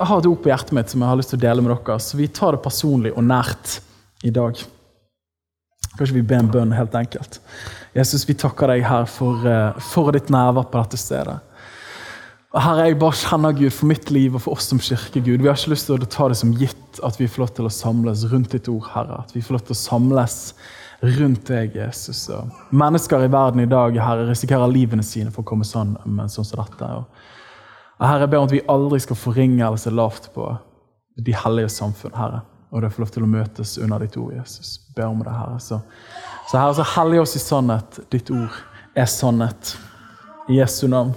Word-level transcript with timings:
Jeg 0.00 0.08
har 0.08 0.22
et 0.22 0.26
ord 0.30 0.38
på 0.40 0.48
hjertet 0.48 0.72
mitt 0.72 0.88
som 0.88 1.02
jeg 1.02 1.12
har 1.12 1.18
lyst 1.20 1.28
til 1.34 1.36
å 1.36 1.42
dele 1.42 1.60
med 1.60 1.74
dere. 1.74 1.98
Så 2.00 2.16
vi 2.16 2.30
tar 2.32 2.56
det 2.56 2.62
personlig 2.64 3.10
og 3.12 3.26
nært 3.26 3.74
i 4.24 4.30
dag. 4.32 4.56
Kanskje 5.98 6.14
vi 6.16 6.22
ber 6.24 6.40
en 6.40 6.48
bønn 6.48 6.72
helt 6.72 6.94
enkelt. 6.96 7.36
Jesus, 7.92 8.24
vi 8.24 8.38
takker 8.40 8.72
deg 8.72 8.86
her 8.88 9.04
for, 9.04 9.44
eh, 9.44 9.76
for 9.92 10.08
ditt 10.16 10.30
nærvær 10.32 10.70
på 10.72 10.80
dette 10.80 10.96
stedet. 10.96 11.40
Herre, 12.56 12.86
jeg 12.88 12.98
bare 12.98 13.12
kjenner 13.12 13.52
Gud 13.52 13.72
for 13.76 13.86
mitt 13.86 14.10
liv 14.10 14.34
og 14.34 14.40
for 14.40 14.56
oss 14.56 14.70
som 14.72 14.78
kirke. 14.78 15.20
Gud. 15.20 15.42
Vi 15.42 15.46
har 15.46 15.54
ikke 15.54 15.74
lyst 15.74 15.86
til 15.86 15.98
å 15.98 16.08
ta 16.08 16.28
det 16.28 16.38
som 16.40 16.54
gitt 16.56 17.00
at 17.04 17.20
vi 17.20 17.28
får 17.28 17.44
lov 17.44 17.54
til 17.54 17.68
å 17.68 17.70
samles 17.70 18.24
rundt 18.32 18.50
ditt 18.56 18.68
ord, 18.68 18.88
Herre. 18.94 19.20
At 19.20 19.34
vi 19.36 19.42
får 19.42 19.58
lov 19.58 19.66
til 19.66 19.76
å 19.76 19.82
samles 19.84 20.54
rundt 21.02 21.44
deg, 21.44 21.76
Jesus. 21.76 22.28
Og 22.30 22.50
mennesker 22.72 23.22
i 23.22 23.28
verden 23.28 23.60
i 23.60 23.66
dag 23.66 23.92
Herre, 24.00 24.26
risikerer 24.32 24.72
livene 24.72 25.04
sine 25.04 25.30
for 25.30 25.42
å 25.42 25.50
komme 25.52 25.68
sånn, 25.68 25.98
men 26.06 26.32
sånn 26.32 26.48
som 26.48 26.64
dette. 26.64 26.88
Og 26.88 27.04
Herre, 28.00 28.24
jeg 28.24 28.32
ber 28.32 28.40
om 28.40 28.48
at 28.48 28.54
vi 28.54 28.62
aldri 28.72 29.00
skal 29.04 29.18
forringe 29.18 29.60
eller 29.60 29.80
se 29.80 29.92
lavt 29.92 30.30
på 30.34 30.46
de 31.20 31.34
hellige 31.36 31.68
samfunn, 31.74 32.14
Herre. 32.16 32.40
Og 32.70 32.82
det 32.82 32.92
får 32.94 33.02
lov 33.02 33.12
til 33.12 33.26
å 33.26 33.28
møtes 33.28 33.76
under 33.82 34.00
ditt 34.00 34.16
ord, 34.16 34.32
Jesus. 34.32 34.78
Jeg 34.86 34.96
ber 34.96 35.10
om 35.10 35.22
det, 35.26 35.34
Herre. 35.34 35.58
Så, 35.60 35.80
så 36.48 36.60
Herre, 36.60 36.76
så 36.78 36.86
hellig 36.94 37.20
oss 37.20 37.36
i 37.36 37.42
sannhet. 37.42 37.98
Ditt 38.14 38.30
ord 38.32 38.60
er 38.96 39.10
sannhet. 39.10 39.74
I 40.48 40.60
Jesu 40.60 40.86
navn. 40.88 41.12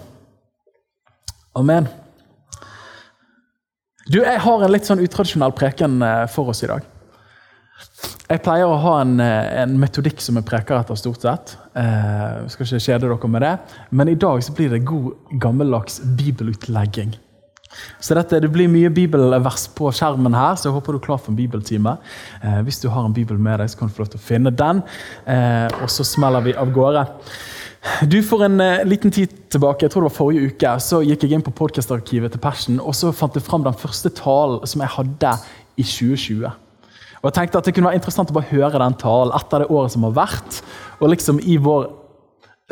Amen. 1.55 1.87
Du, 4.09 4.19
Jeg 4.19 4.41
har 4.43 4.63
en 4.65 4.73
litt 4.73 4.89
sånn 4.89 5.01
utradisjonell 5.05 5.53
preken 5.55 6.01
eh, 6.03 6.25
for 6.27 6.51
oss 6.51 6.65
i 6.65 6.69
dag. 6.69 6.83
Jeg 8.29 8.41
pleier 8.41 8.65
å 8.65 8.79
ha 8.81 8.93
en, 9.01 9.19
eh, 9.19 9.61
en 9.63 9.75
metodikk 9.79 10.21
som 10.23 10.39
jeg 10.39 10.47
preker 10.47 10.79
etter, 10.79 10.97
stort 10.97 11.21
sett. 11.21 11.57
Jeg 11.75 12.49
skal 12.49 12.65
ikke 12.65 12.85
kjede 12.85 13.09
dere 13.09 13.29
med 13.29 13.41
det, 13.41 13.53
men 13.91 14.09
i 14.09 14.15
dag 14.15 14.41
så 14.43 14.53
blir 14.53 14.69
det 14.69 14.85
god, 14.85 15.13
gammeldags 15.41 15.99
bibelutlegging. 15.99 17.15
Så 17.99 18.15
dette, 18.17 18.39
Det 18.39 18.51
blir 18.51 18.71
mye 18.71 18.91
bibelvers 18.93 19.67
på 19.75 19.91
skjermen 19.95 20.35
her, 20.35 20.55
så 20.55 20.69
jeg 20.69 20.77
håper 20.77 20.95
du 20.95 20.99
er 20.99 21.05
klar 21.07 21.19
for 21.21 21.33
en 21.33 21.39
bibeltime. 21.39 21.97
Eh, 22.43 22.61
hvis 22.67 22.81
du 22.83 22.89
har 22.89 23.05
en 23.05 23.13
bibel 23.13 23.37
med 23.37 23.59
deg, 23.59 23.69
så 23.69 23.79
kan 23.79 23.89
du 23.89 23.93
få 23.95 24.03
lov 24.03 24.13
til 24.13 24.21
å 24.21 24.27
finne 24.27 24.53
den. 24.53 24.83
Eh, 25.25 25.67
og 25.81 25.89
så 25.89 26.05
smeller 26.05 26.45
vi 26.45 26.55
av 26.59 26.73
gårde. 26.73 27.05
Du, 28.07 28.21
For 28.23 28.45
en 28.45 28.61
eh, 28.61 28.85
liten 28.87 29.11
tid 29.11 29.33
tilbake, 29.51 29.83
jeg 29.83 29.91
tror 29.91 30.05
det 30.05 30.11
var 30.11 30.17
forrige 30.17 30.51
uke, 30.53 30.75
så 30.79 31.01
gikk 31.03 31.25
jeg 31.25 31.35
inn 31.35 31.45
på 31.45 31.55
podkastarkivet 31.55 32.31
til 32.31 32.39
Passion, 32.39 32.79
og 32.79 32.95
så 32.95 33.11
fant 33.11 33.35
jeg 33.35 33.43
fram 33.43 33.65
den 33.65 33.75
første 33.75 34.09
talen 34.09 34.63
som 34.67 34.81
jeg 34.81 34.95
hadde 34.97 35.33
i 35.75 35.83
2020. 35.83 36.62
Og 37.23 37.29
jeg 37.29 37.37
tenkte 37.39 37.59
at 37.61 37.67
Det 37.67 37.73
kunne 37.75 37.87
være 37.87 38.01
interessant 38.01 38.31
å 38.33 38.35
bare 38.35 38.51
høre 38.51 38.79
den 38.81 38.95
talen 38.99 39.35
etter 39.37 39.63
det 39.63 39.71
året 39.71 39.95
som 39.95 40.03
har 40.09 40.15
vært. 40.17 40.63
Og 40.99 41.11
liksom 41.13 41.39
i 41.39 41.55
vår 41.55 41.85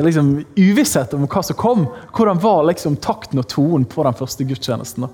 liksom, 0.04 0.28
uvisshet 0.56 1.14
om 1.16 1.24
hva 1.24 1.42
som 1.44 1.56
kom. 1.56 1.86
Hvordan 2.12 2.40
var 2.42 2.66
liksom 2.68 2.98
takten 3.00 3.40
og 3.40 3.46
tonen 3.48 3.86
på 3.88 4.04
den 4.04 4.16
første 4.18 4.44
gudstjenesten. 4.48 5.06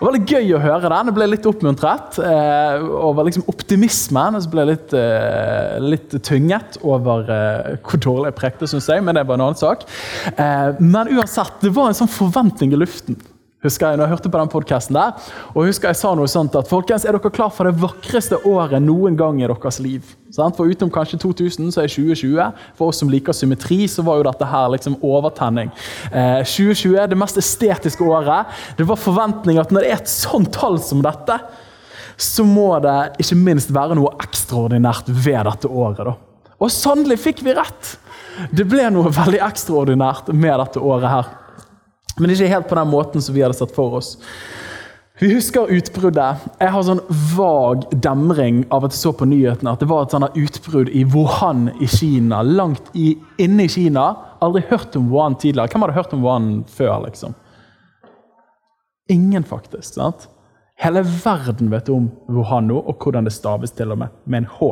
Og 0.00 0.08
litt 0.16 0.30
gøy 0.30 0.56
å 0.56 0.62
høre 0.62 0.88
den. 0.88 1.10
Jeg 1.10 1.16
ble 1.20 1.28
litt 1.30 1.46
oppmuntret 1.46 2.18
eh, 2.24 2.82
over 2.82 3.28
liksom 3.28 3.46
optimismen. 3.52 4.38
Og 4.38 4.42
så 4.42 4.50
ble 4.50 4.64
jeg 4.64 4.72
litt, 4.72 4.96
eh, 4.98 5.76
litt 5.84 6.16
tynget 6.26 6.80
over 6.82 7.30
eh, 7.30 7.76
hvor 7.84 8.02
dårlig 8.02 8.32
jeg 8.32 8.38
prekte, 8.40 8.70
syns 8.70 8.90
jeg. 8.90 9.04
Men 9.06 9.14
det 9.14 9.22
er 9.22 9.30
bare 9.30 9.38
en 9.38 9.46
annen 9.50 9.60
sak. 9.60 9.86
Eh, 10.34 10.82
men 10.82 11.14
uansett, 11.14 11.60
det 11.62 11.74
var 11.78 11.92
en 11.92 12.00
sånn 12.02 12.10
forventning 12.10 12.74
i 12.74 12.82
luften 12.82 13.22
husker 13.64 13.90
jeg 13.90 13.98
når 13.98 14.06
jeg 14.06 14.14
hørte 14.14 14.30
på 14.32 14.40
den 14.40 14.52
podcasten 14.52 14.98
der. 14.98 15.30
Og 15.54 15.68
husker 15.68 15.90
jeg 15.90 16.00
sa 16.00 16.12
noe 16.16 16.30
sånt 16.30 16.56
at 16.58 16.68
folkens, 16.70 17.06
er 17.06 17.16
dere 17.16 17.32
klar 17.32 17.52
for 17.54 17.68
det 17.68 17.80
vakreste 17.80 18.38
året 18.48 18.82
noen 18.84 19.16
gang 19.18 19.40
i 19.40 19.48
deres 19.48 19.80
liv? 19.82 20.14
For 20.34 20.66
utenom 20.66 20.90
kanskje 20.92 21.20
2000, 21.22 21.70
så 21.74 21.84
er 21.84 21.92
2020. 21.92 22.64
For 22.78 22.90
oss 22.90 23.00
som 23.02 23.10
liker 23.12 23.36
symmetri, 23.36 23.84
så 23.90 24.02
var 24.06 24.18
jo 24.18 24.26
dette 24.26 24.48
her 24.50 24.72
liksom 24.74 24.98
overtenning. 25.04 25.70
Eh, 26.10 26.42
2020 26.42 26.98
er 26.98 27.10
det 27.10 27.18
mest 27.20 27.38
estetiske 27.40 28.04
året. 28.04 28.50
Det 28.78 28.86
var 28.88 29.00
forventning 29.00 29.60
at 29.62 29.72
når 29.72 29.86
det 29.86 29.92
er 29.92 30.02
et 30.02 30.10
sånt 30.10 30.50
tall 30.54 30.80
som 30.82 31.04
dette, 31.04 31.38
så 32.20 32.44
må 32.46 32.68
det 32.82 33.14
ikke 33.22 33.38
minst 33.38 33.72
være 33.74 33.96
noe 33.98 34.14
ekstraordinært 34.22 35.08
ved 35.08 35.46
dette 35.48 35.70
året. 35.70 36.04
da. 36.04 36.16
Og 36.62 36.70
sannelig 36.70 37.18
fikk 37.22 37.42
vi 37.46 37.54
rett! 37.56 37.96
Det 38.50 38.66
ble 38.66 38.88
noe 38.90 39.12
veldig 39.14 39.38
ekstraordinært 39.46 40.30
med 40.34 40.58
dette 40.58 40.82
året 40.82 41.10
her. 41.10 41.32
Men 42.18 42.30
ikke 42.30 42.50
helt 42.50 42.68
på 42.70 42.78
den 42.78 42.90
måten 42.92 43.22
som 43.22 43.34
vi 43.34 43.42
hadde 43.42 43.56
satt 43.58 43.74
for 43.74 43.98
oss. 43.98 44.14
Vi 45.22 45.28
husker 45.30 45.70
utbruddet. 45.70 46.42
Jeg 46.58 46.72
har 46.74 46.82
sånn 46.86 47.02
vag 47.36 47.84
demring 48.02 48.64
av 48.74 48.86
at 48.86 48.94
jeg 48.96 49.02
så 49.04 49.12
på 49.14 49.28
nyhetene 49.30 49.70
at 49.76 49.82
det 49.82 49.86
var 49.90 50.02
et 50.02 50.14
sånt 50.14 50.34
utbrudd 50.38 50.90
i 50.90 51.04
Wuhan 51.06 51.68
i 51.78 51.86
Kina. 51.90 52.42
Langt 52.42 52.90
i, 52.98 53.12
inne 53.38 53.68
i 53.68 53.70
Kina. 53.70 54.08
Aldri 54.42 54.64
hørt 54.72 54.98
om 54.98 55.06
Wuhan 55.12 55.38
tidligere. 55.38 55.70
Hvem 55.70 55.86
hadde 55.86 55.96
hørt 56.00 56.16
om 56.16 56.26
Wuhan 56.26 56.48
før? 56.66 56.96
liksom? 57.06 57.38
Ingen, 59.10 59.46
faktisk. 59.46 59.94
sant? 59.94 60.28
Hele 60.82 61.04
verden 61.06 61.70
vet 61.70 61.88
om 61.94 62.10
Wuhan 62.26 62.66
nå, 62.66 62.80
og 62.82 62.98
hvordan 62.98 63.28
det 63.28 63.36
staves 63.36 63.70
til 63.70 63.94
og 63.94 64.02
med, 64.02 64.14
med 64.26 64.42
en 64.42 64.50
H. 64.50 64.70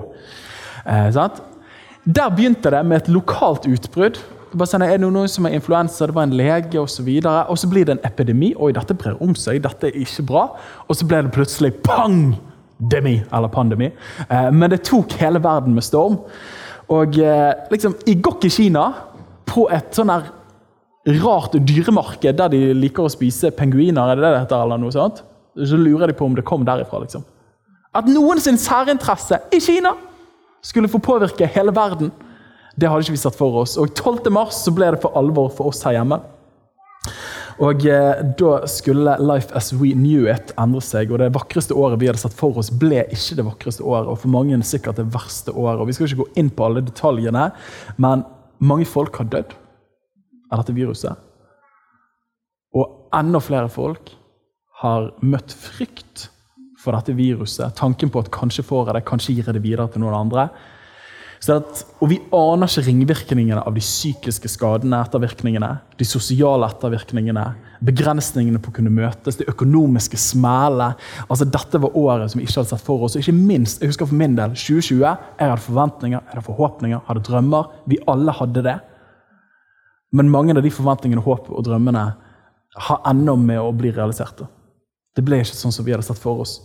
Eh, 0.82 1.08
sant? 1.14 1.38
Der 2.02 2.34
begynte 2.34 2.72
det 2.74 2.82
med 2.82 3.04
et 3.04 3.12
lokalt 3.14 3.68
utbrudd 3.70 4.18
bare 4.58 4.68
sånn, 4.68 4.84
er 4.84 4.96
det 4.96 5.02
noen 5.04 5.30
som 5.30 5.46
har 5.48 5.54
influensa, 5.56 6.06
det 6.08 6.16
var 6.16 6.26
en 6.28 6.36
lege 6.36 6.80
osv. 6.80 7.08
Og, 7.08 7.26
og 7.26 7.58
så 7.60 7.68
blir 7.70 7.86
det 7.88 7.96
en 7.96 8.06
epidemi. 8.08 8.52
Oi, 8.56 8.72
dette 8.76 8.96
brer 8.98 9.20
om 9.24 9.34
seg, 9.38 9.62
dette 9.64 9.88
er 9.88 10.00
ikke 10.02 10.26
bra. 10.28 10.46
Og 10.88 10.98
så 10.98 11.08
ble 11.08 11.22
det 11.26 11.34
plutselig 11.34 11.74
pang! 11.86 12.34
Demi, 12.82 13.20
eller 13.30 13.46
pandemi. 13.52 13.92
Eh, 14.26 14.48
men 14.50 14.72
det 14.72 14.80
tok 14.88 15.12
hele 15.20 15.38
verden 15.42 15.76
med 15.76 15.84
storm. 15.86 16.16
Og 16.90 17.18
eh, 17.22 17.52
liksom, 17.70 17.94
i 18.10 18.16
Gokk 18.18 18.48
i 18.48 18.50
Kina, 18.50 18.88
på 19.46 19.68
et 19.70 19.94
sånn 19.94 20.10
her 20.10 20.32
rart 21.22 21.54
dyremarked 21.66 22.38
der 22.38 22.50
de 22.50 22.72
liker 22.74 23.06
å 23.06 23.12
spise 23.12 23.52
penguiner, 23.54 24.02
er 24.02 24.18
det 24.18 24.24
det 24.24 24.32
det 24.34 24.40
heter, 24.44 24.64
eller 24.64 24.82
noe 24.82 24.94
sånt? 24.94 25.22
Så 25.54 25.78
lurer 25.78 26.10
de 26.10 26.16
på 26.18 26.26
om 26.26 26.34
det 26.34 26.46
kom 26.48 26.66
derifra. 26.66 27.02
liksom. 27.04 27.22
At 27.94 28.08
noen 28.08 28.40
sin 28.40 28.58
særinteresse 28.58 29.42
i 29.52 29.60
Kina 29.60 29.94
skulle 30.64 30.90
få 30.90 30.98
påvirke 31.02 31.48
hele 31.54 31.74
verden. 31.74 32.12
Det 32.76 32.88
hadde 32.88 33.04
ikke 33.04 33.16
vi 33.16 33.20
satt 33.20 33.36
for 33.36 33.62
oss. 33.62 33.76
Og 33.80 33.92
12. 33.92 34.30
mars 34.32 34.62
så 34.64 34.72
ble 34.74 34.92
det 34.94 35.02
for 35.02 35.16
alvor 35.18 35.50
for 35.52 35.72
oss 35.72 35.82
her 35.86 35.98
hjemme. 35.98 36.20
Og 37.62 37.84
eh, 37.86 38.22
Da 38.38 38.52
skulle 38.70 39.16
Life 39.20 39.52
as 39.58 39.72
we 39.76 39.92
knew 39.92 40.28
it 40.30 40.54
endre 40.60 40.80
seg, 40.84 41.12
og 41.12 41.20
det 41.20 41.32
vakreste 41.34 41.76
året 41.76 42.00
vi 42.00 42.08
hadde 42.08 42.22
satt 42.22 42.36
for 42.36 42.56
oss, 42.58 42.72
ble 42.72 43.04
ikke 43.12 43.38
det 43.38 43.46
vakreste 43.46 43.84
året, 43.84 44.08
og 44.08 44.22
for 44.22 44.32
mange 44.32 44.58
sikkert 44.66 45.00
det 45.00 45.10
verste 45.12 45.52
året. 45.52 45.80
Og 45.82 45.90
Vi 45.90 45.98
skal 45.98 46.08
ikke 46.08 46.24
gå 46.24 46.40
inn 46.40 46.50
på 46.50 46.66
alle 46.66 46.84
detaljene, 46.86 47.50
men 47.98 48.24
mange 48.62 48.88
folk 48.88 49.20
har 49.20 49.28
dødd 49.28 49.54
av 50.52 50.62
dette 50.62 50.76
viruset. 50.76 51.28
Og 52.72 53.12
enda 53.12 53.40
flere 53.42 53.68
folk 53.68 54.14
har 54.82 55.12
møtt 55.20 55.52
frykt 55.52 56.28
for 56.82 56.96
dette 56.96 57.14
viruset. 57.14 57.74
Tanken 57.78 58.10
på 58.10 58.22
at 58.22 58.32
kanskje 58.34 58.64
får 58.66 58.88
jeg 58.88 58.96
det, 58.96 59.08
kanskje 59.08 59.34
gir 59.36 59.50
jeg 59.50 59.58
det 59.58 59.64
videre 59.64 59.90
til 59.92 60.02
noen 60.02 60.16
andre. 60.24 60.48
At, 61.50 61.80
og 61.98 62.06
vi 62.12 62.20
aner 62.30 62.70
ikke 62.70 62.84
ringvirkningene 62.86 63.64
av 63.66 63.74
de 63.74 63.82
psykiske 63.82 64.46
skadene, 64.52 65.00
ettervirkningene, 65.02 65.70
de 65.98 66.06
sosiale 66.06 66.68
ettervirkningene, 66.70 67.42
begrensningene 67.82 68.60
på 68.62 68.70
å 68.70 68.76
kunne 68.76 68.92
møtes, 68.94 69.40
det 69.40 69.48
økonomiske 69.50 70.20
smælet. 70.22 71.02
Altså, 71.26 71.48
dette 71.50 71.80
var 71.82 71.98
året 71.98 72.30
som 72.30 72.38
vi 72.38 72.46
ikke 72.46 72.60
hadde 72.60 72.70
sett 72.70 72.86
for 72.86 73.02
oss. 73.02 73.16
Og 73.18 73.24
ikke 73.24 73.34
minst, 73.34 73.82
jeg 73.82 73.90
husker 73.90 74.06
for 74.06 74.20
min 74.22 74.38
del, 74.38 74.54
2020. 74.54 75.02
Jeg 75.02 75.50
hadde 75.50 75.66
forventninger, 75.66 76.20
jeg 76.20 76.30
hadde 76.30 76.46
forhåpninger, 76.46 77.02
hadde 77.08 77.26
drømmer. 77.26 77.74
Vi 77.90 77.98
alle 78.14 78.38
hadde 78.38 78.66
det. 78.68 78.78
Men 80.14 80.30
mange 80.30 80.54
av 80.54 80.62
de 80.62 80.70
forventningene, 80.70 81.26
håp 81.26 81.50
og 81.50 81.66
drømmene 81.66 82.06
har 82.86 83.04
ennå 83.10 83.34
med 83.42 83.58
å 83.58 83.74
bli 83.74 83.90
realisert. 83.90 84.46
Det 85.12 85.26
ble 85.26 85.42
ikke 85.42 85.58
sånn 85.58 85.74
som 85.74 85.84
vi 85.84 85.96
hadde 85.96 86.06
sett 86.06 86.22
for 86.22 86.46
oss. 86.46 86.60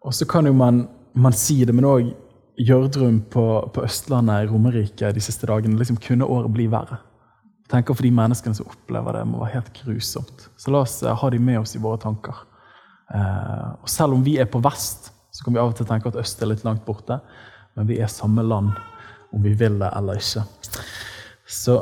Og 0.00 0.16
så 0.16 0.24
kan 0.28 0.48
jo 0.48 0.56
man, 0.56 0.86
man 1.12 1.36
si 1.36 1.60
det, 1.68 1.76
men 1.76 1.92
òg 1.92 2.14
Gjørdrum 2.60 3.18
på, 3.30 3.44
på, 3.74 3.82
Østlandet, 3.82 4.50
Romerike, 4.50 5.10
de 5.12 5.22
siste 5.22 5.48
dagene. 5.50 5.78
Liksom, 5.80 5.98
kunne 6.02 6.28
året 6.30 6.52
bli 6.54 6.68
verre? 6.70 7.00
Tenker 7.70 7.96
for 7.96 8.06
de 8.06 8.12
menneskene 8.14 8.54
som 8.54 8.68
opplever 8.70 9.18
det, 9.18 9.24
må 9.26 9.40
være 9.42 9.56
helt 9.56 9.72
grusomt. 9.80 10.46
Så 10.60 10.70
la 10.70 10.84
oss 10.84 11.00
uh, 11.02 11.14
ha 11.18 11.30
de 11.32 11.40
med 11.42 11.62
oss 11.62 11.74
i 11.74 11.82
våre 11.82 11.98
tanker. 12.02 12.44
Uh, 13.10 13.74
og 13.80 13.90
selv 13.90 14.14
om 14.14 14.22
vi 14.24 14.36
er 14.38 14.50
på 14.50 14.62
vest, 14.64 15.10
så 15.34 15.44
kan 15.44 15.56
vi 15.56 15.62
av 15.62 15.72
og 15.72 15.78
til 15.78 15.88
tenke 15.88 16.12
at 16.12 16.20
øst 16.20 16.42
er 16.42 16.52
litt 16.52 16.62
langt 16.66 16.84
borte. 16.86 17.18
Men 17.74 17.88
vi 17.90 17.98
er 17.98 18.12
samme 18.12 18.44
land, 18.46 18.70
om 19.34 19.42
vi 19.42 19.56
vil 19.58 19.80
det 19.80 19.90
eller 19.98 20.20
ikke. 20.20 20.44
Så 21.50 21.80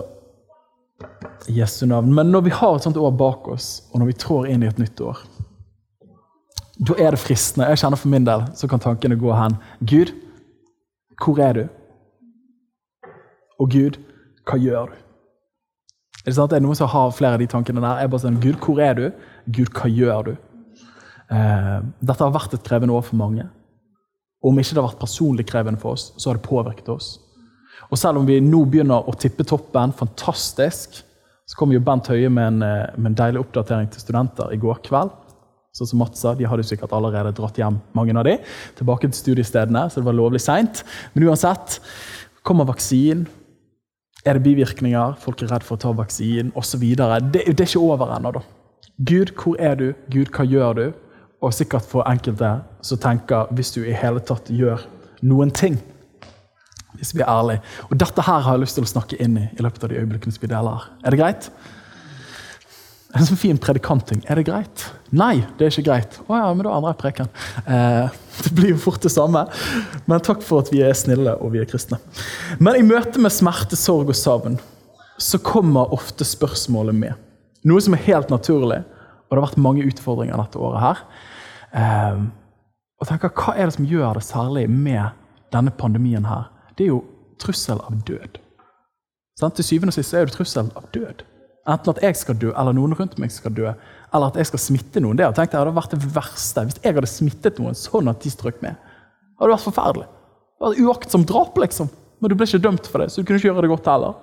Jesu 1.52 1.84
navn. 1.86 2.14
Men 2.14 2.32
når 2.32 2.46
vi 2.46 2.56
har 2.56 2.76
et 2.76 2.86
sånt 2.86 2.96
år 2.96 3.12
bak 3.18 3.48
oss, 3.52 3.82
og 3.92 4.00
når 4.00 4.12
vi 4.12 4.18
trår 4.24 4.48
inn 4.52 4.64
i 4.64 4.70
et 4.70 4.80
nytt 4.80 5.00
år, 5.04 5.20
da 6.82 6.96
er 6.98 7.14
det 7.14 7.20
fristende. 7.20 7.68
Jeg 7.70 7.82
kjenner 7.82 8.00
for 8.00 8.10
min 8.12 8.26
del, 8.26 8.46
så 8.56 8.68
kan 8.70 8.80
tankene 8.82 9.18
gå 9.20 9.32
hen. 9.36 9.58
Gud, 9.84 10.14
hvor 11.22 11.38
er 11.42 11.52
du? 11.56 11.64
Og 13.62 13.70
Gud, 13.70 13.98
hva 14.48 14.58
gjør 14.58 14.92
du? 14.92 14.98
Er 16.22 16.30
det 16.30 16.36
sant? 16.36 16.52
Er 16.52 16.60
det 16.60 16.66
noen 16.66 16.78
som 16.78 16.90
har 16.90 17.14
flere 17.14 17.38
av 17.38 17.42
de 17.42 17.48
tankene 17.50 17.82
der? 17.82 18.02
Jeg 18.02 18.10
bare 18.12 18.24
sånn, 18.24 18.40
Gud, 18.42 18.58
hvor 18.62 18.80
er 18.82 18.98
du? 18.98 19.04
Gud, 19.50 19.70
hva 19.74 19.90
gjør 19.90 20.30
du? 20.30 20.32
Eh, 21.32 21.78
dette 22.02 22.22
har 22.22 22.34
vært 22.34 22.54
et 22.54 22.64
krevende 22.66 22.94
år 22.94 23.06
for 23.06 23.18
mange. 23.18 23.48
Og 24.42 24.50
om 24.50 24.58
ikke 24.58 24.74
det 24.74 24.82
har 24.82 24.90
vært 24.90 25.02
personlig 25.02 25.46
krevende 25.50 25.80
for 25.82 25.96
oss, 25.96 26.10
så 26.18 26.30
har 26.30 26.38
det 26.38 26.46
påvirket 26.46 26.90
oss. 26.92 27.14
Og 27.90 27.98
selv 27.98 28.20
om 28.20 28.26
vi 28.26 28.40
nå 28.42 28.64
begynner 28.70 29.08
å 29.08 29.14
tippe 29.18 29.46
toppen, 29.46 29.94
fantastisk, 29.94 31.02
så 31.46 31.58
kom 31.58 31.74
jo 31.74 31.82
Bent 31.84 32.08
Høie 32.10 32.30
med 32.30 32.46
en, 32.54 32.62
eh, 32.62 32.94
med 32.96 33.12
en 33.12 33.18
deilig 33.18 33.42
oppdatering 33.42 33.90
til 33.90 34.00
studenter 34.00 34.52
i 34.54 34.60
går 34.62 34.82
kveld. 34.86 35.10
Sånn 35.72 35.88
som 35.88 36.02
Mats 36.02 36.20
sa, 36.20 36.34
De 36.36 36.44
hadde 36.48 36.66
sikkert 36.68 36.92
allerede 36.92 37.32
dratt 37.36 37.56
hjem, 37.56 37.78
mange 37.96 38.16
av 38.18 38.26
de, 38.28 38.36
tilbake 38.76 39.08
til 39.08 39.18
studiestedene, 39.18 39.86
så 39.88 40.00
det 40.00 40.08
var 40.08 40.18
lovlig 40.18 40.42
seint. 40.44 40.82
Men 41.14 41.30
uansett, 41.30 41.78
kommer 42.44 42.68
vaksinen? 42.68 43.24
Er 44.22 44.36
det 44.36 44.44
bivirkninger? 44.44 45.16
Folk 45.18 45.40
er 45.42 45.50
redd 45.50 45.64
for 45.66 45.74
å 45.78 45.82
ta 45.82 45.94
vaksinen 45.96 46.52
osv. 46.58 46.82
Det, 46.94 47.32
det 47.32 47.64
er 47.64 47.64
ikke 47.64 47.82
over 47.82 48.12
ennå. 48.14 48.42
Gud, 49.02 49.32
hvor 49.34 49.56
er 49.58 49.78
du? 49.80 49.88
Gud, 50.12 50.28
hva 50.30 50.46
gjør 50.46 50.76
du? 50.78 50.84
Og 51.42 51.54
sikkert 51.56 51.88
for 51.90 52.06
enkelte 52.06 52.52
som 52.86 53.00
tenker 53.02 53.50
hvis 53.56 53.72
du 53.74 53.80
i 53.82 53.96
hele 53.96 54.22
tatt 54.22 54.52
gjør 54.52 54.84
noen 55.26 55.50
ting. 55.50 55.80
Hvis 57.00 57.14
vi 57.16 57.24
er 57.24 57.32
ærlige. 57.32 57.64
Og 57.88 57.96
Dette 57.98 58.22
her 58.28 58.44
har 58.44 58.54
jeg 58.54 58.62
lyst 58.62 58.78
til 58.78 58.86
å 58.86 58.92
snakke 58.92 59.18
inn 59.24 59.40
i 59.40 59.48
i 59.48 59.64
løpet 59.64 59.88
av 59.88 59.90
de 59.90 59.98
øyeblikkene 59.98 60.38
vi 60.38 60.52
deler 60.52 60.76
her. 60.76 60.90
Er 61.02 61.14
det 61.14 61.22
greit? 61.22 61.48
En 63.12 63.26
sånn 63.28 63.36
fin 63.36 63.58
predikantting. 63.60 64.22
Er 64.30 64.38
det 64.40 64.46
greit? 64.48 64.86
Nei, 65.12 65.42
det 65.58 65.66
er 65.66 65.74
ikke 65.74 65.84
greit. 65.90 66.14
Å 66.24 66.38
ja, 66.38 66.46
men 66.56 66.64
da 66.64 66.72
endrer 66.72 66.94
jeg 66.94 67.00
preken. 67.02 67.28
Eh, 67.66 68.20
det 68.46 68.52
blir 68.56 68.72
jo 68.72 68.78
fort 68.80 69.04
det 69.04 69.12
samme. 69.12 69.44
Men 70.08 70.24
takk 70.24 70.44
for 70.46 70.64
at 70.64 70.70
vi 70.72 70.80
er 70.84 70.96
snille 70.96 71.34
og 71.36 71.52
vi 71.52 71.60
er 71.60 71.68
kristne. 71.68 72.00
Men 72.56 72.78
i 72.78 72.86
møte 72.86 73.20
med 73.20 73.34
smerte, 73.34 73.76
sorg 73.76 74.14
og 74.14 74.16
savn 74.16 74.56
så 75.20 75.38
kommer 75.44 75.92
ofte 75.92 76.24
spørsmålet 76.26 76.96
med. 76.96 77.18
Noe 77.68 77.82
som 77.84 77.94
er 77.94 78.06
helt 78.08 78.32
naturlig, 78.32 78.80
og 78.80 79.34
det 79.34 79.38
har 79.38 79.44
vært 79.44 79.60
mange 79.60 79.84
utfordringer 79.86 80.40
dette 80.40 80.62
året 80.62 80.82
her. 80.82 81.02
Eh, 81.82 82.22
og 83.02 83.10
tenker, 83.10 83.34
Hva 83.36 83.56
er 83.56 83.68
det 83.68 83.76
som 83.76 83.88
gjør 83.88 84.18
det 84.18 84.24
særlig 84.26 84.64
med 84.70 85.12
denne 85.52 85.74
pandemien 85.76 86.24
her? 86.26 86.48
Det 86.78 86.86
er 86.86 86.94
jo 86.94 87.02
trussel 87.42 87.80
av 87.84 88.00
død. 88.08 88.40
Sånn? 89.40 89.52
Til 89.56 89.66
syvende 89.66 89.92
og 89.92 89.98
sist 89.98 90.16
er 90.16 90.26
det 90.28 90.36
trussel 90.36 90.72
av 90.78 90.88
død. 90.94 91.24
Enten 91.62 91.92
at 91.92 92.00
jeg 92.02 92.18
skal 92.18 92.38
dø, 92.42 92.50
eller 92.58 92.74
noen 92.74 92.94
rundt 92.98 93.18
meg 93.22 93.30
skal 93.30 93.54
dø. 93.54 93.68
Eller 94.12 94.32
at 94.32 94.38
jeg 94.40 94.50
skal 94.50 94.62
smitte 94.64 95.02
noen. 95.02 95.18
Det 95.18 95.28
hadde, 95.28 95.38
tenkt, 95.38 95.54
det 95.54 95.60
hadde 95.60 95.76
vært 95.76 95.94
det 95.94 96.10
verste. 96.16 96.64
Hvis 96.66 96.80
jeg 96.82 96.96
hadde 96.96 97.10
smittet 97.10 97.60
noen 97.62 97.78
sånn 97.78 98.10
at 98.10 98.24
de 98.24 98.32
strøk 98.34 98.58
med. 98.64 98.74
Det 98.74 99.44
hadde 99.44 99.54
vært 99.54 99.68
forferdelig. 99.68 100.08
Det 100.58 100.66
hadde 100.66 100.86
Uaktsomt 100.88 101.30
drap, 101.30 101.60
liksom. 101.62 101.90
Men 102.22 102.30
du 102.32 102.36
ble 102.38 102.48
ikke 102.48 102.62
dømt 102.62 102.90
for 102.90 103.02
det, 103.02 103.10
så 103.10 103.22
du 103.22 103.26
kunne 103.28 103.38
ikke 103.38 103.50
gjøre 103.50 103.64
det 103.64 103.70
godt 103.72 103.90
heller. 103.90 104.18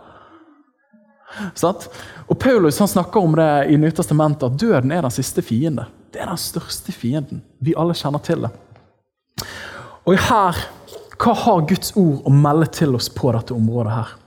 Sånn? 1.60 1.88
Og 2.28 2.38
Paulus 2.42 2.80
han 2.82 2.92
snakker 2.92 3.24
om 3.24 3.36
det 3.38 3.50
i 3.72 3.80
Nytestamentet, 3.80 4.48
at 4.50 4.60
døden 4.60 4.94
er 4.96 5.06
den 5.06 5.14
siste 5.14 5.44
fiende. 5.46 5.88
Det 6.12 6.24
er 6.24 6.32
den 6.32 6.42
største 6.42 6.96
fienden. 6.96 7.44
Vi 7.64 7.76
alle 7.78 7.96
kjenner 7.96 8.24
til 8.26 8.48
det. 8.48 8.54
Og 10.08 10.18
her, 10.30 10.66
Hva 11.20 11.34
har 11.36 11.66
Guds 11.68 11.92
ord 12.00 12.24
å 12.24 12.32
melde 12.32 12.70
til 12.72 12.96
oss 12.96 13.10
på 13.12 13.32
dette 13.36 13.52
området? 13.52 13.92
her? 13.92 14.19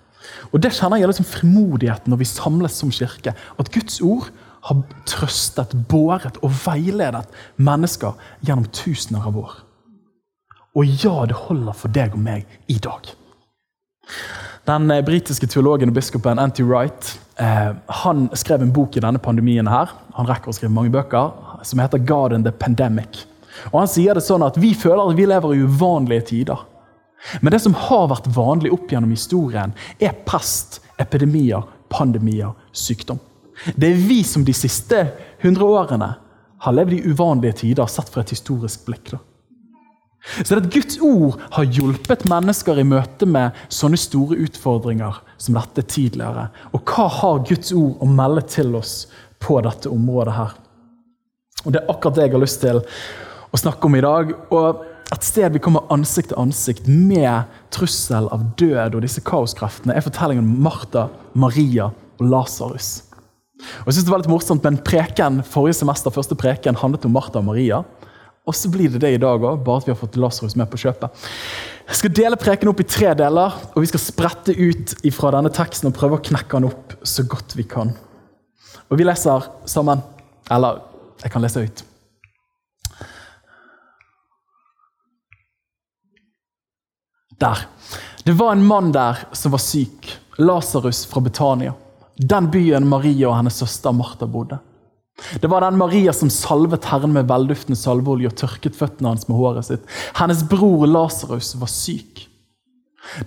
Og 0.52 0.62
Det 0.62 0.72
kjenner 0.76 1.00
jeg 1.00 1.10
liksom 1.10 1.28
frimodigheten 1.28 2.12
når 2.12 2.22
vi 2.22 2.28
samles 2.28 2.78
som 2.78 2.92
kirke. 2.94 3.34
At 3.58 3.72
Guds 3.74 4.00
ord 4.00 4.30
har 4.62 4.82
trøstet, 5.06 5.74
båret 5.88 6.38
og 6.42 6.52
veiledet 6.64 7.26
mennesker 7.56 8.14
gjennom 8.46 8.68
tusener 8.70 9.26
av 9.26 9.36
år. 9.38 9.56
Og 10.78 10.86
ja, 10.86 11.26
det 11.28 11.36
holder 11.48 11.74
for 11.76 11.92
deg 11.92 12.14
og 12.16 12.22
meg 12.22 12.46
i 12.70 12.78
dag. 12.80 13.10
Den 14.68 14.90
eh, 14.94 15.02
britiske 15.04 15.48
teologen 15.50 15.90
og 15.90 15.96
biskopen 15.96 16.38
Anti 16.38 16.62
Wright 16.62 17.18
eh, 17.42 17.72
han 18.02 18.28
skrev 18.38 18.62
en 18.62 18.72
bok 18.72 18.96
i 18.96 19.02
denne 19.02 19.18
pandemien. 19.18 19.66
her. 19.66 19.90
Han 20.14 20.28
rekker 20.28 20.52
å 20.52 20.56
skrive 20.56 20.72
mange 20.72 20.92
bøker, 20.94 21.32
som 21.66 21.82
heter 21.82 21.98
'God 21.98 22.32
and 22.32 22.44
the 22.44 22.52
Pandemic'. 22.52 23.26
Og 23.72 23.80
Han 23.80 23.88
sier 23.88 24.14
det 24.14 24.22
sånn 24.24 24.42
at 24.42 24.56
vi 24.56 24.74
føler 24.74 25.10
at 25.10 25.16
vi 25.16 25.26
lever 25.26 25.54
i 25.54 25.64
uvanlige 25.66 26.26
tider. 26.32 26.64
Men 27.40 27.54
det 27.54 27.62
som 27.62 27.76
har 27.78 28.08
vært 28.10 28.30
vanlig 28.34 28.72
opp 28.74 28.90
gjennom 28.92 29.12
historien, 29.14 29.74
er 30.02 30.16
pest, 30.26 30.80
epidemier, 31.00 31.64
pandemier, 31.92 32.54
sykdom. 32.72 33.20
Det 33.76 33.92
er 33.92 34.06
vi 34.08 34.22
som 34.26 34.44
de 34.44 34.54
siste 34.56 35.04
hundre 35.42 35.68
årene 35.68 36.14
har 36.62 36.74
levd 36.74 36.96
i 36.96 37.02
uvanlige 37.10 37.60
tider, 37.64 37.90
sett 37.90 38.10
fra 38.10 38.22
et 38.22 38.32
historisk 38.34 38.86
blikk. 38.86 39.12
Da. 39.14 39.20
Så 40.44 40.54
det 40.54 40.62
at 40.62 40.74
Guds 40.74 40.98
ord 41.02 41.40
har 41.56 41.66
hjulpet 41.66 42.24
mennesker 42.30 42.78
i 42.78 42.86
møte 42.86 43.26
med 43.26 43.58
sånne 43.72 43.98
store 43.98 44.38
utfordringer 44.44 45.18
som 45.36 45.58
dette 45.58 45.82
tidligere. 45.90 46.48
Og 46.70 46.86
hva 46.86 47.08
har 47.10 47.42
Guds 47.48 47.74
ord 47.74 47.98
å 47.98 48.08
melde 48.08 48.44
til 48.50 48.76
oss 48.78 48.94
på 49.42 49.58
dette 49.66 49.90
området 49.90 50.36
her? 50.36 50.54
Og 51.64 51.72
Det 51.72 51.82
er 51.82 51.90
akkurat 51.90 52.14
det 52.16 52.26
jeg 52.26 52.34
har 52.34 52.42
lyst 52.42 52.62
til 52.62 52.80
å 52.82 53.58
snakke 53.58 53.86
om 53.86 53.98
i 53.98 54.04
dag. 54.04 54.32
Og 54.54 54.86
et 55.12 55.26
sted 55.26 55.52
vi 55.52 55.60
kommer 55.60 55.84
ansikt 55.92 56.30
til 56.32 56.40
ansikt 56.40 56.86
med 56.88 57.48
trussel 57.74 58.28
av 58.32 58.44
død 58.60 58.96
og 58.96 59.02
disse 59.04 59.20
kaoskreftene, 59.26 59.94
er 59.94 60.04
fortellingen 60.04 60.46
om 60.46 60.62
Martha, 60.64 61.08
Maria 61.36 61.90
og 61.92 62.30
Lasarus. 62.32 63.02
Jeg 63.62 63.94
synes 63.94 64.06
det 64.06 64.12
var 64.12 64.22
litt 64.22 64.32
morsomt, 64.32 64.64
men 64.64 64.80
preken, 64.82 65.42
Forrige 65.46 65.82
semester 65.82 66.14
første 66.14 66.36
preken 66.38 66.78
handlet 66.80 67.04
om 67.06 67.12
Martha 67.14 67.42
og 67.42 67.46
Maria. 67.50 67.82
Og 68.48 68.56
så 68.58 68.70
blir 68.72 68.90
det 68.90 69.04
det 69.04 69.12
i 69.14 69.20
dag 69.22 69.38
òg, 69.38 69.60
bare 69.62 69.82
at 69.82 69.86
vi 69.86 69.92
har 69.92 70.00
fått 70.00 70.18
Lasarus 70.18 70.56
med 70.58 70.70
på 70.72 70.80
kjøpet. 70.82 71.28
Jeg 71.92 72.00
skal 72.00 72.14
dele 72.16 72.40
preken 72.40 72.72
opp 72.72 72.80
i 72.82 72.88
tre 72.88 73.12
deler, 73.18 73.54
og 73.74 73.84
vi 73.84 73.92
skal 73.92 74.02
sprette 74.02 74.56
ut 74.56 74.96
fra 75.14 75.30
denne 75.36 75.52
teksten 75.54 75.92
og 75.92 75.96
prøve 75.98 76.18
å 76.18 76.24
knekke 76.24 76.56
den 76.56 76.72
opp 76.72 76.96
så 77.06 77.26
godt 77.28 77.54
vi 77.58 77.68
kan. 77.68 77.92
Og 78.88 78.98
vi 78.98 79.06
leser 79.06 79.46
sammen. 79.68 80.02
Eller 80.50 80.82
jeg 81.22 81.30
kan 81.30 81.44
lese 81.44 81.62
ut. 81.62 81.84
Der. 87.42 87.64
Det 88.22 88.36
var 88.38 88.52
en 88.54 88.66
mann 88.66 88.92
der 88.94 89.24
som 89.34 89.52
var 89.52 89.62
syk. 89.62 90.10
Lasarus 90.38 91.04
fra 91.10 91.20
Betania. 91.20 91.72
Den 92.16 92.50
byen 92.52 92.86
Maria 92.88 93.28
og 93.28 93.40
hennes 93.40 93.58
søster 93.58 93.92
Martha 93.92 94.28
bodde. 94.30 94.60
Det 95.40 95.50
var 95.50 95.64
den 95.64 95.78
Maria 95.78 96.12
som 96.14 96.30
salvet 96.30 96.86
Herren 96.88 97.12
med 97.14 97.26
velduftende 97.28 97.78
salveolje 97.78 98.30
og 98.30 98.36
tørket 98.38 98.78
føttene 98.78 99.12
hans 99.12 99.26
med 99.28 99.36
håret 99.38 99.68
sitt. 99.68 99.90
Hennes 100.18 100.44
bror 100.48 100.86
Lasarus 100.88 101.54
var 101.60 101.70
syk. 101.70 102.28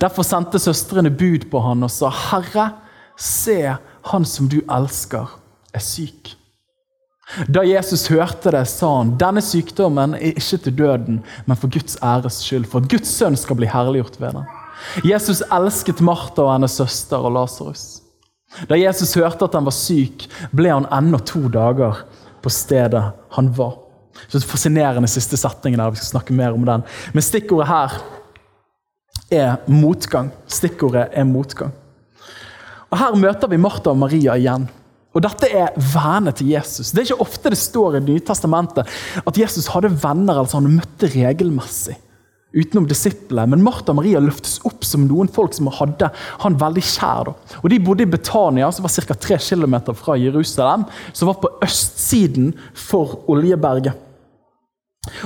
Derfor 0.01 0.25
sendte 0.25 0.62
søstrene 0.63 1.12
bud 1.12 1.50
på 1.51 1.60
han 1.60 1.84
og 1.84 1.91
sa, 1.91 2.10
'Herre, 2.10 2.72
se, 3.17 3.75
han 4.12 4.25
som 4.25 4.48
du 4.48 4.62
elsker, 4.72 5.27
er 5.74 5.84
syk.' 5.84 6.36
Da 7.50 7.63
Jesus 7.65 8.05
hørte 8.13 8.51
det, 8.53 8.63
sa 8.70 8.91
han 9.00 9.15
denne 9.20 9.41
sykdommen 9.41 10.13
er 10.13 10.38
ikke 10.38 10.60
til 10.67 10.75
døden, 10.77 11.22
men 11.48 11.58
for 11.58 11.72
Guds 11.74 11.98
æres 12.03 12.38
skyld, 12.46 12.67
for 12.70 12.84
at 12.84 12.89
Guds 12.91 13.10
sønn 13.10 13.38
skal 13.39 13.58
bli 13.58 13.70
herliggjort 13.70 14.20
ved 14.22 14.38
den. 14.38 14.51
Jesus 15.08 15.41
elsket 15.53 16.03
Martha 16.05 16.46
og 16.46 16.53
hennes 16.53 16.75
søster 16.77 17.17
og 17.17 17.34
Lasarus. 17.34 17.86
Da 18.70 18.77
Jesus 18.77 19.15
hørte 19.17 19.48
at 19.48 19.58
han 19.58 19.65
var 19.65 19.75
syk, 19.75 20.27
ble 20.55 20.70
han 20.72 20.86
ennå 20.94 21.20
to 21.25 21.48
dager 21.51 22.05
på 22.46 22.53
stedet 22.53 23.01
han 23.36 23.50
var. 23.58 23.74
Så 24.29 24.39
Fascinerende 24.46 25.10
siste 25.12 25.38
setningen 25.38 25.82
der, 25.82 25.91
vi 25.91 26.00
skal 26.00 26.13
snakke 26.13 26.36
mer 26.38 26.53
om 26.55 26.63
den. 26.67 26.86
Men 27.13 27.25
stikkordet 27.25 27.67
her 27.67 27.98
er 29.34 29.58
motgang. 29.67 30.32
Stikkordet 30.48 31.10
er 31.12 31.27
motgang. 31.27 31.74
Og 32.94 33.00
Her 33.01 33.17
møter 33.20 33.50
vi 33.51 33.60
Martha 33.60 33.91
og 33.91 34.00
Maria 34.00 34.38
igjen. 34.39 34.70
Og 35.15 35.24
Dette 35.24 35.48
er 35.48 35.75
vennene 35.79 36.34
til 36.36 36.50
Jesus. 36.51 36.91
Det 36.91 37.01
er 37.01 37.07
ikke 37.07 37.24
ofte 37.24 37.51
det 37.53 37.60
står 37.60 38.00
i 38.00 38.03
Nytestamentet 38.03 38.98
at 39.24 39.38
Jesus 39.39 39.69
hadde 39.72 39.93
venner 40.03 40.41
altså 40.41 40.60
han 40.60 40.74
møtte 40.75 41.07
regelmessig. 41.13 41.95
Utenom 42.55 42.86
disiplene. 42.88 43.50
Men 43.51 43.63
Martha 43.63 43.91
og 43.91 44.00
Maria 44.00 44.22
løftes 44.24 44.62
opp 44.67 44.84
som 44.88 45.07
noen 45.07 45.31
folk 45.31 45.55
som 45.55 45.67
hadde 45.75 46.07
han 46.43 46.55
veldig 46.60 46.84
kjær. 46.88 47.31
Og 47.62 47.67
De 47.72 47.79
bodde 47.84 48.05
i 48.05 48.12
Betania, 48.12 48.69
som 48.72 48.88
var 48.88 48.95
ca. 48.95 49.15
3 49.15 49.39
km 49.43 49.75
fra 49.95 50.15
Jerusalem, 50.19 50.86
som 51.12 51.31
var 51.31 51.39
på 51.43 51.51
østsiden 51.63 52.53
for 52.72 53.24
Oljeberget. 53.31 53.95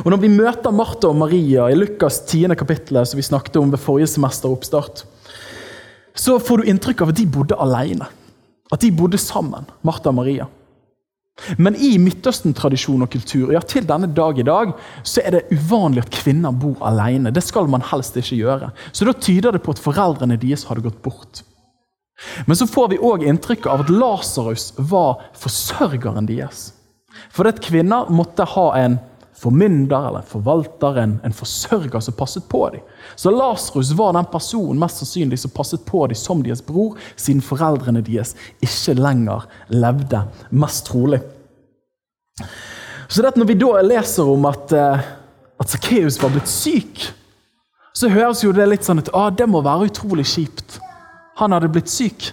Og 0.04 0.10
Når 0.12 0.22
vi 0.22 0.34
møter 0.34 0.76
Martha 0.76 1.10
og 1.10 1.18
Maria 1.18 1.70
i 1.70 1.78
Lukas 1.78 2.22
10. 2.26 2.56
kapittel, 2.58 3.02
som 3.06 3.18
vi 3.18 3.26
snakket 3.26 3.62
om 3.62 3.72
ved 3.72 3.82
forrige 3.82 4.14
semesteroppstart, 4.14 5.06
så 6.20 6.40
får 6.42 6.58
du 6.58 6.70
inntrykk 6.70 7.06
av 7.06 7.14
at 7.14 7.20
de 7.22 7.30
bodde 7.30 7.56
alene. 7.56 8.10
At 8.70 8.84
de 8.84 8.92
bodde 8.94 9.18
sammen, 9.18 9.68
Martha 9.86 10.12
og 10.12 10.20
Maria. 10.20 10.48
Men 11.58 11.76
i 11.80 11.94
Midtøsten-tradisjon 12.02 13.06
og 13.06 13.12
kultur 13.14 13.54
ja, 13.54 13.62
til 13.64 13.86
denne 13.88 14.10
dag 14.12 14.40
i 14.40 14.46
dag, 14.46 14.74
så 15.08 15.24
er 15.24 15.38
det 15.38 15.46
uvanlig 15.54 16.04
at 16.04 16.12
kvinner 16.14 16.52
bor 16.52 16.82
alene. 16.86 17.32
Det 17.32 17.44
skal 17.46 17.70
man 17.72 17.86
helst 17.92 18.18
ikke 18.20 18.42
gjøre. 18.42 18.72
Så 18.92 19.08
da 19.08 19.16
tyder 19.16 19.56
det 19.56 19.64
på 19.64 19.76
at 19.76 19.82
foreldrene 19.82 20.40
deres 20.42 20.68
hadde 20.70 20.84
gått 20.86 21.00
bort. 21.06 21.44
Men 22.46 22.60
så 22.60 22.68
får 22.68 22.92
vi 22.92 23.00
òg 23.00 23.24
inntrykk 23.24 23.70
av 23.72 23.86
at 23.86 23.94
Lasarus 23.94 24.74
var 24.92 25.24
forsørgeren 25.40 26.28
deres. 26.28 26.74
For 27.32 27.48
at 27.48 27.62
kvinner 27.64 28.12
måtte 28.12 28.46
ha 28.56 28.68
en 28.80 29.00
formynder 29.40 30.08
eller 30.10 30.26
forvalter, 30.28 30.98
en, 31.00 31.20
en 31.24 31.36
forsørger 31.36 32.02
som 32.04 32.16
passet 32.18 32.46
på 32.52 32.66
dem. 32.74 32.82
Så 33.16 33.32
Lasarus 33.32 33.92
var 33.96 34.14
den 34.14 34.28
personen 34.32 34.80
mest 34.82 35.00
sannsynlig 35.02 35.40
som 35.40 35.54
passet 35.56 35.86
på 35.88 36.06
dem 36.08 36.20
som 36.20 36.44
deres 36.44 36.64
bror, 36.66 36.98
siden 37.16 37.44
foreldrene 37.46 38.04
deres 38.06 38.36
ikke 38.64 38.98
lenger 39.00 39.48
levde, 39.72 40.26
mest 40.52 40.86
trolig. 40.90 41.22
Så 43.10 43.22
det 43.22 43.32
at 43.32 43.40
Når 43.40 43.48
vi 43.50 43.58
da 43.58 43.82
leser 43.82 44.28
om 44.30 44.46
at, 44.46 44.72
eh, 44.72 45.08
at 45.60 45.70
Sakkeus 45.70 46.20
var 46.22 46.30
blitt 46.30 46.48
syk, 46.48 47.08
så 47.94 48.10
høres 48.10 48.44
jo 48.44 48.52
det 48.56 48.68
litt 48.70 48.86
sånn 48.86 49.02
at 49.02 49.10
ah, 49.18 49.32
det 49.34 49.48
må 49.50 49.64
være 49.66 49.90
utrolig 49.90 50.28
kjipt. 50.30 50.78
Han 51.42 51.56
hadde 51.56 51.72
blitt 51.74 51.90
syk. 51.90 52.32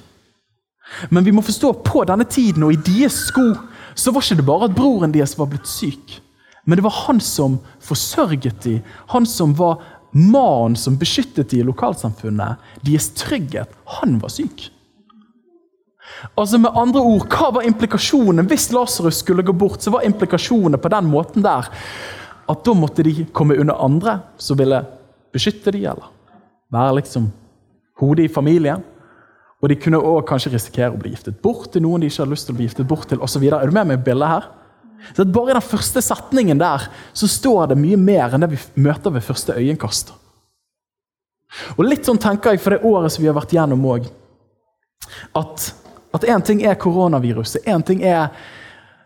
Men 1.11 1.25
vi 1.25 1.33
må 1.35 1.43
forstå 1.43 1.73
på 1.87 2.05
denne 2.07 2.27
tiden 2.29 2.63
og 2.67 2.75
i 2.75 2.83
deres 2.87 3.27
sko 3.31 3.49
så 3.97 4.13
var 4.13 4.23
ikke 4.23 4.39
det 4.39 4.47
bare 4.47 4.69
at 4.69 4.77
broren 4.77 5.15
deres 5.15 5.35
var 5.39 5.49
blitt 5.51 5.67
syk. 5.67 6.21
Men 6.67 6.79
det 6.79 6.85
var 6.85 6.97
han 7.07 7.21
som 7.23 7.61
forsørget 7.85 8.65
dem, 8.65 8.81
han 9.15 9.27
som 9.27 9.55
var 9.55 9.79
mannen 10.11 10.77
som 10.77 10.97
beskyttet 10.99 11.53
dem 11.53 11.63
i 11.63 11.67
lokalsamfunnet. 11.69 12.63
Deres 12.83 13.13
trygghet. 13.15 13.71
Han 14.01 14.19
var 14.19 14.33
syk. 14.35 14.69
Altså 16.35 16.59
med 16.59 16.75
andre 16.75 17.03
ord, 17.03 17.27
Hva 17.31 17.51
var 17.55 17.67
implikasjonen 17.67 18.49
hvis 18.49 18.71
Lasarus 18.73 19.21
skulle 19.21 19.45
gå 19.45 19.53
bort? 19.53 19.83
så 19.83 19.91
var 19.91 20.07
implikasjonen 20.07 20.81
på 20.81 20.89
den 20.89 21.11
måten 21.11 21.45
der 21.45 21.69
at 22.47 22.63
da 22.65 22.75
måtte 22.75 23.03
de 23.03 23.27
komme 23.35 23.59
under 23.59 23.79
andre 23.83 24.21
som 24.39 24.59
ville 24.59 24.79
beskytte 25.35 25.73
dem, 25.75 25.83
eller 25.91 26.11
være 26.73 27.01
liksom 27.01 27.27
hodet 28.01 28.29
i 28.29 28.33
familien. 28.33 28.85
Og 29.63 29.69
de 29.69 29.77
kunne 29.81 29.99
også 29.99 30.27
kanskje 30.29 30.53
risikere 30.53 30.93
å 30.95 31.01
bli 31.01 31.11
giftet 31.11 31.41
bort 31.43 31.73
til 31.73 31.83
noen 31.83 32.01
de 32.01 32.11
ikke 32.11 32.23
hadde 32.23 32.35
lyst 32.37 32.47
til 32.47 32.55
å 32.55 32.59
bli 32.59 32.69
giftet 32.69 32.89
bort 32.89 33.09
til. 33.11 33.21
Og 33.21 33.29
så 33.29 33.43
er 33.43 33.67
du 33.67 33.75
med 33.75 33.89
meg 33.89 33.99
i 33.99 34.07
bildet 34.07 34.29
her? 34.31 34.49
Så 35.17 35.25
Bare 35.25 35.51
i 35.51 35.57
den 35.57 35.65
første 35.65 36.03
setningen 36.03 36.61
der 36.61 36.89
så 37.13 37.29
står 37.31 37.73
det 37.73 37.81
mye 37.81 37.99
mer 38.01 38.35
enn 38.35 38.45
det 38.45 38.53
vi 38.55 38.61
møter 38.87 39.15
ved 39.15 39.25
første 39.25 39.57
øyekast. 39.57 40.13
Og 41.77 41.85
Litt 41.87 42.07
sånn 42.09 42.21
tenker 42.21 42.55
jeg 42.55 42.63
for 42.63 42.75
det 42.75 42.85
året 42.85 43.13
som 43.13 43.23
vi 43.23 43.31
har 43.31 43.37
vært 43.39 43.55
gjennom 43.55 43.85
òg, 43.87 44.09
at 45.37 46.25
én 46.25 46.43
ting 46.45 46.63
er 46.65 46.79
koronaviruset, 46.81 47.67
én 47.69 47.85
ting 47.87 48.03
er 48.03 48.33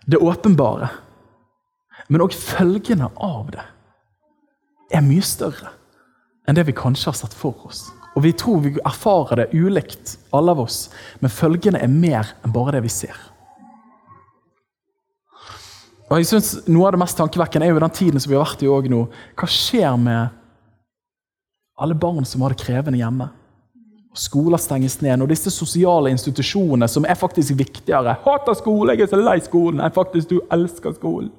det 0.06 0.18
åpenbare. 0.18 0.88
Men 2.09 2.25
òg 2.25 2.35
følgene 2.35 3.11
av 3.23 3.50
det 3.54 3.66
er 4.90 5.06
mye 5.06 5.23
større 5.23 5.75
enn 6.49 6.56
det 6.59 6.64
vi 6.66 6.75
kanskje 6.75 7.12
har 7.12 7.18
sett 7.18 7.35
for 7.37 7.66
oss. 7.68 7.85
Og 8.16 8.25
vi 8.25 8.32
tror 8.35 8.62
vi 8.64 8.73
erfarer 8.82 9.44
det 9.44 9.52
ulikt, 9.54 10.16
alle 10.35 10.54
av 10.54 10.64
oss, 10.64 10.88
men 11.20 11.30
følgene 11.30 11.78
er 11.78 11.92
mer 11.92 12.32
enn 12.42 12.54
bare 12.54 12.75
det 12.75 12.82
vi 12.88 12.90
ser. 12.90 13.14
Og 16.11 16.19
jeg 16.19 16.26
synes 16.26 16.55
Noe 16.67 16.88
av 16.88 16.97
det 16.97 17.02
mest 17.05 17.19
tankevekkende 17.21 17.69
er 17.69 17.75
jo 17.75 17.83
den 17.83 17.95
tiden 17.95 18.23
som 18.23 18.33
vi 18.33 18.38
har 18.38 18.47
vært 18.47 18.64
i 18.67 18.71
òg 18.71 18.88
nå. 18.90 19.05
Hva 19.38 19.50
skjer 19.50 19.99
med 20.00 20.37
alle 21.81 21.97
barn 21.97 22.26
som 22.29 22.43
har 22.45 22.52
det 22.52 22.64
krevende 22.64 23.00
hjemme? 23.00 23.31
Skoler 24.19 24.59
stenges 24.59 24.97
ned, 25.05 25.23
og 25.23 25.31
disse 25.31 25.52
sosiale 25.55 26.11
institusjonene 26.11 26.88
som 26.90 27.07
er 27.07 27.14
faktisk 27.14 27.55
viktigere. 27.55 28.17
'Hater 28.25 28.57
skole! 28.59 28.97
Jeg 28.99 29.07
er 29.07 29.12
så 29.12 29.21
lei 29.23 29.38
skolen!' 29.38 29.79
Nei, 29.79 29.90
faktisk, 29.95 30.33
du 30.33 30.40
elsker 30.50 30.97
skolen. 30.99 31.31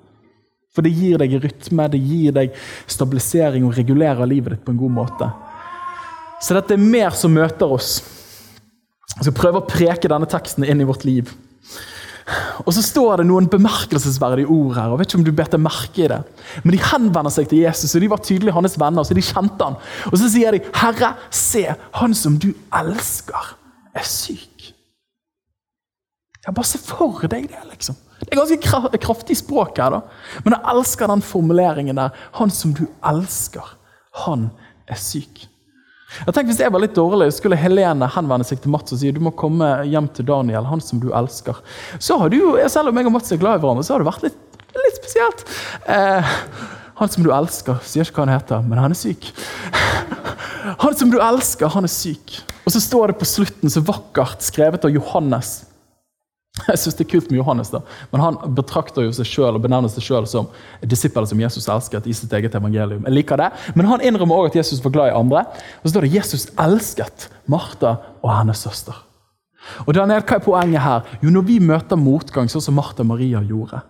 For 0.71 0.81
det 0.81 0.93
gir 0.95 1.19
deg 1.19 1.35
rytme, 1.43 1.89
det 1.91 1.99
gir 1.99 2.31
deg 2.31 2.55
stabilisering 2.87 3.65
og 3.67 3.75
regulerer 3.75 4.23
livet 4.25 4.55
ditt 4.55 4.63
på 4.63 4.71
en 4.71 4.79
god 4.79 4.95
måte. 5.01 5.27
Så 6.41 6.55
dette 6.55 6.77
er 6.77 6.81
mer 6.81 7.11
som 7.11 7.35
møter 7.35 7.67
oss. 7.67 7.99
Jeg 9.17 9.27
skal 9.27 9.35
prøve 9.35 9.59
å 9.59 9.67
preke 9.67 10.07
denne 10.07 10.29
teksten 10.31 10.63
inn 10.63 10.79
i 10.79 10.87
vårt 10.87 11.03
liv. 11.03 11.27
Og 12.65 12.73
så 12.75 12.83
står 12.85 13.21
det 13.21 13.27
noen 13.29 13.47
bemerkelsesverdige 13.51 14.49
ord 14.51 14.75
her. 14.77 14.91
og 14.91 14.99
vet 14.99 15.09
ikke 15.09 15.19
om 15.19 15.25
du 15.25 15.31
bet 15.35 15.57
merke 15.59 16.05
i 16.05 16.07
det. 16.11 16.21
Men 16.63 16.75
de 16.75 16.83
henvender 16.83 17.33
seg 17.33 17.49
til 17.49 17.63
Jesus, 17.63 17.95
og 17.95 18.01
de 18.01 18.09
var 18.11 18.23
tydelig 18.25 18.53
hans 18.53 18.77
venner. 18.79 19.03
så 19.03 19.17
de 19.17 19.25
kjente 19.25 19.63
han. 19.63 19.75
Og 20.11 20.17
så 20.17 20.29
sier 20.29 20.51
de, 20.51 20.61
'Herre, 20.73 21.15
se, 21.29 21.65
han 21.93 22.13
som 22.13 22.37
du 22.37 22.53
elsker, 22.73 23.55
er 23.95 24.05
syk'. 24.05 24.73
Ja, 26.45 26.51
Bare 26.51 26.65
se 26.65 26.77
for 26.77 27.27
deg 27.27 27.49
det, 27.49 27.61
liksom. 27.69 27.95
Det 28.19 28.29
er 28.31 28.37
ganske 28.37 28.97
kraftig 28.97 29.37
språk 29.37 29.77
her, 29.77 29.89
da. 29.89 30.01
Men 30.43 30.53
jeg 30.53 30.75
elsker 30.75 31.07
den 31.07 31.21
formuleringen 31.21 31.95
der. 31.95 32.09
'Han 32.33 32.49
som 32.49 32.73
du 32.73 32.87
elsker, 33.03 33.77
han 34.25 34.49
er 34.87 34.95
syk'. 34.95 35.50
Jeg 36.19 36.33
tenker, 36.33 36.49
Hvis 36.51 36.59
jeg 36.59 36.73
var 36.73 36.83
litt 36.83 36.97
dårlig, 36.97 37.29
skulle 37.35 37.59
Helene 37.59 38.09
henvende 38.11 38.47
seg 38.47 38.61
til 38.61 38.73
Mats 38.73 38.93
og 38.93 38.99
si 39.01 39.13
du 39.15 39.21
må 39.23 39.31
komme 39.37 39.69
hjem 39.87 40.09
til 40.15 40.27
Daniel, 40.27 40.67
han 40.67 40.83
som 40.83 40.99
du 41.01 41.09
elsker. 41.15 41.57
Så 41.99 42.19
har 42.19 42.29
du 42.31 42.37
jo, 42.39 42.53
Selv 42.69 42.91
om 42.91 42.99
jeg 42.99 43.07
og 43.09 43.15
Mats 43.15 43.31
er 43.31 43.41
glad 43.41 43.59
i 43.59 43.63
hverandre, 43.63 43.85
så 43.87 43.95
har 43.95 44.03
det 44.03 44.11
vært 44.11 44.27
litt, 44.27 44.61
litt 44.75 44.99
spesielt. 44.99 45.45
Eh, 45.87 46.35
han 47.01 47.09
som 47.09 47.25
du 47.25 47.31
elsker, 47.33 47.79
sier 47.87 48.05
ikke 48.05 48.21
hva 48.21 48.27
han 48.27 48.35
heter, 48.35 48.63
men 48.67 48.81
han 48.81 48.93
er 48.93 48.99
syk. 48.99 49.31
Han 50.83 50.93
som 50.93 51.09
du 51.09 51.17
elsker, 51.17 51.71
han 51.73 51.87
er 51.87 51.91
syk. 51.91 52.35
Og 52.61 52.75
så 52.75 52.81
står 52.83 53.11
det 53.11 53.19
på 53.21 53.25
slutten 53.25 53.71
så 53.73 53.81
vakkert 53.81 54.43
skrevet 54.45 54.85
av 54.85 54.93
Johannes. 54.93 55.70
Jeg 56.71 56.79
synes 56.79 56.97
det 56.97 57.05
er 57.05 57.11
kult 57.11 57.29
med 57.31 57.39
Johannes, 57.39 57.69
da. 57.73 57.81
men 58.11 58.21
han 58.21 58.39
betrakter 58.57 59.05
jo 59.05 59.13
seg 59.15 59.27
selv 59.27 59.59
og 59.59 59.65
benevner 59.65 59.91
seg 59.91 60.05
sjøl 60.05 60.27
som 60.29 60.49
disippelet 60.81 61.31
som 61.31 61.41
Jesus 61.41 61.69
elsket 61.71 62.09
i 62.09 62.15
sitt 62.15 62.33
eget 62.37 62.55
evangelium. 62.57 63.05
Jeg 63.07 63.17
liker 63.17 63.41
det, 63.41 63.51
Men 63.75 63.89
han 63.89 64.01
innrømmer 64.01 64.35
også 64.35 64.51
at 64.51 64.59
Jesus 64.61 64.83
var 64.83 64.95
glad 64.95 65.11
i 65.11 65.15
andre. 65.17 65.45
Og 65.81 65.87
så 65.87 65.95
står 65.95 66.07
det 66.07 66.15
Jesus 66.15 66.47
elsket 66.59 67.29
Martha 67.49 67.95
og 68.21 68.35
hennes 68.35 68.61
søster. 68.61 68.97
Og 69.85 69.93
Daniel, 69.93 70.23
Hva 70.25 70.37
er 70.37 70.45
poenget 70.45 70.81
her? 70.81 71.17
Jo, 71.21 71.29
Når 71.29 71.41
vi 71.41 71.59
møter 71.59 71.95
motgang, 71.95 72.49
sånn 72.49 72.63
som 72.63 72.75
Martha 72.75 73.03
og 73.03 73.11
Maria 73.13 73.41
gjorde 73.45 73.81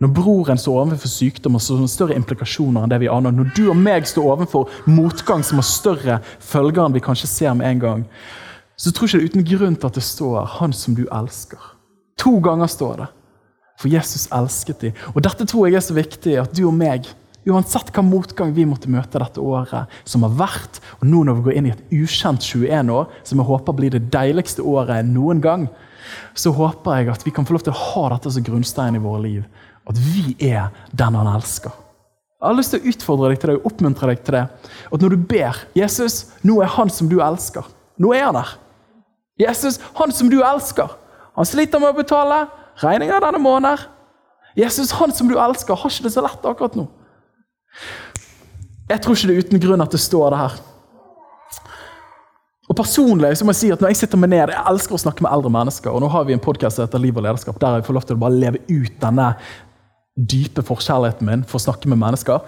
Når 0.00 0.12
broren 0.14 0.58
står 0.58 0.76
overfor 0.84 1.10
sykdommer 1.10 1.58
og 1.58 1.80
har 1.80 1.88
større 1.90 2.14
implikasjoner 2.14 2.84
enn 2.84 2.92
det 2.92 3.00
vi 3.02 3.08
aner, 3.10 3.32
når 3.34 3.50
du 3.56 3.64
og 3.72 3.76
meg 3.76 4.06
står 4.06 4.28
overfor 4.30 4.68
motgang 4.86 5.42
som 5.42 5.58
har 5.58 5.66
større 5.66 6.20
følger 6.38 6.84
enn 6.84 6.94
vi 6.94 7.02
kanskje 7.02 7.26
ser 7.26 7.56
med 7.58 7.66
en 7.66 7.80
gang, 7.82 8.04
så 8.78 8.92
tror 8.94 9.10
jeg 9.10 9.26
ikke 9.26 9.34
det 9.34 9.40
er 9.40 9.42
uten 9.42 9.48
grunn 9.58 9.76
til 9.76 9.86
at 9.86 9.94
det 9.98 10.02
står 10.06 10.46
'Han 10.46 10.72
som 10.72 10.94
du 10.94 11.04
elsker'. 11.10 11.77
To 12.18 12.38
ganger 12.44 12.70
står 12.70 13.00
det. 13.02 13.08
For 13.78 13.90
Jesus 13.92 14.26
elsket 14.34 14.82
dem. 14.82 15.02
Og 15.14 15.22
Dette 15.22 15.46
tror 15.46 15.68
jeg 15.68 15.78
er 15.78 15.84
så 15.86 15.94
viktig 15.96 16.34
at 16.42 16.54
du 16.56 16.64
og 16.66 16.74
meg, 16.74 17.06
uansett 17.48 17.92
hva 17.94 18.02
motgang 18.04 18.50
vi 18.56 18.66
måtte 18.68 18.90
møte 18.90 19.20
dette 19.22 19.40
året 19.40 20.00
som 20.08 20.26
har 20.26 20.34
vært, 20.40 20.80
og 20.98 21.06
nå 21.08 21.22
når 21.24 21.38
vi 21.38 21.46
går 21.46 21.58
inn 21.60 21.68
i 21.68 21.74
et 21.76 21.94
ukjent 21.94 22.42
21 22.44 22.90
år, 22.92 23.06
som 23.24 23.40
jeg 23.40 23.48
håper 23.48 23.78
blir 23.78 23.94
det 23.94 24.08
deiligste 24.12 24.66
året 24.66 25.06
noen 25.06 25.40
gang, 25.44 25.68
så 26.34 26.52
håper 26.56 26.98
jeg 26.98 27.12
at 27.12 27.24
vi 27.26 27.32
kan 27.34 27.46
få 27.46 27.54
lov 27.54 27.66
til 27.66 27.74
å 27.74 27.82
ha 27.92 28.04
dette 28.16 28.32
som 28.34 28.44
grunnstein 28.44 28.98
i 28.98 29.02
våre 29.02 29.22
liv. 29.24 29.44
At 29.88 29.98
vi 30.02 30.34
er 30.44 30.72
den 30.92 31.16
han 31.16 31.30
elsker. 31.30 31.72
Jeg 32.38 32.46
har 32.46 32.54
lyst 32.54 32.74
til 32.74 32.82
å 32.82 32.92
utfordre 32.92 33.32
deg 33.32 33.40
til 33.42 33.50
det 33.50 33.58
og 33.58 33.66
oppmuntre 33.70 34.12
deg 34.12 34.20
til 34.22 34.36
det. 34.36 34.44
At 34.94 35.02
når 35.02 35.14
du 35.14 35.22
ber 35.30 35.58
Jesus, 35.74 36.20
nå 36.46 36.60
er 36.62 36.70
han 36.76 36.90
som 36.92 37.08
du 37.10 37.16
elsker. 37.24 37.66
Nå 37.98 38.12
er 38.14 38.28
han 38.28 38.38
der. 38.38 38.52
Jesus, 39.42 39.80
han 39.98 40.14
som 40.14 40.30
du 40.30 40.38
elsker. 40.42 40.92
Han 41.38 41.46
sliter 41.46 41.78
med 41.82 41.92
å 41.92 41.98
betale 41.98 42.42
regninger 42.82 43.22
denne 43.22 43.40
måneden. 43.42 43.86
Jesus, 44.58 44.90
han 44.98 45.12
som 45.14 45.28
du 45.30 45.36
elsker, 45.38 45.76
har 45.78 45.92
ikke 45.92 46.08
det 46.08 46.14
så 46.16 46.24
lett 46.24 46.46
akkurat 46.50 46.74
nå. 46.74 46.88
Jeg 48.88 49.02
tror 49.04 49.14
ikke 49.14 49.28
det 49.28 49.36
er 49.36 49.46
uten 49.46 49.62
grunn 49.62 49.84
at 49.84 49.94
det 49.94 50.00
står 50.02 50.34
det 50.34 50.40
her. 50.40 50.56
Og 52.68 52.76
personlig 52.76 53.30
så 53.38 53.46
må 53.46 53.54
jeg 53.54 53.60
si 53.60 53.70
at 53.72 53.80
når 53.80 53.92
jeg 53.92 54.00
sitter 54.02 54.20
meg 54.20 54.32
ned, 54.32 54.52
jeg 54.52 54.66
elsker 54.72 54.96
å 54.96 55.00
snakke 55.00 55.24
med 55.24 55.32
eldre 55.32 55.52
mennesker. 55.52 55.92
og 55.92 56.02
Nå 56.02 56.10
har 56.12 56.26
vi 56.28 56.34
en 56.34 56.42
podkast 56.42 56.82
etter 56.82 57.00
Liv 57.00 57.16
og 57.16 57.24
lederskap 57.24 57.60
der 57.62 57.78
jeg 57.78 57.86
får 57.86 57.96
lov 57.96 58.08
til 58.08 58.18
å 58.18 58.22
bare 58.24 58.40
leve 58.42 58.60
ut 58.66 58.98
denne 59.00 59.30
dype 60.18 60.64
forkjærligheten 60.66 61.28
min 61.28 61.44
for 61.46 61.60
å 61.60 61.66
snakke 61.68 61.88
med 61.88 62.00
mennesker. 62.02 62.42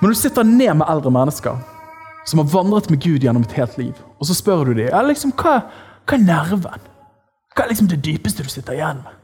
Men 0.00 0.08
når 0.08 0.16
du 0.16 0.20
sitter 0.24 0.48
ned 0.48 0.74
med 0.80 0.88
eldre 0.90 1.12
mennesker 1.14 1.62
som 2.28 2.42
har 2.42 2.50
vandret 2.52 2.90
med 2.90 3.00
Gud 3.04 3.24
gjennom 3.24 3.46
et 3.46 3.54
helt 3.56 3.78
liv, 3.78 3.94
og 4.18 4.28
så 4.28 4.36
spør 4.36 4.66
du 4.68 4.74
dem 4.82 4.90
liksom, 5.08 5.32
hva, 5.38 5.60
hva 6.04 6.18
er 6.18 6.26
nerven? 6.26 6.88
Hva 7.52 7.64
er 7.64 7.72
liksom 7.72 7.90
det 7.90 8.00
dypeste 8.04 8.44
du 8.44 8.50
sitter 8.50 8.78
igjen 8.78 9.02
med? 9.04 9.18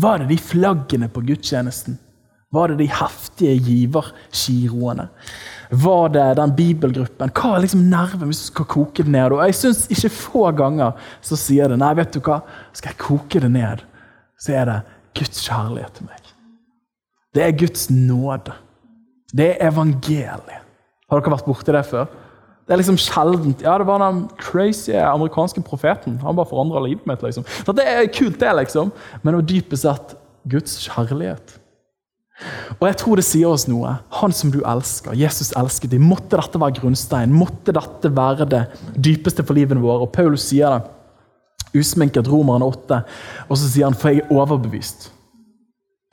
Var 0.00 0.22
det 0.22 0.30
de 0.30 0.38
flaggene 0.38 1.08
på 1.10 1.22
gudstjenesten? 1.26 1.98
Var 2.50 2.68
det 2.68 2.80
de 2.80 2.86
heftige 2.90 3.54
givergiroene? 3.62 5.06
Var 5.70 6.08
det 6.14 6.26
den 6.38 6.54
bibelgruppen? 6.58 7.30
Hva 7.30 7.52
er 7.54 7.64
liksom 7.64 7.84
nerven 7.90 8.30
hvis 8.30 8.42
du 8.42 8.48
skal 8.50 8.66
koke 8.70 9.04
det 9.06 9.12
ned? 9.14 9.36
Og 9.36 9.44
jeg 9.46 9.58
synes 9.60 9.84
Ikke 9.90 10.10
få 10.14 10.48
ganger 10.58 10.98
så 11.22 11.38
sier 11.38 11.70
det 11.70 11.78
nei, 11.78 11.92
vet 11.98 12.14
du 12.14 12.18
hva, 12.26 12.40
skal 12.74 12.92
jeg 12.92 13.02
koke 13.02 13.42
det 13.42 13.52
ned, 13.54 13.84
så 14.40 14.56
er 14.58 14.66
det 14.66 14.80
Guds 15.20 15.44
kjærlighet 15.46 15.94
til 15.98 16.10
meg. 16.10 16.32
Det 17.34 17.44
er 17.46 17.54
Guds 17.54 17.86
nåde. 17.90 18.56
Det 19.30 19.46
er 19.52 19.70
evangeliet. 19.70 20.66
Har 21.10 21.22
dere 21.22 21.34
vært 21.36 21.46
borti 21.46 21.74
det 21.74 21.86
før? 21.86 22.10
Det 22.70 22.76
er 22.76 22.78
liksom 22.84 23.00
sjeldent. 23.02 23.64
Ja, 23.66 23.72
det 23.82 23.86
var 23.88 23.98
den 23.98 24.28
crazy 24.38 24.92
amerikanske 24.94 25.58
profeten. 25.66 26.20
Han 26.22 26.36
bare 26.38 26.46
forandra 26.46 26.78
livet 26.84 27.02
mitt. 27.02 27.22
liksom. 27.26 27.42
Så 27.66 27.72
Det 27.74 27.82
er 27.82 28.06
kult, 28.06 28.38
det, 28.38 28.52
liksom. 28.56 28.92
Men 29.24 29.34
det 29.34 29.40
var 29.40 29.48
dypest 29.48 29.82
sett 29.82 30.12
Guds 30.46 30.76
kjærlighet. 30.86 31.56
Og 32.78 32.86
jeg 32.86 32.96
tror 32.96 33.16
det 33.18 33.24
sier 33.26 33.50
oss 33.50 33.66
noe. 33.66 33.96
Han 34.20 34.30
som 34.30 34.52
du 34.54 34.60
elsker, 34.62 35.16
Jesus 35.18 35.50
elsket 35.58 35.90
deg. 35.90 35.98
Måtte 35.98 36.38
dette 36.38 36.60
være 36.62 36.76
grunnstein? 36.78 37.34
Måtte 37.34 37.74
dette 37.74 38.12
være 38.14 38.46
det 38.46 38.60
dypeste 38.94 39.42
for 39.42 39.58
livet 39.58 39.80
vårt. 39.82 40.04
Og 40.06 40.12
Paulus 40.14 40.44
sier 40.46 40.70
det. 40.76 41.80
Usminket 41.80 42.30
Romeren 42.30 42.62
8. 42.62 43.00
Og 43.48 43.58
så 43.58 43.66
sier 43.66 43.88
han, 43.88 43.98
for 43.98 44.14
jeg 44.14 44.22
er 44.22 44.30
overbevist. 44.30 45.08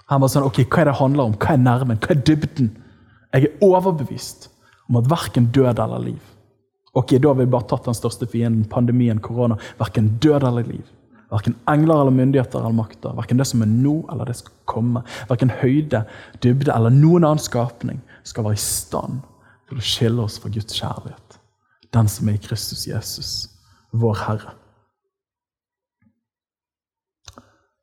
Han 0.10 0.24
var 0.26 0.34
sånn, 0.34 0.48
ok, 0.50 0.64
Hva 0.66 0.82
er 0.82 0.90
det 0.90 0.98
handler 1.04 1.30
om? 1.30 1.38
Hva 1.38 1.54
er 1.54 1.62
nerven? 1.62 2.02
Hva 2.02 2.16
er 2.16 2.26
dybden? 2.26 2.74
Jeg 3.36 3.46
er 3.46 3.62
overbevist 3.62 4.50
om 4.90 4.98
at 4.98 5.12
verken 5.14 5.52
død 5.54 5.78
eller 5.86 6.02
liv 6.02 6.34
Ok, 6.98 7.18
Da 7.22 7.30
har 7.30 7.36
vi 7.38 7.46
bare 7.46 7.68
tatt 7.70 7.86
den 7.86 7.98
største 7.98 8.25
fienden, 8.25 8.66
pandemien, 8.66 9.20
korona. 9.22 9.58
Verken 9.77 10.16
død 10.24 10.48
eller 10.48 10.66
liv. 10.66 10.86
Verken 11.30 11.56
engler 11.70 12.01
eller 12.01 12.16
myndigheter 12.16 12.60
eller 12.60 12.74
makter. 12.74 13.13
Verken 13.13 13.38
det 13.38 13.46
som 13.50 13.62
er 13.62 13.70
nå 13.70 14.00
eller 14.12 14.25
det 14.25 14.38
som 14.39 14.48
skal 14.48 14.62
komme. 14.72 15.04
Verken 15.30 15.51
høyde, 15.60 16.06
dybde 16.42 16.72
eller 16.74 16.94
noen 16.94 17.27
annen 17.27 17.44
skapning 17.44 18.00
skal 18.24 18.48
være 18.48 18.58
i 18.58 18.63
stand 18.63 19.20
til 19.68 19.82
å 19.82 19.84
skille 19.84 20.24
oss 20.24 20.39
fra 20.42 20.51
Guds 20.54 20.80
kjærlighet. 20.80 21.38
Den 21.94 22.10
som 22.12 22.30
er 22.30 22.39
i 22.39 22.42
Kristus 22.48 22.88
Jesus, 22.88 23.34
vår 23.92 24.24
Herre. 24.24 24.56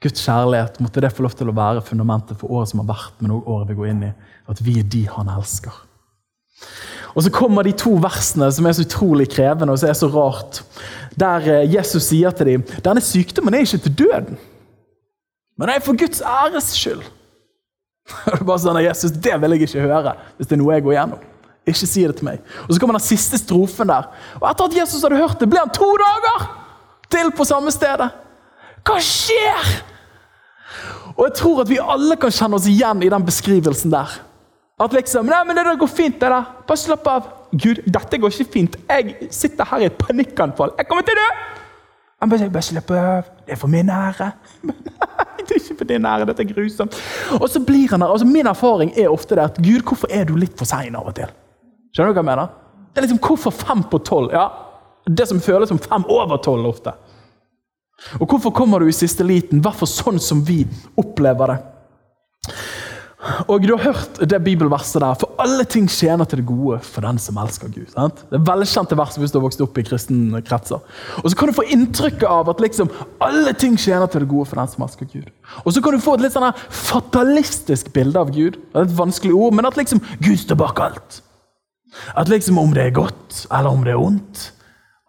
Guds 0.04 0.20
kjærlighet, 0.24 0.80
måtte 0.84 1.00
det 1.00 1.12
få 1.16 1.24
lov 1.24 1.36
til 1.36 1.48
å 1.48 1.56
være 1.56 1.84
fundamentet 1.84 2.40
for 2.40 2.52
året 2.52 2.72
som 2.72 2.82
har 2.82 2.90
vært, 2.90 3.20
men 3.22 3.32
også 3.36 3.54
året 3.54 3.70
vi 3.70 3.76
går 3.78 3.92
inn 3.92 4.02
i. 4.10 4.14
At 4.52 4.60
vi 4.64 4.80
er 4.80 4.88
de 4.92 5.04
han 5.08 5.30
elsker. 5.32 5.78
Og 7.14 7.22
Så 7.22 7.30
kommer 7.30 7.62
de 7.62 7.72
to 7.72 7.94
versene 8.02 8.50
som 8.52 8.66
er 8.66 8.74
så 8.74 8.84
utrolig 8.86 9.28
krevende 9.30 9.72
og 9.72 9.78
som 9.78 9.90
er 9.90 9.98
så 9.98 10.08
rart. 10.10 10.62
Der 11.18 11.46
eh, 11.46 11.74
Jesus 11.74 12.10
sier 12.10 12.34
til 12.34 12.46
dem 12.46 12.64
denne 12.84 13.02
sykdommen 13.04 13.54
er 13.54 13.62
ikke 13.62 13.84
til 13.86 13.98
døden, 14.04 14.40
men 15.54 15.70
det 15.70 15.76
er 15.76 15.84
for 15.86 15.98
Guds 15.98 16.20
æres 16.20 16.72
skyld. 16.74 17.04
Er 18.28 18.42
bare 18.44 18.60
sånn, 18.60 18.82
Jesus, 18.84 19.14
det 19.14 19.36
vil 19.40 19.54
jeg 19.54 19.68
ikke 19.68 19.86
høre 19.86 20.16
hvis 20.36 20.48
det 20.50 20.56
er 20.56 20.60
noe 20.60 20.74
jeg 20.74 20.84
går 20.84 20.96
gjennom. 20.98 21.22
Ikke 21.64 21.86
si 21.88 22.02
det 22.04 22.18
til 22.18 22.26
meg. 22.28 22.42
Og 22.66 22.74
Så 22.74 22.80
kommer 22.80 22.98
den 22.98 23.06
siste 23.06 23.38
strofen 23.40 23.88
der. 23.88 24.10
Og 24.40 24.44
Etter 24.50 24.68
at 24.68 24.76
Jesus 24.76 25.04
hadde 25.06 25.20
hørt 25.22 25.40
det, 25.40 25.48
ble 25.48 25.62
han 25.62 25.72
to 25.72 25.88
dager 26.02 26.44
til 27.14 27.30
på 27.32 27.46
samme 27.48 27.72
stedet. 27.72 28.10
Hva 28.84 28.98
skjer? 29.00 29.70
Og 31.14 31.24
Jeg 31.28 31.36
tror 31.38 31.62
at 31.62 31.70
vi 31.70 31.80
alle 31.80 32.18
kan 32.20 32.34
kjenne 32.34 32.58
oss 32.58 32.68
igjen 32.68 33.00
i 33.06 33.12
den 33.12 33.24
beskrivelsen 33.24 33.94
der. 33.94 34.18
At 34.82 34.94
liksom 34.94 35.28
Nei, 35.30 35.40
men 35.46 35.56
det 35.56 35.64
der 35.68 35.78
går 35.78 35.90
fint, 35.90 36.16
det 36.20 36.30
der. 36.30 36.46
Bare 36.66 36.80
slapp 36.80 37.06
av. 37.06 37.28
Gud, 37.52 37.84
dette 37.86 38.18
går 38.18 38.32
ikke 38.32 38.52
fint. 38.56 38.78
Jeg 38.90 39.28
sitter 39.30 39.68
her 39.70 39.84
i 39.84 39.86
et 39.90 39.98
panikkanfall. 40.00 40.74
Jeg 40.78 40.88
kommer 40.88 41.06
til 41.06 41.14
å 41.14 41.22
dø! 41.22 41.28
Han 42.22 42.30
bare, 42.30 42.40
sier, 42.40 42.50
bare 42.50 42.66
slapp 42.66 42.90
av. 42.96 43.30
Det 43.46 43.54
er 43.54 43.60
for 43.60 43.70
min 43.70 43.92
ære. 43.92 44.32
Det 45.44 45.52
er 45.52 45.60
ikke 45.60 45.76
for 45.82 45.88
din 45.90 46.06
ære. 46.08 46.26
Dette 46.26 46.42
er 46.42 46.50
grusomt. 46.50 46.94
Og 47.36 47.46
så 47.52 47.60
blir 47.62 47.92
han 47.92 48.02
der. 48.02 48.10
Altså, 48.10 48.26
min 48.26 48.48
erfaring 48.50 48.94
er 48.98 49.12
ofte 49.12 49.36
det 49.36 49.44
at 49.44 49.58
Gud, 49.60 49.82
hvorfor 49.84 50.10
er 50.10 50.24
du 50.26 50.34
litt 50.40 50.56
for 50.58 50.66
sein 50.66 50.96
av 50.96 51.10
og 51.10 51.14
til? 51.18 51.30
Skjønner 51.94 52.10
du 52.10 52.16
hva 52.16 52.22
jeg 52.24 52.30
mener? 52.30 52.54
Det 52.90 53.02
er 53.02 53.06
liksom, 53.06 53.20
Hvorfor 53.22 53.54
fem 53.54 53.84
på 53.90 54.00
tolv? 54.08 54.32
Ja, 54.34 54.48
det 55.04 55.28
som 55.28 55.42
føles 55.44 55.68
som 55.68 55.78
fem 55.78 56.06
over 56.10 56.40
tolv 56.42 56.66
ofte. 56.72 56.96
Og 58.18 58.26
hvorfor 58.26 58.54
kommer 58.56 58.80
du 58.80 58.88
i 58.88 58.96
siste 58.96 59.26
liten? 59.26 59.60
Hvorfor 59.62 59.86
sånn 59.90 60.18
som 60.22 60.40
vi 60.48 60.62
opplever 60.98 61.52
det. 61.52 61.58
Og 63.48 63.62
Du 63.64 63.72
har 63.76 63.92
hørt 63.92 64.18
det 64.28 64.40
bibelverset 64.44 65.00
der. 65.02 65.16
For 65.20 65.32
alle 65.40 65.64
ting 65.64 65.86
tjener 65.90 66.28
til 66.28 66.42
det 66.42 66.46
gode 66.48 66.78
for 66.84 67.04
den 67.06 67.18
som 67.22 67.38
elsker 67.40 67.70
Gud. 67.72 67.88
Sant? 67.94 68.22
Det 68.30 68.38
er 68.38 68.46
velkjente 68.46 68.98
vers 68.98 69.18
hvis 69.20 69.32
du 69.32 69.38
har 69.38 69.46
vokst 69.46 69.62
opp 69.64 69.78
i 69.80 69.84
kristne 69.86 70.42
kretser. 70.44 70.82
Og 71.22 71.30
Så 71.30 71.38
kan 71.38 71.48
du 71.48 71.56
få 71.56 71.66
inntrykket 71.74 72.26
av 72.28 72.50
at 72.52 72.60
liksom 72.60 72.90
alle 73.24 73.54
ting 73.56 73.78
tjener 73.80 74.10
til 74.10 74.24
det 74.24 74.30
gode 74.30 74.48
for 74.50 74.60
den 74.60 74.72
som 74.72 74.86
elsker 74.86 75.08
Gud. 75.10 75.30
Og 75.64 75.72
så 75.72 75.82
kan 75.84 75.96
du 75.96 76.04
få 76.04 76.16
et 76.18 76.26
litt 76.26 76.36
sånn 76.36 76.50
fatalistisk 76.68 77.92
bilde 77.94 78.20
av 78.20 78.32
Gud. 78.34 78.58
Det 78.72 78.82
er 78.82 78.88
et 78.88 78.98
vanskelig 78.98 79.34
ord, 79.34 79.56
men 79.56 79.68
at 79.68 79.78
liksom 79.80 80.02
Gud 80.20 80.40
står 80.40 80.60
bak 80.60 80.82
alt. 80.84 81.20
At 82.18 82.28
liksom 82.28 82.58
om 82.58 82.74
det 82.74 82.88
er 82.88 82.96
godt 82.96 83.44
eller 83.50 83.70
om 83.70 83.84
det 83.86 83.94
er 83.94 84.02
ondt, 84.02 84.50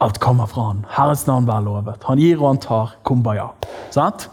alt 0.04 0.20
kommer 0.20 0.48
fra 0.52 0.70
Han. 0.70 0.84
Herrens 0.92 1.26
navn 1.28 1.48
være 1.48 1.66
lovet. 1.66 2.04
Han 2.08 2.20
gir 2.20 2.42
og 2.42 2.50
han 2.50 2.62
tar. 2.62 2.98
Kumbaya. 3.08 3.48
Sant? 3.96 4.28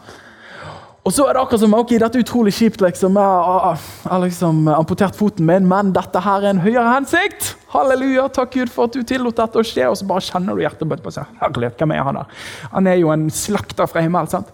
Og 1.02 1.11
så 1.11 1.25
er 1.26 1.35
det 1.35 1.40
akkurat 1.42 1.62
som 1.64 1.73
ok, 1.75 1.97
dette 1.99 2.18
er 2.21 2.23
utrolig 2.23 2.52
kjipt. 2.54 2.82
liksom, 2.85 3.16
Jeg 3.18 4.11
har 4.12 4.21
liksom 4.23 4.68
amputert 4.71 5.16
foten 5.18 5.44
min, 5.44 5.66
men 5.66 5.90
dette 5.92 6.21
her 6.23 6.44
er 6.44 6.50
en 6.52 6.61
høyere 6.62 6.92
hensikt. 6.94 7.56
Halleluja, 7.73 8.28
takk 8.30 8.52
Gud 8.54 8.70
for 8.70 8.87
at 8.87 8.94
du 8.94 9.03
tillot 9.03 9.35
dette 9.35 9.59
å 9.59 9.66
skje. 9.66 9.88
Og 9.90 9.96
så 9.98 10.07
bare 10.07 10.22
kjenner 10.22 10.55
du 10.55 10.62
hjertet 10.62 11.03
på 11.03 11.11
seg. 11.11 11.27
Herlighet, 11.40 11.74
hvem 11.81 11.94
er 11.96 12.07
han 12.07 12.20
der? 12.20 12.44
Han 12.70 12.87
er 12.87 13.00
jo 13.00 13.11
en 13.11 13.27
slakter 13.35 13.90
fra 13.90 14.05
himmelen. 14.05 14.31
sant? 14.31 14.53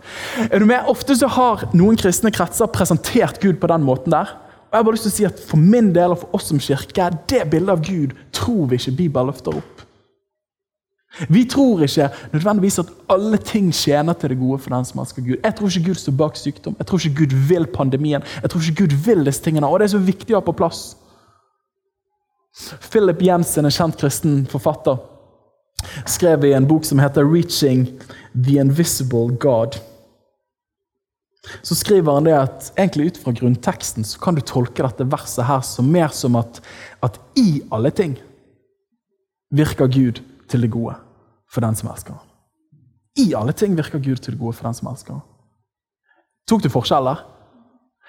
Er 0.48 0.58
du 0.58 0.64
med? 0.64 0.88
Ofte 0.88 1.18
så 1.20 1.28
har 1.28 1.66
noen 1.76 2.00
kristne 2.00 2.32
kretser 2.32 2.70
presentert 2.72 3.42
Gud 3.42 3.60
på 3.60 3.68
den 3.68 3.84
måten 3.84 4.16
der. 4.16 4.32
Og 4.68 4.72
jeg 4.72 4.80
har 4.80 4.86
bare 4.88 4.96
lyst 4.96 5.04
til 5.08 5.12
å 5.12 5.18
si 5.18 5.28
at 5.28 5.44
For 5.50 5.60
min 5.60 5.92
del 5.92 6.16
og 6.16 6.22
for 6.22 6.38
oss 6.38 6.48
som 6.48 6.58
kirke, 6.60 7.10
det 7.28 7.44
bildet 7.50 7.76
av 7.76 7.84
Gud 7.84 8.16
tror 8.32 8.70
vi 8.72 8.80
ikke 8.80 8.96
Bibelen 9.02 9.28
løfter 9.34 9.60
opp. 9.60 9.77
Vi 11.28 11.44
tror 11.44 11.82
ikke 11.82 12.10
nødvendigvis 12.32 12.78
at 12.78 12.90
alle 13.10 13.36
ting 13.36 13.74
tjener 13.74 14.12
til 14.12 14.30
det 14.30 14.38
gode 14.38 14.58
for 14.58 14.74
den 14.74 14.84
som 14.84 15.00
elsker 15.00 15.22
Gud. 15.22 15.36
Jeg 15.42 15.54
tror 15.56 15.68
ikke 15.68 15.88
Gud 15.88 15.94
står 15.94 16.12
bak 16.12 16.36
sykdom, 16.36 16.76
jeg 16.78 16.86
tror 16.86 16.98
ikke 16.98 17.24
Gud 17.24 17.36
vil 17.48 17.66
pandemien. 17.66 18.22
Jeg 18.42 18.50
tror 18.50 18.60
ikke 18.60 18.84
Gud 18.84 18.96
vil 19.04 19.24
disse 19.26 19.42
tingene, 19.42 19.66
og 19.66 19.80
det 19.80 19.88
er 19.88 19.96
så 19.96 20.04
viktig 20.04 20.36
å 20.36 20.40
ha 20.42 20.44
på 20.44 20.56
plass. 20.60 20.96
Philip 22.90 23.22
Jensen, 23.22 23.64
en 23.64 23.74
kjent 23.74 23.96
kristen 23.98 24.46
forfatter, 24.50 24.98
skrev 26.06 26.44
i 26.44 26.54
en 26.56 26.66
bok 26.66 26.84
som 26.84 26.98
heter 26.98 27.24
'Reaching 27.24 27.86
the 28.34 28.58
Invisible 28.60 29.36
God'. 29.38 29.80
Så 31.62 31.74
skriver 31.74 32.14
han 32.14 32.24
det 32.24 32.34
at 32.34 32.72
egentlig 32.76 33.06
ut 33.06 33.18
fra 33.18 33.32
grunnteksten 33.32 34.04
så 34.04 34.18
kan 34.20 34.34
du 34.34 34.40
tolke 34.40 34.82
dette 34.82 35.06
verset 35.10 35.44
her 35.44 35.60
som 35.60 35.92
mer 35.92 36.08
som 36.08 36.36
at, 36.36 36.60
at 37.02 37.20
i 37.36 37.62
alle 37.72 37.90
ting 37.90 38.18
virker 39.50 39.86
Gud 39.86 40.20
til 40.48 40.64
det 40.64 40.70
gode 40.72 40.96
for 41.48 41.64
den 41.64 41.76
som 41.78 41.90
elsker 41.92 42.16
ham. 42.16 42.24
I 43.18 43.32
alle 43.34 43.54
ting 43.56 43.74
virker 43.76 44.02
Gud 44.02 44.20
til 44.22 44.34
det 44.34 44.40
gode 44.40 44.56
for 44.56 44.68
den 44.68 44.76
som 44.76 44.90
elsker 44.92 45.16
ham. 45.16 45.24
Tok 46.48 46.64
du 46.64 46.70
forskjeller? 46.72 47.24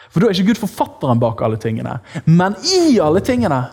For 0.08 0.22
da 0.22 0.30
er 0.30 0.38
ikke 0.38 0.54
Gud 0.54 0.62
forfatteren 0.62 1.20
bak 1.20 1.42
alle 1.44 1.60
tingene. 1.60 1.98
Men 2.26 2.56
i 2.64 3.00
alle 3.04 3.22
tingene 3.26 3.66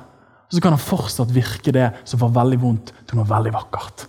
så 0.51 0.63
kan 0.63 0.75
han 0.75 0.83
fortsatt 0.83 1.33
virke 1.35 1.75
det 1.75 1.91
som 2.07 2.21
var 2.23 2.35
veldig 2.35 2.59
vondt, 2.63 2.93
til 3.07 3.19
noe 3.19 3.29
veldig 3.29 3.53
vakkert. 3.55 4.07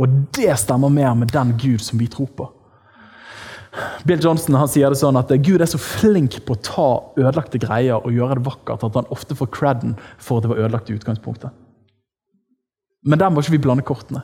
Og 0.00 0.18
det 0.36 0.52
stemmer 0.60 0.92
mer 0.92 1.14
med 1.16 1.32
den 1.32 1.54
Gud 1.60 1.84
som 1.84 2.00
vi 2.00 2.08
tror 2.12 2.30
på. 2.36 2.48
Bill 4.04 4.20
Johnson 4.20 4.58
han 4.58 4.68
sier 4.68 4.92
det 4.92 5.00
sånn 5.00 5.16
at 5.16 5.30
Gud 5.44 5.62
er 5.64 5.70
så 5.70 5.80
flink 5.80 6.36
på 6.44 6.56
å 6.56 6.60
ta 6.60 6.88
ødelagte 7.16 7.60
greier 7.60 8.02
og 8.02 8.12
gjøre 8.12 8.36
det 8.36 8.48
vakkert 8.48 8.84
at 8.84 8.98
han 9.00 9.08
ofte 9.14 9.36
får 9.36 9.48
creden 9.54 9.94
for 10.20 10.38
at 10.38 10.44
det 10.44 10.52
var 10.52 10.60
ødelagt 10.60 10.92
i 10.92 10.96
utgangspunktet. 10.98 11.61
Men 13.02 13.18
der 13.18 13.30
må 13.30 13.42
ikke 13.42 13.56
vi 13.56 13.62
blande 13.62 13.84
kortene. 13.86 14.22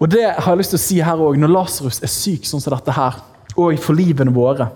Og 0.00 0.08
det 0.10 0.24
har 0.24 0.52
jeg 0.52 0.60
lyst 0.60 0.72
til 0.74 0.80
å 0.80 0.82
si 0.82 1.00
her 1.02 1.20
også, 1.20 1.40
Når 1.40 1.50
Lasarus 1.52 2.02
er 2.02 2.10
syk 2.10 2.46
sånn 2.48 2.62
som 2.62 2.72
dette 2.74 2.94
her, 2.96 3.18
og 3.56 3.76
for 3.82 3.98
livene 3.98 4.32
våre 4.32 4.70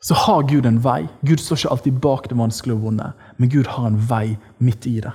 Så 0.00 0.16
har 0.16 0.46
Gud 0.48 0.66
en 0.66 0.78
vei. 0.80 1.04
Gud 1.22 1.38
står 1.38 1.58
ikke 1.58 1.72
alltid 1.74 1.98
bak 2.02 2.28
det 2.30 2.38
vanskelige 2.38 2.78
og 2.78 2.86
vonde, 2.86 3.10
men 3.36 3.50
Gud 3.52 3.68
har 3.68 3.84
en 3.86 3.98
vei 4.08 4.38
midt 4.58 4.86
i 4.88 4.94
det. 5.04 5.12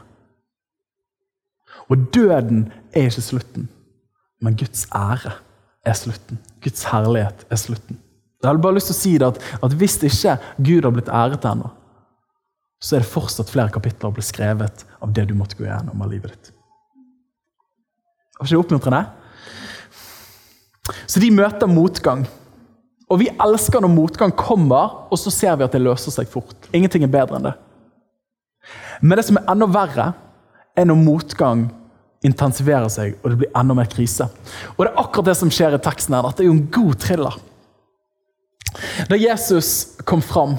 Og 1.90 2.06
døden 2.14 2.68
er 2.94 3.10
ikke 3.10 3.24
slutten, 3.26 3.66
men 4.42 4.58
Guds 4.58 4.86
ære 4.96 5.34
er 5.86 5.98
slutten. 5.98 6.38
Guds 6.64 6.86
herlighet 6.92 7.48
er 7.50 7.60
slutten. 7.60 7.98
Jeg 8.42 8.50
har 8.50 8.62
bare 8.62 8.78
lyst 8.78 8.92
til 8.92 8.96
å 8.96 9.00
si 9.00 9.16
det 9.18 9.28
at, 9.28 9.42
at 9.66 9.74
Hvis 9.74 9.98
ikke 10.06 10.38
Gud 10.62 10.86
har 10.86 10.94
blitt 10.94 11.10
æret 11.10 11.46
ennå, 11.50 11.72
så 12.86 12.96
er 12.96 13.02
det 13.02 13.10
fortsatt 13.10 13.50
flere 13.50 13.74
kapitler 13.74 14.12
å 14.12 14.14
bli 14.14 14.24
skrevet 14.26 14.84
av 15.02 15.14
det 15.14 15.24
du 15.26 15.34
måtte 15.38 15.58
gå 15.58 15.66
gjennom 15.66 16.04
av 16.06 16.12
livet 16.12 16.36
ditt. 16.36 16.52
Var 18.38 18.46
ikke 18.46 18.54
det 18.54 18.60
oppmuntrende? 18.62 19.04
Så 21.10 21.22
de 21.24 21.32
møter 21.34 21.72
motgang. 21.72 22.26
Og 23.10 23.22
vi 23.22 23.32
elsker 23.42 23.82
når 23.82 23.94
motgang 23.94 24.34
kommer, 24.38 25.08
og 25.10 25.18
så 25.18 25.34
ser 25.34 25.58
vi 25.58 25.66
at 25.66 25.74
det 25.74 25.82
løser 25.82 26.14
seg 26.14 26.30
fort. 26.30 26.54
Ingenting 26.76 27.06
er 27.08 27.14
bedre 27.16 27.40
enn 27.40 27.48
det. 27.48 27.56
Men 29.02 29.18
det 29.18 29.26
som 29.28 29.40
er 29.40 29.50
enda 29.56 29.70
verre, 29.72 30.12
er 30.78 30.86
når 30.86 31.02
motgang 31.02 31.66
intensiverer 32.26 32.90
seg, 32.92 33.18
og 33.24 33.32
det 33.32 33.40
blir 33.42 33.58
enda 33.58 33.78
mer 33.78 33.90
krise. 33.90 34.30
Og 34.76 34.84
det 34.84 34.92
er 34.92 35.02
akkurat 35.02 35.32
det 35.32 35.38
som 35.42 35.52
skjer 35.54 35.78
i 35.78 35.82
teksten 35.82 36.18
her. 36.18 36.26
Dette 36.30 36.46
er 36.46 36.50
jo 36.52 36.56
en 36.58 36.70
god 36.78 37.02
thriller. 37.02 37.42
Da 39.10 39.18
Jesus 39.18 39.96
kom 40.06 40.22
fram 40.26 40.58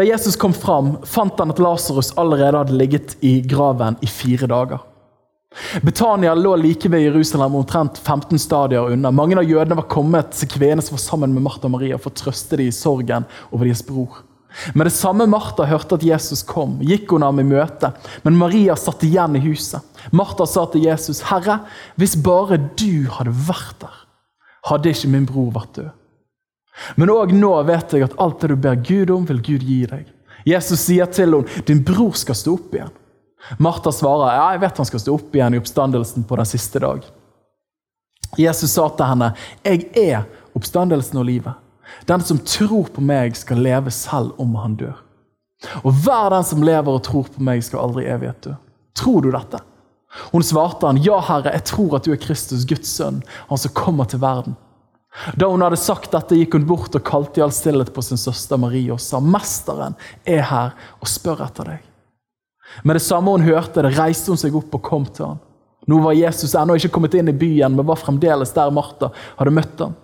da 0.00 0.04
Jesus 0.06 0.36
kom 0.36 0.54
fram, 0.56 0.94
fant 1.04 1.36
han 1.38 1.50
at 1.52 1.58
Lasarus 1.60 2.14
allerede 2.16 2.56
hadde 2.56 2.76
ligget 2.78 3.18
i 3.20 3.42
graven 3.44 3.98
i 4.00 4.08
fire 4.08 4.46
dager. 4.48 4.80
Betania 5.84 6.32
lå 6.34 6.54
like 6.56 6.88
ved 6.88 7.02
Jerusalem, 7.04 7.58
omtrent 7.58 7.98
15 7.98 8.38
stadier 8.38 8.94
unna. 8.94 9.10
Mange 9.12 9.36
av 9.36 9.44
jødene 9.44 9.76
var 9.76 9.90
kommet 9.92 10.32
til 10.38 10.48
kvenene 10.48 10.80
som 10.80 10.96
var 10.96 11.02
sammen 11.04 11.34
med 11.36 11.44
Martha 11.44 11.68
og 11.68 11.74
Maria, 11.74 12.00
for 12.00 12.14
å 12.14 12.16
trøste 12.16 12.56
dem 12.56 12.70
i 12.70 12.72
sorgen 12.72 13.28
over 13.50 13.66
deres 13.66 13.84
bror. 13.84 14.22
Med 14.72 14.88
det 14.88 14.94
samme 14.96 15.28
Martha 15.28 15.68
hørte 15.68 16.00
at 16.00 16.08
Jesus 16.08 16.46
kom, 16.48 16.78
gikk 16.80 17.12
hun 17.12 17.26
ham 17.26 17.44
i 17.44 17.48
møte. 17.52 17.92
Men 18.24 18.40
Maria 18.40 18.80
satt 18.80 19.04
igjen 19.04 19.36
i 19.36 19.44
huset. 19.50 19.84
Martha 20.16 20.48
sa 20.48 20.64
til 20.64 20.88
Jesus, 20.88 21.20
'Herre, 21.28 21.60
hvis 22.00 22.16
bare 22.16 22.56
du 22.56 23.04
hadde 23.20 23.36
vært 23.36 23.84
der, 23.84 24.04
hadde 24.64 24.96
ikke 24.96 25.12
min 25.12 25.28
bror 25.28 25.52
vært 25.60 25.76
død.' 25.76 25.99
Men 26.96 27.12
òg 27.12 27.32
nå 27.36 27.52
vet 27.68 27.92
jeg 27.92 28.06
at 28.06 28.16
alt 28.18 28.40
det 28.40 28.52
du 28.52 28.56
ber 28.56 28.78
Gud 28.80 29.10
om, 29.10 29.26
vil 29.28 29.42
Gud 29.44 29.66
gi 29.66 29.84
deg. 29.90 30.08
Jesus 30.48 30.80
sier 30.80 31.06
til 31.06 31.34
henne, 31.34 31.62
'Din 31.66 31.84
bror 31.84 32.16
skal 32.16 32.34
stå 32.34 32.54
opp 32.56 32.74
igjen'. 32.74 32.96
Martha 33.58 33.92
svarer, 33.92 34.34
'Ja, 34.34 34.50
jeg 34.52 34.60
vet 34.60 34.76
han 34.76 34.86
skal 34.86 35.00
stå 35.00 35.14
opp 35.14 35.34
igjen 35.34 35.54
i 35.54 35.58
oppstandelsen 35.58 36.24
på 36.24 36.36
den 36.36 36.46
siste 36.46 36.78
dag'. 36.80 37.04
Jesus 38.38 38.70
sa 38.70 38.88
til 38.88 39.06
henne, 39.06 39.34
'Jeg 39.64 39.90
er 39.96 40.24
oppstandelsen 40.54 41.18
og 41.18 41.26
livet'. 41.26 41.58
Den 42.06 42.20
som 42.20 42.38
tror 42.38 42.88
på 42.94 43.00
meg, 43.00 43.36
skal 43.36 43.56
leve 43.58 43.90
selv 43.90 44.32
om 44.38 44.54
han 44.54 44.76
dør. 44.76 44.96
Og 45.84 45.92
hver 45.92 46.30
den 46.30 46.44
som 46.44 46.62
lever 46.62 46.92
og 46.92 47.02
tror 47.02 47.28
på 47.28 47.42
meg, 47.42 47.64
skal 47.64 47.80
aldri 47.80 48.06
evighet 48.06 48.44
dø. 48.44 48.54
Tror 48.94 49.20
du 49.20 49.30
dette? 49.30 49.60
Hun 50.32 50.42
svarte 50.42 50.86
han, 50.86 50.96
ja, 50.96 51.20
Herre, 51.20 51.52
jeg 51.54 51.64
tror 51.64 51.96
at 51.96 52.04
du 52.04 52.12
er 52.12 52.16
Kristus, 52.16 52.64
Guds 52.66 52.88
sønn, 52.88 53.22
han 53.48 53.58
som 53.58 53.74
kommer 53.76 54.08
til 54.10 54.22
verden. 54.22 54.56
Da 55.34 55.48
hun 55.50 55.62
hadde 55.64 55.78
sagt 55.80 56.12
dette, 56.14 56.38
gikk 56.38 56.54
hun 56.54 56.66
bort 56.68 56.94
og 56.94 57.04
kalte 57.06 57.40
i 57.40 57.44
all 57.44 57.52
stillhet 57.54 57.90
på 57.94 58.02
sin 58.04 58.20
søster 58.20 58.60
Marie 58.60 58.92
og 58.94 59.00
sa, 59.02 59.18
Mesteren 59.20 59.96
er 60.24 60.44
her 60.46 60.74
og 61.00 61.10
spør 61.10 61.42
etter 61.48 61.72
deg. 61.72 61.86
Med 62.86 62.96
det 62.96 63.02
samme 63.02 63.34
hun 63.34 63.44
hørte 63.44 63.82
det, 63.82 63.96
reiste 63.98 64.30
hun 64.30 64.38
seg 64.38 64.54
opp 64.54 64.76
og 64.78 64.84
kom 64.86 65.08
til 65.10 65.32
ham. 65.32 65.40
Nå 65.90 65.98
var 66.04 66.14
Jesus 66.14 66.54
ennå 66.54 66.76
ikke 66.78 66.92
kommet 66.94 67.16
inn 67.18 67.32
i 67.32 67.36
byen, 67.36 67.74
men 67.74 67.88
var 67.88 67.98
fremdeles 67.98 68.52
der 68.54 68.70
Martha 68.74 69.10
hadde 69.40 69.54
møtt 69.56 69.82
ham. 69.82 69.96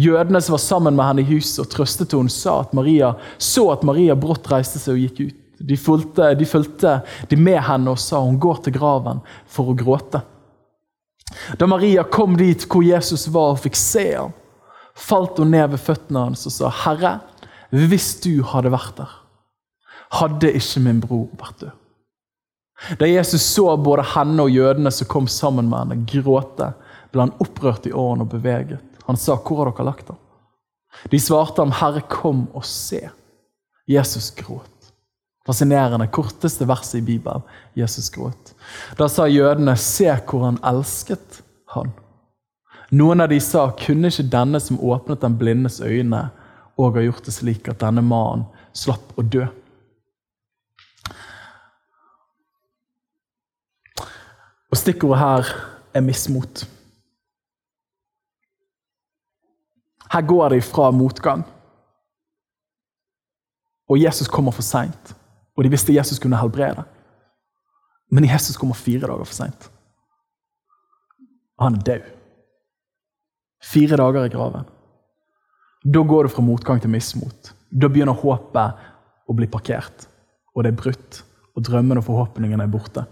Jødene 0.00 0.40
som 0.40 0.54
var 0.54 0.62
sammen 0.62 0.96
med 0.96 1.04
henne 1.04 1.24
i 1.24 1.28
huset 1.28 1.66
og 1.66 1.72
trøstet 1.74 2.14
henne, 2.16 2.32
sa 2.32 2.62
at 2.62 2.72
Maria 2.76 3.12
så 3.36 3.66
at 3.74 3.84
Maria 3.84 4.16
brått 4.16 4.48
reiste 4.52 4.80
seg 4.80 4.94
og 4.94 5.02
gikk 5.02 5.20
ut. 5.26 5.40
De 5.64 5.76
fulgte, 5.78 6.30
de 6.34 6.46
fulgte 6.48 6.94
de 7.30 7.36
med 7.38 7.60
henne 7.62 7.92
og 7.92 8.00
sa 8.00 8.22
hun 8.24 8.40
går 8.42 8.64
til 8.64 8.74
graven 8.74 9.20
for 9.50 9.70
å 9.70 9.76
gråte. 9.78 10.22
Da 11.58 11.68
Maria 11.68 12.04
kom 12.04 12.38
dit 12.38 12.66
hvor 12.70 12.84
Jesus 12.84 13.28
var 13.32 13.54
og 13.54 13.62
fikk 13.62 13.78
se 13.78 14.06
ham, 14.12 14.32
falt 14.96 15.38
hun 15.38 15.50
ned 15.50 15.70
ved 15.74 15.82
føttene 15.82 16.26
hans 16.28 16.46
og 16.46 16.54
sa, 16.54 16.70
'Herre, 16.70 17.20
hvis 17.70 18.20
du 18.24 18.42
hadde 18.42 18.72
vært 18.72 18.96
der, 18.96 19.14
hadde 20.20 20.52
ikke 20.52 20.80
min 20.80 21.00
bror 21.00 21.28
vært 21.38 21.60
død.' 21.60 21.80
Da 22.98 23.06
Jesus 23.06 23.42
så 23.42 23.76
både 23.76 24.02
henne 24.14 24.42
og 24.42 24.50
jødene 24.50 24.90
som 24.90 25.08
kom 25.08 25.26
sammen 25.26 25.68
med 25.70 25.78
henne, 25.78 26.06
gråte, 26.10 26.72
ble 27.12 27.26
han 27.26 27.36
opprørt 27.40 27.86
i 27.86 27.92
årene 27.92 28.26
og 28.26 28.30
beveget. 28.34 28.82
Han 29.06 29.16
sa, 29.16 29.36
'Hvor 29.36 29.64
har 29.64 29.72
dere 29.72 29.86
lagt 29.86 30.08
ham?' 30.08 30.18
De 31.10 31.18
svarte 31.18 31.62
ham, 31.62 31.72
'Herre, 31.72 32.02
kom 32.08 32.48
og 32.54 32.64
se.' 32.64 33.10
Jesus 33.86 34.30
gråt. 34.30 34.70
Fascinerende. 35.46 36.06
Korteste 36.08 36.64
verset 36.68 36.98
i 36.98 37.04
Bibelen. 37.04 37.42
Jesus 37.76 38.08
gråt. 38.10 38.54
Da 38.98 39.08
sa 39.08 39.26
jødene, 39.28 39.76
'Se 39.76 40.16
hvor 40.26 40.44
han 40.44 40.58
elsket 40.64 41.42
han'. 41.74 41.92
Noen 42.94 43.20
av 43.20 43.28
de 43.28 43.40
sa, 43.40 43.70
'Kunne 43.70 44.06
ikke 44.06 44.30
denne 44.30 44.60
som 44.60 44.78
åpnet 44.78 45.20
den 45.20 45.38
blindes 45.38 45.80
øyne, 45.80 46.30
òg 46.78 46.94
ha 46.94 47.02
gjort 47.02 47.24
det 47.26 47.34
slik 47.34 47.68
at 47.68 47.80
denne 47.80 48.02
mannen 48.02 48.46
slapp 48.72 49.18
å 49.18 49.22
dø'? 49.22 49.48
Og 54.70 54.76
Stikkordet 54.78 55.18
her 55.18 55.44
er 55.94 56.00
mismot. 56.00 56.68
Her 60.10 60.22
går 60.22 60.48
de 60.48 60.60
fra 60.62 60.90
motgang. 60.90 61.44
Og 63.88 63.98
Jesus 63.98 64.28
kommer 64.28 64.52
for 64.52 64.62
seint. 64.62 65.14
Og 65.56 65.64
de 65.64 65.70
visste 65.70 65.94
Jesus 65.94 66.18
kunne 66.18 66.36
helbrede. 66.36 66.84
Men 68.10 68.24
Jesus 68.24 68.56
kommer 68.56 68.74
fire 68.74 69.06
dager 69.06 69.24
for 69.24 69.34
seint. 69.34 69.70
Han 71.58 71.74
er 71.74 71.78
død. 71.78 72.13
Fire 73.64 73.96
dager 74.00 74.26
i 74.26 74.32
graven. 74.32 74.66
Da 75.84 76.00
går 76.00 76.24
du 76.24 76.32
fra 76.32 76.44
motgang 76.44 76.80
til 76.80 76.92
mismot. 76.92 77.52
Da 77.68 77.88
begynner 77.92 78.16
håpet 78.16 78.84
å 79.28 79.36
bli 79.36 79.48
parkert. 79.50 80.06
Og 80.54 80.64
det 80.64 80.72
er 80.72 80.80
brutt. 80.80 81.20
Og 81.54 81.64
drømmene 81.66 82.02
og 82.02 82.08
forhåpningene 82.08 82.66
er 82.66 82.72
borte. 82.72 83.04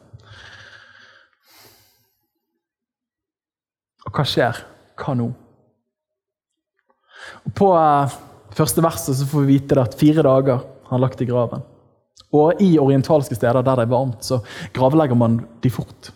Og 4.07 4.13
hva 4.17 4.25
skjer? 4.29 4.63
Hva 4.99 5.15
nå? 5.19 5.29
Og 7.47 7.53
på 7.57 7.69
uh, 7.73 8.13
første 8.57 8.83
verset 8.85 9.19
så 9.19 9.29
får 9.29 9.45
vi 9.45 9.59
vite 9.59 9.79
at 9.81 9.95
fire 9.99 10.25
dager 10.27 10.59
har 10.63 10.93
han 10.93 11.05
lagt 11.05 11.23
i 11.23 11.29
graven. 11.29 11.63
Og 12.33 12.61
i 12.65 12.75
orientalske 12.81 13.37
steder 13.37 13.61
der 13.61 13.79
det 13.79 13.87
er 13.87 13.93
varmt, 13.93 14.25
så 14.25 14.41
gravlegger 14.75 15.19
man 15.19 15.43
de 15.63 15.71
fort. 15.73 16.11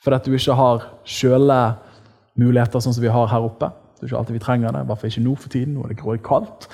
Fordi 0.00 0.16
at 0.16 0.26
du 0.26 0.36
ikke 0.36 0.56
har 0.56 0.86
kjølemuligheter 2.40 2.80
sånn 2.80 2.96
som 2.96 3.04
vi 3.04 3.12
har 3.12 3.28
her 3.28 3.44
oppe. 3.44 3.70
Det 4.00 4.06
er 4.06 4.08
ikke 4.08 4.18
alltid 4.20 4.36
vi 4.38 4.44
trenger 4.44 4.72
det, 4.72 4.80
i 4.80 4.88
hvert 4.88 5.00
fall 5.00 5.10
ikke 5.10 5.24
nå 5.26 5.34
for 5.36 5.52
tiden. 5.52 5.74
nå 5.74 5.84
er 5.84 5.88
det 5.92 6.00
grådig 6.00 6.22
kaldt. 6.24 6.68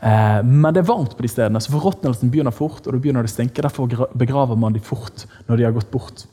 Eh, 0.00 0.42
men 0.42 0.72
det 0.72 0.80
er 0.80 0.88
varmt 0.88 1.14
på 1.16 1.22
de 1.22 1.28
stedene, 1.28 1.60
så 1.60 1.72
forråtnelsen 1.74 2.30
begynner 2.30 2.52
fort. 2.52 2.86
og 2.86 2.92
det 2.92 3.00
begynner 3.02 3.22
å 3.22 3.28
stinke, 3.28 3.60
Derfor 3.60 3.86
begraver 4.16 4.56
man 4.56 4.72
de 4.72 4.80
fort 4.80 5.26
når 5.46 5.56
de 5.56 5.64
har 5.64 5.72
gått 5.72 5.90
bort. 5.90 6.24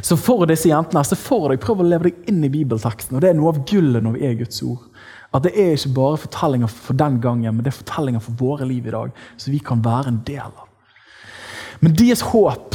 Så 0.00 0.16
for 0.16 0.46
disse 0.46 0.68
jentene 0.68 1.04
så 1.04 1.16
får 1.16 1.50
deg, 1.50 1.60
prøv 1.60 1.80
å 1.80 1.84
leve 1.84 2.08
deg 2.08 2.28
inn 2.28 2.42
i 2.44 2.48
bibelteksten. 2.48 3.14
og 3.16 3.20
Det 3.20 3.28
er 3.28 3.34
noe 3.34 3.52
av 3.52 3.64
gullet 3.66 4.02
når 4.02 4.12
vi 4.16 4.24
er 4.24 4.34
Guds 4.34 4.62
ord. 4.62 4.88
At 5.34 5.42
det 5.44 5.52
er 5.52 5.76
ikke 5.76 5.92
bare 5.92 6.16
fortellinger 6.16 6.68
for 6.68 6.94
den 6.94 7.20
gangen, 7.20 7.56
men 7.56 7.62
det 7.62 7.74
er 7.74 7.82
fortellinger 7.82 8.20
for 8.20 8.32
våre 8.32 8.64
liv 8.64 8.86
i 8.86 8.90
dag. 8.90 9.12
Så 9.36 9.50
vi 9.50 9.58
kan 9.58 9.84
være 9.84 10.08
en 10.08 10.22
del 10.24 10.48
av. 10.48 10.64
Men 11.80 11.92
deres 11.92 12.22
håp 12.22 12.72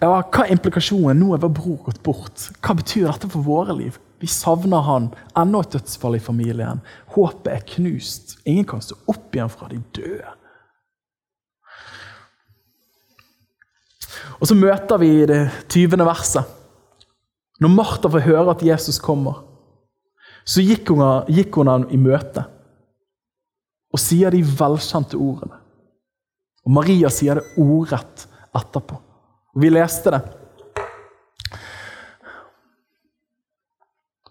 ja, 0.00 0.20
Hva 0.22 0.44
er 0.44 0.52
implikasjonen? 0.52 1.18
Nå 1.18 1.34
er 1.34 1.42
vår 1.42 1.52
bror 1.54 1.78
gått 1.86 2.02
bort. 2.02 2.50
Hva 2.62 2.74
betyr 2.76 3.08
dette 3.08 3.30
for 3.30 3.42
våre 3.42 3.74
liv? 3.74 3.98
Vi 4.24 4.28
savner 4.28 4.80
han. 4.80 5.10
Enda 5.36 5.60
et 5.60 5.74
dødsfall 5.74 6.14
i 6.16 6.22
familien. 6.22 6.78
Håpet 7.12 7.50
er 7.52 7.64
knust. 7.74 8.38
Ingen 8.48 8.64
kan 8.64 8.80
stå 8.80 8.96
opp 9.12 9.34
igjen 9.36 9.50
fra 9.52 9.66
de 9.68 9.82
døde. 9.98 10.30
Og 14.38 14.48
så 14.48 14.56
møter 14.56 15.02
vi 15.02 15.10
det 15.28 15.42
20. 15.68 16.00
verset. 16.08 16.54
Når 17.60 17.74
Martha 17.74 18.08
får 18.14 18.24
høre 18.24 18.54
at 18.54 18.64
Jesus 18.64 18.96
kommer, 18.96 19.42
så 20.48 20.64
gikk 20.64 20.94
hun, 20.94 21.04
gikk 21.28 21.60
hun 21.60 21.68
han 21.68 21.84
i 21.92 22.00
møte 22.00 22.46
og 23.92 24.00
sier 24.00 24.32
de 24.32 24.40
velkjente 24.40 25.20
ordene. 25.20 25.60
Og 26.64 26.72
Maria 26.80 27.12
sier 27.12 27.42
det 27.42 27.60
ordrett 27.60 28.24
etterpå. 28.56 28.96
Og 29.52 29.60
Vi 29.60 29.68
leste 29.68 30.16
det. 30.16 30.24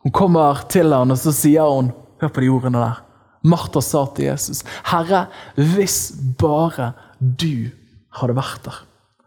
Hun 0.03 0.11
kommer 0.11 0.65
til 0.69 0.93
ham 0.93 1.13
og 1.13 1.19
så 1.19 1.33
sier 1.35 1.67
hun 1.69 1.93
Hør 2.21 2.31
på 2.31 2.43
de 2.43 2.49
ordene 2.53 2.79
der. 2.79 2.99
Martha 3.43 3.81
sa 3.81 4.05
til 4.15 4.25
Jesus, 4.29 4.63
'Herre, 4.63 5.25
hvis 5.55 6.15
bare 6.39 6.93
du 7.19 7.67
hadde 8.15 8.35
vært 8.35 8.63
der.' 8.63 8.85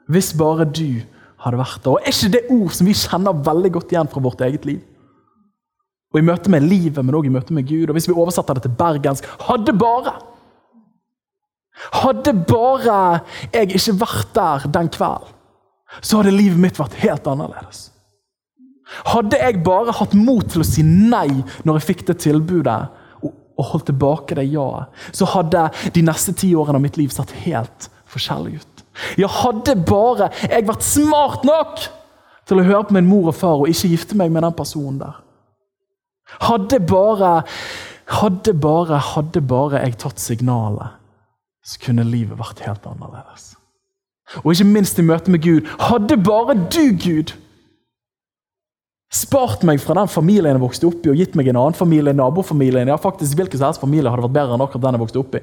Hvis 0.08 0.32
bare 0.32 0.64
du 0.64 1.02
hadde 1.44 1.58
vært 1.58 1.84
der. 1.84 1.90
Og 1.90 2.00
Er 2.00 2.12
ikke 2.14 2.32
det 2.32 2.46
ord 2.50 2.70
som 2.70 2.86
vi 2.86 2.94
kjenner 2.94 3.32
veldig 3.32 3.72
godt 3.72 3.92
igjen 3.92 4.08
fra 4.08 4.20
vårt 4.20 4.40
eget 4.40 4.64
liv? 4.64 4.80
Og 6.14 6.18
I 6.18 6.24
møte 6.24 6.50
med 6.50 6.64
livet, 6.64 7.04
men 7.04 7.14
òg 7.14 7.26
i 7.26 7.34
møte 7.34 7.52
med 7.52 7.66
Gud. 7.68 7.90
Og 7.90 7.92
Hvis 7.92 8.08
vi 8.08 8.14
oversetter 8.14 8.54
det 8.54 8.62
til 8.62 8.76
bergensk 8.78 9.26
Hadde 9.40 9.72
bare 9.78 10.14
Hadde 11.92 12.32
bare 12.48 13.20
jeg 13.52 13.74
ikke 13.76 14.00
vært 14.00 14.34
der 14.34 14.66
den 14.72 14.88
kvelden, 14.88 15.34
så 16.00 16.16
hadde 16.16 16.32
livet 16.32 16.58
mitt 16.58 16.78
vært 16.78 16.96
helt 17.02 17.26
annerledes. 17.28 17.90
Hadde 18.86 19.38
jeg 19.40 19.62
bare 19.66 19.94
hatt 19.98 20.14
mot 20.14 20.46
til 20.46 20.62
å 20.62 20.66
si 20.66 20.84
nei 20.86 21.42
når 21.66 21.80
jeg 21.80 21.86
fikk 21.88 22.06
det 22.10 22.20
tilbudet, 22.22 22.78
og 23.56 23.70
holdt 23.72 23.88
tilbake 23.88 24.36
det 24.36 24.46
ja-et, 24.52 25.04
så 25.16 25.28
hadde 25.32 25.68
de 25.94 26.02
neste 26.04 26.34
ti 26.36 26.52
årene 26.54 26.76
av 26.76 26.84
mitt 26.84 26.98
liv 27.00 27.12
sett 27.14 27.32
helt 27.46 27.88
forskjellig 28.12 28.60
ut. 28.60 28.84
Ja, 29.20 29.28
hadde 29.32 29.76
bare 29.88 30.30
jeg 30.44 30.66
vært 30.68 30.84
smart 30.84 31.44
nok 31.48 31.80
til 32.46 32.60
å 32.60 32.66
høre 32.66 32.84
på 32.88 32.96
min 32.96 33.08
mor 33.08 33.30
og 33.32 33.36
far 33.36 33.62
og 33.62 33.70
ikke 33.70 33.90
gifte 33.92 34.18
meg 34.18 34.32
med 34.32 34.44
den 34.46 34.56
personen 34.56 35.00
der. 35.00 35.18
Hadde 36.42 36.80
bare, 36.84 37.32
hadde 38.20 38.54
bare, 38.60 39.00
hadde 39.14 39.42
bare 39.46 39.82
jeg 39.84 39.98
tatt 40.02 40.22
signalet, 40.22 40.96
så 41.66 41.80
kunne 41.82 42.06
livet 42.06 42.38
vært 42.38 42.62
helt 42.66 42.86
annerledes. 42.88 43.54
Og 44.42 44.52
ikke 44.52 44.68
minst 44.68 44.98
i 44.98 45.04
møte 45.06 45.30
med 45.30 45.42
Gud. 45.44 45.68
Hadde 45.86 46.18
bare 46.18 46.56
du, 46.58 46.96
Gud, 46.98 47.34
spart 49.12 49.62
meg 49.66 49.80
fra 49.82 49.94
den 49.98 50.10
familien 50.10 50.56
jeg 50.56 50.62
vokste 50.62 50.88
opp 50.88 51.04
i, 51.06 51.12
og 51.12 51.20
gitt 51.20 51.36
meg 51.38 51.50
en 51.50 51.60
annen 51.60 51.78
familie, 51.78 52.14
nabofamilien 52.16 52.90
ja, 52.90 52.98
faktisk 53.00 53.38
hvilken 53.38 53.60
som 53.60 53.68
helst 53.68 53.82
familie 53.82 54.10
hadde 54.10 54.26
vært 54.26 54.38
bedre 54.38 54.56
enn 54.56 54.64
akkurat 54.64 54.86
den 54.86 54.98
jeg 54.98 55.04
vokste 55.04 55.22
opp 55.22 55.36
i. 55.38 55.42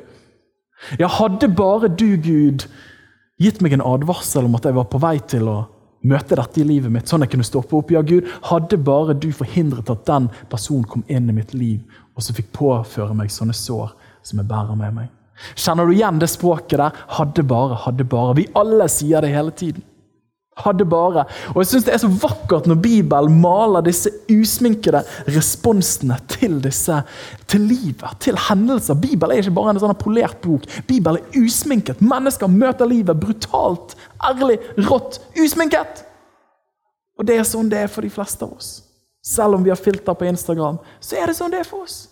Ja, 0.99 1.07
hadde 1.07 1.47
bare 1.55 1.87
du, 1.87 2.09
Gud, 2.19 2.67
gitt 3.41 3.61
meg 3.63 3.75
en 3.75 3.85
advarsel 3.85 4.49
om 4.49 4.57
at 4.59 4.67
jeg 4.67 4.75
var 4.75 4.89
på 4.91 4.99
vei 5.01 5.15
til 5.31 5.47
å 5.47 5.57
møte 6.03 6.35
dette 6.35 6.59
i 6.59 6.67
livet 6.67 6.91
mitt, 6.91 7.07
sånn 7.07 7.23
jeg 7.23 7.31
kunne 7.31 7.47
stoppe 7.47 7.77
opp. 7.79 7.91
Ja, 7.93 8.03
Gud, 8.03 8.27
hadde 8.49 8.79
bare 8.83 9.15
du 9.15 9.29
forhindret 9.35 9.91
at 9.91 10.03
den 10.09 10.27
personen 10.51 10.87
kom 10.89 11.05
inn 11.07 11.31
i 11.31 11.35
mitt 11.35 11.55
liv, 11.55 11.79
og 12.13 12.25
så 12.25 12.35
fikk 12.35 12.51
påføre 12.55 13.15
meg 13.15 13.31
sånne 13.31 13.55
sår 13.55 13.93
som 14.23 14.41
jeg 14.41 14.49
bærer 14.49 14.75
med 14.79 14.97
meg. 14.99 15.11
Kjenner 15.55 15.87
du 15.87 15.95
igjen 15.95 16.19
det 16.21 16.29
språket 16.31 16.77
der? 16.79 16.99
Hadde 17.17 17.43
bare, 17.47 17.79
hadde 17.87 18.05
bare. 18.07 18.35
Vi 18.37 18.45
alle 18.59 18.85
sier 18.91 19.23
det 19.23 19.31
hele 19.33 19.55
tiden. 19.55 19.83
Hadde 20.61 20.85
bare. 20.85 21.25
Og 21.55 21.63
jeg 21.63 21.67
synes 21.71 21.85
Det 21.87 21.93
er 21.95 22.01
så 22.03 22.07
vakkert 22.07 22.67
når 22.69 22.77
Bibelen 22.83 23.39
maler 23.41 23.81
disse 23.81 24.11
usminkede 24.29 25.01
responsene 25.33 26.19
til 26.29 26.59
disse, 26.61 26.99
til 27.49 27.65
livet, 27.71 28.05
til 28.19 28.37
hendelser. 28.37 28.93
Bibelen 28.93 29.33
er 29.33 29.41
ikke 29.41 29.55
bare 29.57 29.73
en 29.73 29.81
sånn 29.81 29.97
polert 29.97 30.37
bok. 30.45 30.67
Bibelen 30.87 31.23
er 31.23 31.41
usminket. 31.41 32.01
Mennesker 32.05 32.51
møter 32.51 32.89
livet 32.89 33.19
brutalt, 33.19 33.97
ærlig, 34.21 34.59
rått, 34.85 35.19
usminket. 35.41 36.05
Og 37.17 37.25
det 37.27 37.39
er 37.39 37.49
sånn 37.49 37.69
det 37.69 37.85
er 37.85 37.91
for 37.91 38.05
de 38.05 38.13
fleste 38.13 38.45
av 38.45 38.53
oss. 38.57 38.71
Selv 39.23 39.57
om 39.57 39.65
vi 39.65 39.71
har 39.71 39.79
filter 39.79 40.13
på 40.17 40.27
Instagram, 40.27 40.81
så 41.01 41.17
er 41.17 41.29
det 41.31 41.37
sånn 41.37 41.53
det 41.53 41.63
er 41.63 41.69
for 41.69 41.87
oss. 41.87 42.03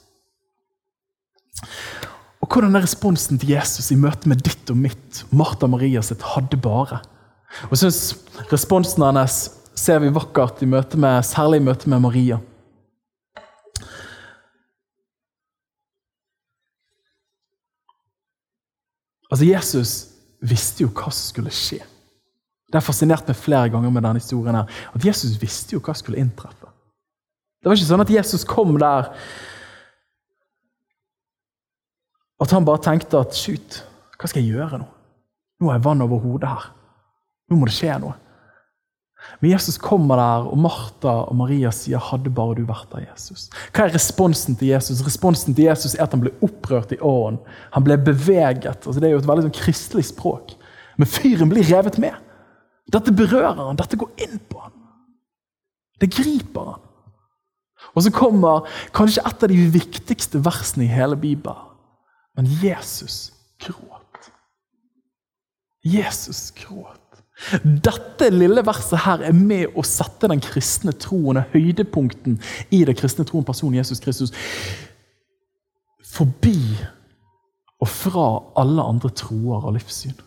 Og 2.42 2.50
hvordan 2.50 2.74
er 2.76 2.86
responsen 2.86 3.38
til 3.38 3.54
Jesus 3.54 3.92
i 3.94 4.00
møte 4.00 4.30
med 4.32 4.42
ditt 4.46 4.70
og 4.72 4.80
mitt, 4.80 5.26
Martha 5.30 5.68
Maria 5.70 6.02
sitt 6.02 6.24
'hadde 6.24 6.58
bare'? 6.58 7.04
Og 7.68 7.76
jeg 7.76 7.84
synes 7.84 8.02
Responsen 8.52 9.04
hennes 9.04 9.36
ser 9.78 10.00
vi 10.04 10.12
vakkert 10.14 10.62
i 10.64 10.70
møte 10.70 10.98
med, 11.00 11.24
særlig 11.26 11.62
i 11.62 11.66
møte 11.66 11.90
med 11.90 12.02
Maria. 12.04 12.40
Altså, 19.32 19.46
Jesus 19.48 19.92
visste 20.44 20.84
jo 20.84 20.90
hva 20.92 21.08
som 21.08 21.30
skulle 21.30 21.54
skje. 21.56 21.80
Det 22.72 22.80
har 22.80 22.84
fascinert 22.84 23.28
meg 23.28 23.40
flere 23.40 23.70
ganger 23.72 23.92
med 23.92 24.04
denne 24.04 24.20
historien 24.20 24.58
her, 24.58 24.82
at 24.96 25.06
Jesus 25.06 25.38
visste 25.40 25.76
jo 25.76 25.82
hva 25.84 25.96
som 25.96 26.04
skulle 26.04 26.20
inntreffe. 26.24 26.68
Det 27.62 27.70
var 27.70 27.78
ikke 27.78 27.92
sånn 27.92 28.04
at 28.04 28.12
Jesus 28.12 28.46
kom 28.48 28.74
der 28.82 29.12
at 32.42 32.54
han 32.56 32.66
bare 32.66 32.82
tenkte 32.82 33.20
at 33.22 33.38
shoot, 33.38 33.84
hva 34.18 34.30
skal 34.30 34.42
jeg 34.42 34.56
gjøre 34.56 34.80
nå? 34.82 34.88
Nå 35.62 35.70
har 35.70 35.78
jeg 35.78 35.86
vann 35.86 36.02
over 36.02 36.24
hodet 36.24 36.50
her. 36.50 36.64
Nå 37.52 37.60
må 37.60 37.68
det 37.68 37.76
skje 37.76 37.98
noe. 38.00 38.16
Men 39.42 39.52
Jesus 39.52 39.78
kommer 39.78 40.18
der, 40.18 40.48
og 40.50 40.58
Martha 40.58 41.14
og 41.30 41.36
Maria 41.38 41.70
sier 41.72 42.00
'hadde 42.00 42.34
bare 42.34 42.56
du 42.56 42.66
vært 42.66 42.90
der', 42.92 43.06
Jesus. 43.12 43.50
Hva 43.74 43.86
er 43.86 43.94
responsen 43.94 44.56
til 44.56 44.68
Jesus? 44.68 45.06
Responsen 45.06 45.54
til 45.56 45.66
Jesus 45.66 45.96
er 45.96 46.04
at 46.04 46.12
han 46.12 46.22
ble 46.22 46.32
opprørt 46.42 46.92
i 46.92 47.00
åren. 47.00 47.38
Han 47.74 47.84
ble 47.84 47.98
beveget. 47.98 48.88
Altså, 48.88 49.00
det 49.00 49.08
er 49.08 49.12
jo 49.12 49.18
et 49.18 49.28
veldig 49.28 49.44
sånn 49.44 49.62
kristelig 49.62 50.06
språk. 50.06 50.56
Men 50.98 51.08
fyren 51.08 51.50
blir 51.50 51.68
revet 51.76 52.00
med. 52.00 52.16
Dette 52.92 53.12
berører 53.12 53.68
han, 53.68 53.76
dette 53.76 53.98
går 53.98 54.10
inn 54.18 54.40
på 54.50 54.60
han. 54.60 54.72
Det 56.02 56.10
griper 56.10 56.66
han. 56.66 56.82
Og 57.96 58.04
så 58.04 58.12
kommer 58.12 58.68
kanskje 58.94 59.24
et 59.26 59.44
av 59.44 59.50
de 59.50 59.70
viktigste 59.74 60.42
versene 60.44 60.86
i 60.86 60.92
hele 60.92 61.16
Bibelen. 61.16 61.70
Men 62.36 62.48
Jesus 62.64 63.34
gråt. 63.60 64.32
Jesus 65.84 66.52
gråt. 66.52 67.11
Dette 67.64 68.30
lille 68.30 68.62
verset 68.66 69.02
her 69.06 69.24
er 69.26 69.36
med 69.36 69.74
å 69.78 69.84
sette 69.88 70.30
den 70.30 70.42
kristne 70.44 70.94
troen 70.94 71.42
og 71.42 71.54
høydepunkten 71.56 72.38
i 72.70 72.84
det 72.88 72.98
kristne 73.00 73.26
troen 73.28 73.48
personen 73.48 73.80
Jesus 73.80 74.02
Kristus 74.04 74.34
forbi 76.12 76.60
og 77.82 77.90
fra 77.90 78.26
alle 78.62 78.84
andre 78.84 79.10
troer 79.18 79.64
og 79.64 79.74
livssyn. 79.78 80.18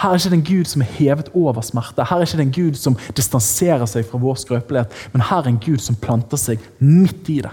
Her 0.00 0.14
er 0.14 0.20
ikke 0.20 0.30
det 0.32 0.38
en 0.38 0.46
Gud 0.48 0.68
som 0.70 0.82
er 0.82 0.92
hevet 0.96 1.26
over 1.36 1.64
smerte. 1.64 2.06
Her 2.08 2.22
er 2.22 2.24
ikke 2.24 2.38
det 2.40 2.46
en 2.46 2.54
Gud 2.56 2.78
som 2.80 2.96
distanserer 3.16 3.84
seg 3.90 4.06
fra 4.08 4.20
vår 4.22 4.38
skrøpelighet, 4.40 4.94
men 5.12 5.26
her 5.28 5.42
er 5.42 5.50
en 5.50 5.60
Gud 5.60 5.82
som 5.84 5.98
planter 6.00 6.40
seg 6.40 6.62
midt 6.78 7.28
i 7.28 7.42
det. 7.44 7.52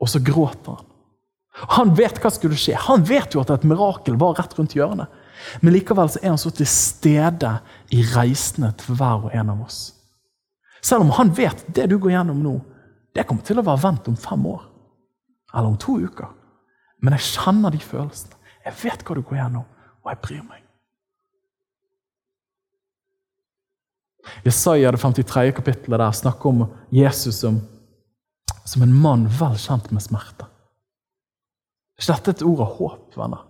Og 0.00 0.08
så 0.12 0.22
gråter 0.22 0.78
han. 0.78 0.86
Han 1.74 1.90
vet 1.98 2.20
hva 2.22 2.30
skulle 2.32 2.56
skje. 2.56 2.76
Han 2.86 3.02
vet 3.04 3.34
jo 3.34 3.42
at 3.42 3.50
et 3.52 3.66
mirakel 3.68 4.14
var 4.20 4.38
rett 4.38 4.54
rundt 4.56 4.76
hjørnet. 4.78 5.10
Men 5.60 5.74
likevel 5.74 6.10
er 6.20 6.28
han 6.28 6.40
så 6.40 6.52
til 6.54 6.68
stede 6.68 7.52
i 7.94 8.02
reisene 8.14 8.72
til 8.78 8.98
hver 8.98 9.26
og 9.28 9.34
en 9.34 9.52
av 9.54 9.62
oss. 9.64 9.80
Selv 10.82 11.04
om 11.04 11.12
han 11.16 11.32
vet 11.36 11.64
det 11.74 11.88
du 11.90 11.98
går 11.98 12.14
gjennom 12.14 12.42
nå, 12.44 12.54
det 13.14 13.26
kommer 13.28 13.44
til 13.44 13.60
å 13.60 13.66
være 13.66 13.82
vendt 13.84 14.08
om 14.08 14.18
fem 14.20 14.46
år. 14.48 14.62
Eller 15.52 15.72
om 15.72 15.78
to 15.80 15.98
uker. 16.00 16.30
Men 17.02 17.16
jeg 17.16 17.34
kjenner 17.34 17.74
de 17.74 17.80
følelsene. 17.82 18.36
Jeg 18.64 18.76
vet 18.82 19.04
hva 19.04 19.16
du 19.16 19.22
går 19.24 19.40
gjennom, 19.40 19.64
og 20.04 20.12
jeg 20.12 20.20
bryr 20.24 20.42
meg. 20.44 20.64
Jesaja 24.44 24.92
det 24.92 25.00
53. 25.00 25.52
kapittelet 25.56 26.00
der 26.00 26.12
snakker 26.12 26.52
om 26.52 26.66
Jesus 26.92 27.40
som, 27.40 27.60
som 28.64 28.84
en 28.84 28.94
mann 28.94 29.26
vel 29.40 29.56
kjent 29.58 29.90
med 29.90 30.04
smerte. 30.04 30.46
Er 31.96 32.04
ikke 32.04 32.16
dette 32.16 32.36
et 32.36 32.46
ord 32.46 32.62
av 32.64 32.76
håp, 32.78 33.16
venner? 33.16 33.46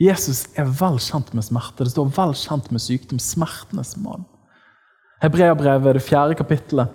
Jesus 0.00 0.46
er 0.58 0.66
vel 0.66 0.98
kjent 0.98 1.30
med 1.36 1.46
smerte. 1.46 1.84
Det 1.84 1.92
står 1.94 2.10
vel 2.16 2.34
kjent 2.38 2.70
med 2.74 2.82
sykdom. 2.82 3.20
Smertenes 3.22 3.94
mann. 4.02 4.26
Hebreabrevet, 5.22 5.94
det 5.96 6.04
fjerde 6.04 6.36
kapittelet, 6.36 6.90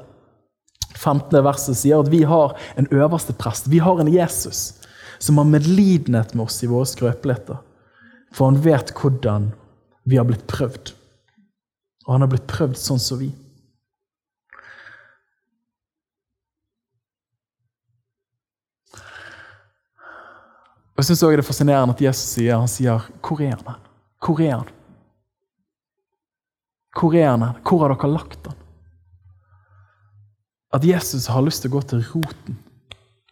15. 0.99 1.39
verset, 1.45 1.77
sier 1.79 2.01
at 2.03 2.11
vi 2.11 2.25
har 2.27 2.57
en 2.77 2.89
øverste 2.91 3.33
prest. 3.33 3.69
Vi 3.71 3.79
har 3.79 4.01
en 4.01 4.11
Jesus 4.11 4.81
som 5.19 5.39
har 5.39 5.47
medlidenhet 5.47 6.33
med 6.35 6.45
oss 6.45 6.59
i 6.63 6.69
våre 6.69 6.87
skrøpeligheter. 6.87 7.59
For 8.35 8.51
han 8.51 8.59
vet 8.63 8.91
hvordan 8.95 9.51
vi 10.09 10.19
har 10.19 10.27
blitt 10.27 10.45
prøvd. 10.51 10.93
Og 12.05 12.13
han 12.13 12.25
har 12.25 12.31
blitt 12.31 12.49
prøvd 12.51 12.77
sånn 12.79 13.01
som 13.01 13.21
vi. 13.21 13.31
Og 20.99 21.03
Jeg 21.05 21.15
syns 21.15 21.21
det 21.23 21.37
er 21.39 21.47
fascinerende 21.47 21.93
at 21.95 22.01
Jesus 22.03 22.33
sier 22.35 22.57
han 22.59 22.67
sier, 22.67 22.99
'Hvor 23.23 23.39
er 23.39 23.55
han?' 23.55 23.75
Hvor 24.19 24.39
er 24.43 24.55
han? 24.57 24.67
Hvor 26.99 27.13
er 27.15 27.29
han? 27.29 27.55
Hvor 27.63 27.79
har 27.79 27.93
dere 27.93 28.11
lagt 28.11 28.47
han? 28.47 28.57
At 30.73 30.83
Jesus 30.83 31.27
har 31.27 31.41
lyst 31.41 31.61
til 31.61 31.71
å 31.71 31.77
gå 31.77 31.81
til 31.81 32.03
roten 32.03 32.57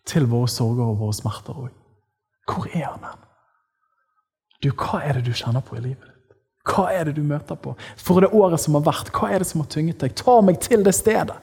til 0.06 0.26
våre 0.26 0.48
sorger 0.48 0.86
og 0.86 1.00
våre 1.00 1.14
smerter 1.14 1.60
òg. 1.66 1.74
Hvor 2.48 2.70
er 2.72 2.88
han? 2.88 3.20
Du, 4.64 4.72
hva 4.72 5.02
er 5.04 5.14
det 5.20 5.26
du 5.26 5.34
kjenner 5.34 5.60
på 5.60 5.76
i 5.76 5.82
livet 5.82 6.08
ditt? 6.08 6.40
Hva 6.64 6.88
er 6.94 7.04
det 7.04 7.16
du 7.16 7.22
møter 7.24 7.56
på? 7.56 7.76
For 7.98 8.22
det 8.22 8.32
året 8.32 8.64
som 8.64 8.80
har 8.80 8.88
vært, 8.88 9.12
hva 9.12 9.34
er 9.34 9.44
det 9.44 9.48
som 9.48 9.60
har 9.60 9.68
tynget 9.68 10.00
deg? 10.00 10.16
Ta 10.16 10.40
meg 10.42 10.62
til 10.64 10.88
det 10.88 10.96
stedet! 10.96 11.36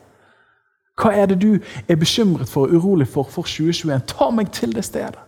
Hva 0.97 1.13
er 1.13 1.27
det 1.27 1.41
du 1.43 1.61
er 1.87 2.01
bekymret 2.01 2.49
for 2.49 2.65
og 2.65 2.73
urolig 2.73 3.09
for 3.09 3.29
for 3.29 3.45
2021? 3.45 4.09
Ta 4.09 4.31
meg 4.31 4.51
til 4.53 4.73
det 4.73 4.89
stedet! 4.89 5.24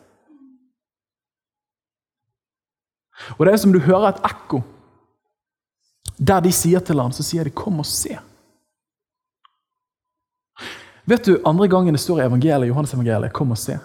Og 3.38 3.46
Det 3.46 3.52
er 3.52 3.56
som 3.56 3.72
du 3.72 3.78
hører 3.78 4.08
et 4.08 4.24
ekko. 4.24 4.62
Der 6.18 6.40
de 6.40 6.52
sier 6.52 6.80
til 6.80 7.00
ham, 7.00 7.12
så 7.12 7.22
sier 7.22 7.44
de 7.44 7.50
'kom 7.50 7.78
og 7.78 7.84
se'. 7.84 8.18
Vet 11.06 11.24
du, 11.24 11.40
Andre 11.44 11.68
gangen 11.68 11.94
det 11.94 12.00
står 12.00 12.20
i 12.20 12.26
evangeliet, 12.26 12.68
Johannes 12.68 12.94
evangeliet, 12.94 13.32
'kom 13.32 13.50
og 13.50 13.56
se'. 13.56 13.78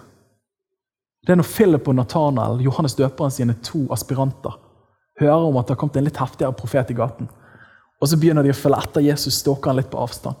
Det 1.22 1.32
er 1.32 1.36
når 1.36 1.54
Philip 1.54 1.88
og 1.88 1.94
Nathanael, 1.94 2.60
Johannes 2.60 2.94
døperen 2.94 3.30
sine 3.30 3.54
to 3.62 3.92
aspiranter, 3.92 4.58
hører 5.20 5.46
om 5.48 5.56
at 5.56 5.66
det 5.66 5.70
har 5.70 5.80
kommet 5.80 5.96
en 5.96 6.04
litt 6.04 6.16
heftigere 6.16 6.52
profet 6.52 6.90
i 6.90 6.94
gaten. 6.94 7.28
Og 8.00 8.08
Så 8.08 8.16
begynner 8.16 8.42
de 8.42 8.50
å 8.50 8.52
følge 8.52 8.82
etter 8.82 9.00
Jesus, 9.00 9.34
stalker 9.34 9.70
han 9.70 9.76
litt 9.76 9.90
på 9.90 9.98
avstand. 9.98 10.34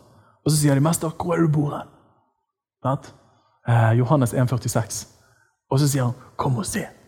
Og 0.44 0.50
Så 0.50 0.56
sier 0.56 0.74
de 0.74 0.80
'Mester, 0.80 1.08
hvor 1.08 1.34
er 1.34 1.40
du 1.40 1.48
bor 1.48 1.78
hen?' 1.78 1.88
Eh, 3.68 3.92
Johannes 3.98 4.34
1,46. 4.34 5.06
Og 5.70 5.78
så 5.78 5.88
sier 5.88 6.04
han 6.04 6.14
'Kom 6.36 6.58
og 6.58 6.64
se'. 6.64 7.01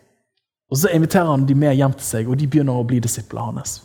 Og 0.70 0.78
Så 0.78 0.88
inviterer 0.88 1.30
han 1.30 1.46
de 1.46 1.54
med 1.54 1.74
hjem 1.76 1.92
til 1.92 2.06
seg, 2.06 2.28
og 2.28 2.38
de 2.38 2.48
begynner 2.48 2.76
å 2.76 2.86
bli 2.86 3.00
disiplene 3.00 3.60
hans. 3.60 3.82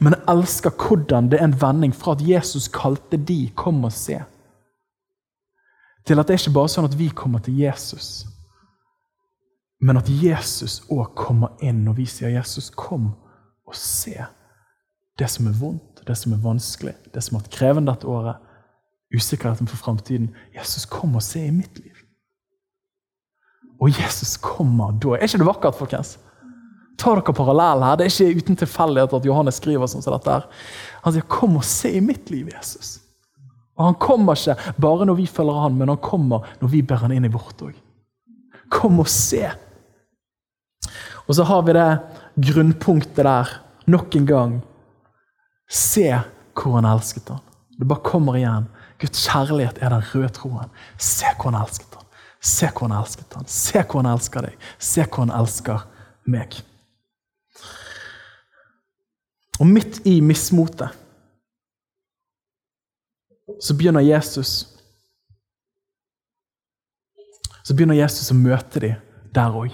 Men 0.00 0.14
jeg 0.14 0.24
elsker 0.30 0.70
hvordan 0.70 1.28
det 1.30 1.40
er 1.40 1.48
en 1.48 1.56
vending 1.60 1.94
fra 1.94 2.14
at 2.14 2.22
Jesus 2.22 2.68
kalte 2.68 3.16
de 3.16 3.52
'kom 3.56 3.84
og 3.84 3.92
se', 3.92 4.24
til 6.06 6.18
at 6.18 6.28
det 6.28 6.34
er 6.34 6.38
ikke 6.38 6.54
bare 6.54 6.68
sånn 6.68 6.84
at 6.84 6.98
vi 6.98 7.08
kommer 7.08 7.38
til 7.38 7.58
Jesus, 7.58 8.26
men 9.80 9.96
at 9.96 10.08
Jesus 10.08 10.80
òg 10.90 11.14
kommer 11.14 11.48
inn 11.62 11.84
når 11.84 11.92
vi 11.92 12.06
sier 12.06 12.28
'Jesus, 12.28 12.70
kom 12.70 13.14
og 13.66 13.74
se'. 13.74 14.26
Det 15.18 15.30
som 15.30 15.46
er 15.46 15.52
vondt, 15.52 16.06
det 16.06 16.16
som 16.18 16.32
er 16.32 16.36
vanskelig, 16.36 16.94
det 17.14 17.22
som 17.22 17.36
har 17.36 17.42
vært 17.42 17.58
krevende 17.58 17.92
dette 17.92 18.06
året, 18.06 18.36
usikkerheten 19.14 19.66
for 19.66 19.76
framtiden. 19.76 20.34
Jesus, 20.54 20.84
kom 20.84 21.14
og 21.14 21.22
se 21.22 21.46
i 21.46 21.50
mitt 21.50 21.78
liv. 21.78 21.93
Og 23.84 23.92
Jesus 23.92 24.38
kommer 24.40 24.94
da. 24.96 25.18
Er 25.18 25.28
ikke 25.28 25.42
det 25.42 25.48
vakkert, 25.50 25.76
folkens? 25.76 26.16
Ta 26.96 27.12
dere 27.18 27.34
parallell 27.36 27.82
her. 27.84 27.98
Det 27.98 28.06
er 28.06 28.12
ikke 28.12 28.40
uten 28.40 28.58
tilfeldighet 28.58 29.16
at 29.18 29.26
Johannes 29.28 29.58
skriver 29.60 29.90
sånn 29.90 30.04
som 30.04 30.14
dette. 30.14 30.30
her. 30.30 30.46
Han 31.04 31.12
sier, 31.12 31.26
'Kom 31.28 31.56
og 31.56 31.64
se 31.64 31.90
i 31.96 32.00
mitt 32.00 32.30
liv, 32.30 32.48
Jesus'. 32.48 33.00
Og 33.76 33.84
Han 33.84 33.94
kommer 33.94 34.32
ikke 34.32 34.56
bare 34.78 35.04
når 35.04 35.16
vi 35.16 35.26
følger 35.26 35.62
han, 35.62 35.78
men 35.78 35.88
han 35.88 35.98
kommer 35.98 36.46
når 36.60 36.68
vi 36.70 36.82
bærer 36.82 37.00
han 37.08 37.12
inn 37.12 37.24
i 37.24 37.32
vårt 37.32 37.62
òg. 37.62 37.74
Kom 38.70 39.00
og 39.00 39.08
se. 39.08 39.50
Og 41.28 41.34
så 41.34 41.44
har 41.44 41.62
vi 41.62 41.72
det 41.72 42.00
grunnpunktet 42.36 43.24
der 43.24 43.48
nok 43.86 44.14
en 44.16 44.26
gang. 44.26 44.62
Se 45.68 46.06
hvor 46.54 46.74
han 46.78 46.84
elsket 46.84 47.28
han. 47.28 47.40
Det 47.78 47.88
bare 47.88 48.04
kommer 48.04 48.36
igjen. 48.36 48.68
Guds 49.00 49.26
kjærlighet 49.26 49.82
er 49.82 49.88
den 49.90 50.04
røde 50.12 50.28
troen. 50.28 50.70
Se 50.98 51.26
hvor 51.36 51.50
han 51.50 51.60
elsket 51.62 51.94
han. 51.94 52.03
Se 52.44 52.68
hvor 52.68 52.88
han 52.88 52.98
elsket 52.98 53.34
han. 53.38 53.46
Se 53.48 53.80
hvor 53.80 54.02
han 54.02 54.10
elsker 54.12 54.44
deg. 54.44 54.68
Se 54.78 55.06
hvor 55.08 55.24
han 55.24 55.32
elsker 55.32 55.86
meg. 56.28 56.58
Og 59.60 59.70
midt 59.70 60.02
i 60.06 60.18
mismotet 60.20 61.00
så 63.60 63.74
begynner 63.76 64.02
Jesus 64.02 64.70
Så 67.64 67.72
begynner 67.72 67.96
Jesus 67.96 68.28
å 68.28 68.34
møte 68.36 68.80
dem 68.82 68.98
der 69.32 69.54
òg. 69.56 69.72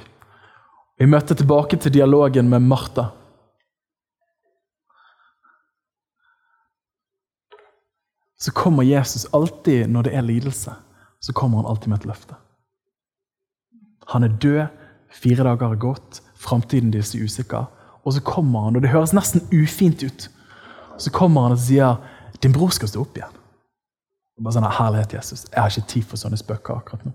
Vi 1.01 1.09
møter 1.11 1.35
tilbake 1.35 1.75
til 1.81 1.91
dialogen 1.91 2.47
med 2.47 2.63
Martha. 2.63 3.09
Så 8.39 8.55
kommer 8.55 8.87
Jesus 8.87 9.27
alltid 9.35 9.91
når 9.91 10.07
det 10.07 10.15
er 10.15 10.23
lidelse, 10.23 10.77
så 11.19 11.35
kommer 11.35 11.59
han 11.59 11.73
alltid 11.73 11.91
med 11.91 11.99
et 11.99 12.07
løfte. 12.13 12.39
Han 14.11 14.27
er 14.27 14.38
død, 14.42 14.66
fire 15.11 15.44
dager 15.46 15.73
har 15.73 15.81
gått, 15.83 16.20
framtiden 16.40 16.92
deres 16.94 17.14
er 17.14 17.25
usikker. 17.25 17.68
Og 18.05 18.16
så 18.16 18.23
kommer 18.25 18.66
han, 18.66 18.77
og 18.77 18.83
det 18.83 18.92
høres 18.94 19.14
nesten 19.16 19.44
ufint 19.53 20.03
ut, 20.03 20.29
så 21.01 21.12
kommer 21.14 21.46
han 21.46 21.57
og 21.57 21.62
sier 21.62 21.99
din 22.42 22.55
bror 22.55 22.73
skal 22.73 22.88
stå 22.88 23.03
opp 23.03 23.18
igjen. 23.18 23.37
Bare 24.40 24.57
sånn 24.57 24.68
Herlighet, 24.73 25.12
Jesus. 25.18 25.44
Jeg 25.51 25.61
har 25.61 25.73
ikke 25.73 25.90
tid 25.92 26.07
for 26.09 26.20
sånne 26.20 26.38
spøker 26.40 26.79
akkurat 26.79 27.05
nå. 27.05 27.12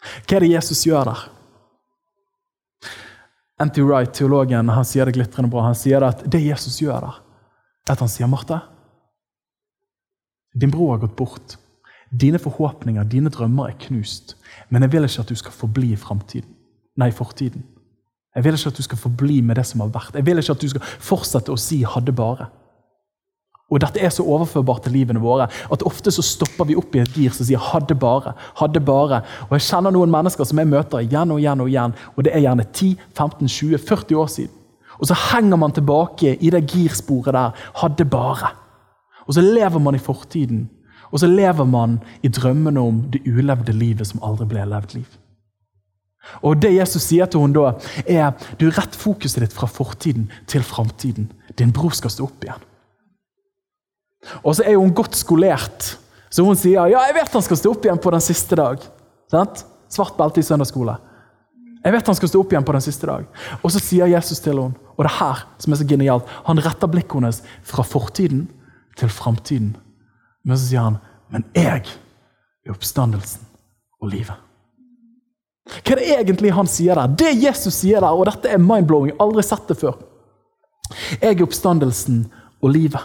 Hva 0.00 0.36
er 0.36 0.42
det 0.42 0.50
Jesus 0.50 0.82
gjør 0.88 1.12
der? 1.12 1.22
N.T. 3.60 3.82
Wright, 3.84 4.10
teologen, 4.16 4.72
han 4.72 4.86
sier 4.88 5.06
det 5.06 5.14
glitrende 5.14 5.50
bra. 5.52 5.66
Han 5.68 5.76
sier 5.78 6.02
at 6.02 6.24
det 6.32 6.40
Jesus 6.42 6.80
gjør 6.80 7.04
der, 7.04 7.18
er 7.86 7.94
at 7.94 8.02
han 8.02 8.10
sier, 8.10 8.30
Marte, 8.30 8.58
din 10.56 10.72
bror 10.72 10.96
har 10.96 11.02
gått 11.04 11.18
bort. 11.18 11.59
Dine 12.10 12.38
forhåpninger, 12.38 13.02
dine 13.02 13.30
drømmer 13.30 13.68
er 13.68 13.78
knust. 13.78 14.36
Men 14.68 14.82
jeg 14.82 14.92
vil 14.92 15.06
ikke 15.06 15.22
at 15.22 15.28
du 15.28 15.34
skal 15.34 15.52
forbli 15.52 15.92
i 15.92 15.96
fremtiden. 15.96 16.48
Nei, 16.98 17.10
fortiden. 17.10 17.62
Jeg 18.34 18.44
vil 18.44 18.54
ikke 18.54 18.70
at 18.70 18.76
du 18.76 18.82
skal 18.82 18.98
forbli 18.98 19.40
med 19.40 19.56
det 19.56 19.66
som 19.66 19.80
har 19.80 19.92
vært. 19.94 20.14
Jeg 20.14 20.26
vil 20.26 20.38
ikke 20.38 20.54
at 20.54 20.62
du 20.62 20.68
skal 20.70 20.82
fortsette 20.82 21.52
å 21.52 21.58
si 21.58 21.82
'hadde 21.82 22.12
bare'. 22.12 22.50
Og 23.70 23.80
Dette 23.80 24.00
er 24.00 24.08
så 24.08 24.22
overførbart 24.26 24.82
til 24.82 24.92
livene 24.92 25.20
våre 25.20 25.46
at 25.72 25.82
ofte 25.86 26.10
så 26.10 26.22
stopper 26.22 26.66
vi 26.66 26.76
opp 26.76 26.94
i 26.94 26.98
et 26.98 27.14
gir 27.14 27.30
som 27.30 27.46
sier 27.46 27.58
'hadde 27.58 27.94
bare'. 27.94 28.34
hadde 28.56 28.80
bare. 28.80 29.22
Og 29.50 29.50
Jeg 29.50 29.60
kjenner 29.60 29.90
noen 29.90 30.10
mennesker 30.10 30.44
som 30.44 30.58
jeg 30.58 30.66
møter 30.66 30.98
igjen 30.98 31.30
og 31.30 31.38
igjen, 31.38 31.60
og 31.60 31.68
igjen, 31.68 31.94
og 32.16 32.24
det 32.24 32.34
er 32.34 32.40
gjerne 32.40 32.64
10, 32.72 32.98
15, 33.14 33.48
20, 33.48 33.78
40 33.78 34.16
år 34.16 34.26
siden. 34.26 34.54
Og 35.00 35.06
så 35.06 35.14
henger 35.14 35.56
man 35.56 35.72
tilbake 35.72 36.36
i 36.42 36.50
det 36.50 36.66
girsporet 36.66 37.32
der 37.32 37.50
'hadde 37.74 38.04
bare'. 38.04 38.54
Og 39.26 39.34
så 39.34 39.40
lever 39.40 39.78
man 39.78 39.94
i 39.94 39.98
fortiden. 39.98 40.70
Og 41.10 41.22
så 41.22 41.28
lever 41.30 41.66
man 41.66 41.98
i 42.22 42.30
drømmene 42.30 42.80
om 42.80 43.02
det 43.10 43.22
ulevde 43.26 43.74
livet 43.74 44.08
som 44.08 44.22
aldri 44.26 44.46
ble 44.52 44.66
levd 44.70 44.94
liv. 45.00 45.18
Og 46.44 46.60
Det 46.60 46.70
Jesus 46.74 47.02
sier 47.08 47.26
til 47.26 47.42
henne 47.42 47.56
da, 47.56 47.72
er 48.06 48.34
du 48.60 48.68
rett 48.70 48.96
fokuset 48.96 49.42
ditt 49.42 49.56
fra 49.56 49.66
fortiden 49.66 50.28
til 50.50 50.62
framtiden. 50.62 51.30
Din 51.58 51.72
bror 51.74 51.94
skal 51.96 52.12
stå 52.12 52.28
opp 52.28 52.44
igjen. 52.44 52.66
Og 54.44 54.54
så 54.56 54.66
er 54.68 54.76
hun 54.76 54.92
godt 54.94 55.16
skolert, 55.16 55.94
så 56.30 56.44
hun 56.44 56.58
sier 56.58 56.92
ja, 56.92 57.06
jeg 57.08 57.16
vet 57.16 57.36
han 57.38 57.44
skal 57.44 57.58
stå 57.58 57.72
opp 57.72 57.86
igjen 57.86 58.00
på 58.02 58.12
den 58.12 58.22
siste 58.22 58.58
dag. 58.58 58.82
Sant? 59.32 59.64
Svart 59.90 60.18
belte 60.18 60.42
i 60.42 60.46
søndagsskole. 60.46 60.94
Jeg 61.80 61.94
vet 61.94 62.10
han 62.12 62.16
skal 62.18 62.30
stå 62.30 62.42
opp 62.42 62.52
igjen 62.52 62.66
på 62.68 62.74
den 62.76 62.84
siste 62.84 63.08
dag. 63.08 63.24
Og 63.64 63.72
så 63.72 63.80
sier 63.82 64.10
Jesus 64.12 64.42
til 64.44 64.60
henne, 64.60 64.76
og 64.94 65.06
det 65.06 65.10
er 65.10 65.18
her 65.22 65.44
som 65.58 65.72
er 65.72 65.80
så 65.80 65.86
genialt, 65.88 66.28
han 66.44 66.60
retter 66.60 66.90
blikket 66.92 67.16
hennes 67.16 67.40
fra 67.66 67.82
fortiden 67.86 68.44
til 69.00 69.08
framtiden. 69.08 69.72
Men 70.44 70.58
så 70.58 70.66
sier 70.66 70.86
han, 70.86 70.98
men 71.30 71.44
jeg 71.54 71.84
er 71.84 72.72
oppstandelsen 72.72 73.44
og 74.00 74.12
livet. 74.12 74.46
Hva 75.70 75.94
er 75.94 76.00
det 76.00 76.08
egentlig 76.16 76.52
han 76.56 76.68
sier 76.70 76.98
der? 76.98 77.12
Det 77.22 77.34
Jesus 77.38 77.76
sier 77.82 78.02
der, 78.02 78.10
og 78.10 78.26
dette 78.26 78.50
er 78.50 78.62
mind-blowing, 78.62 79.14
aldri 79.22 79.44
sett 79.46 79.68
det 79.70 79.78
før. 79.78 80.00
Jeg 81.20 81.36
er 81.36 81.44
oppstandelsen 81.44 82.24
og 82.60 82.72
livet. 82.74 83.04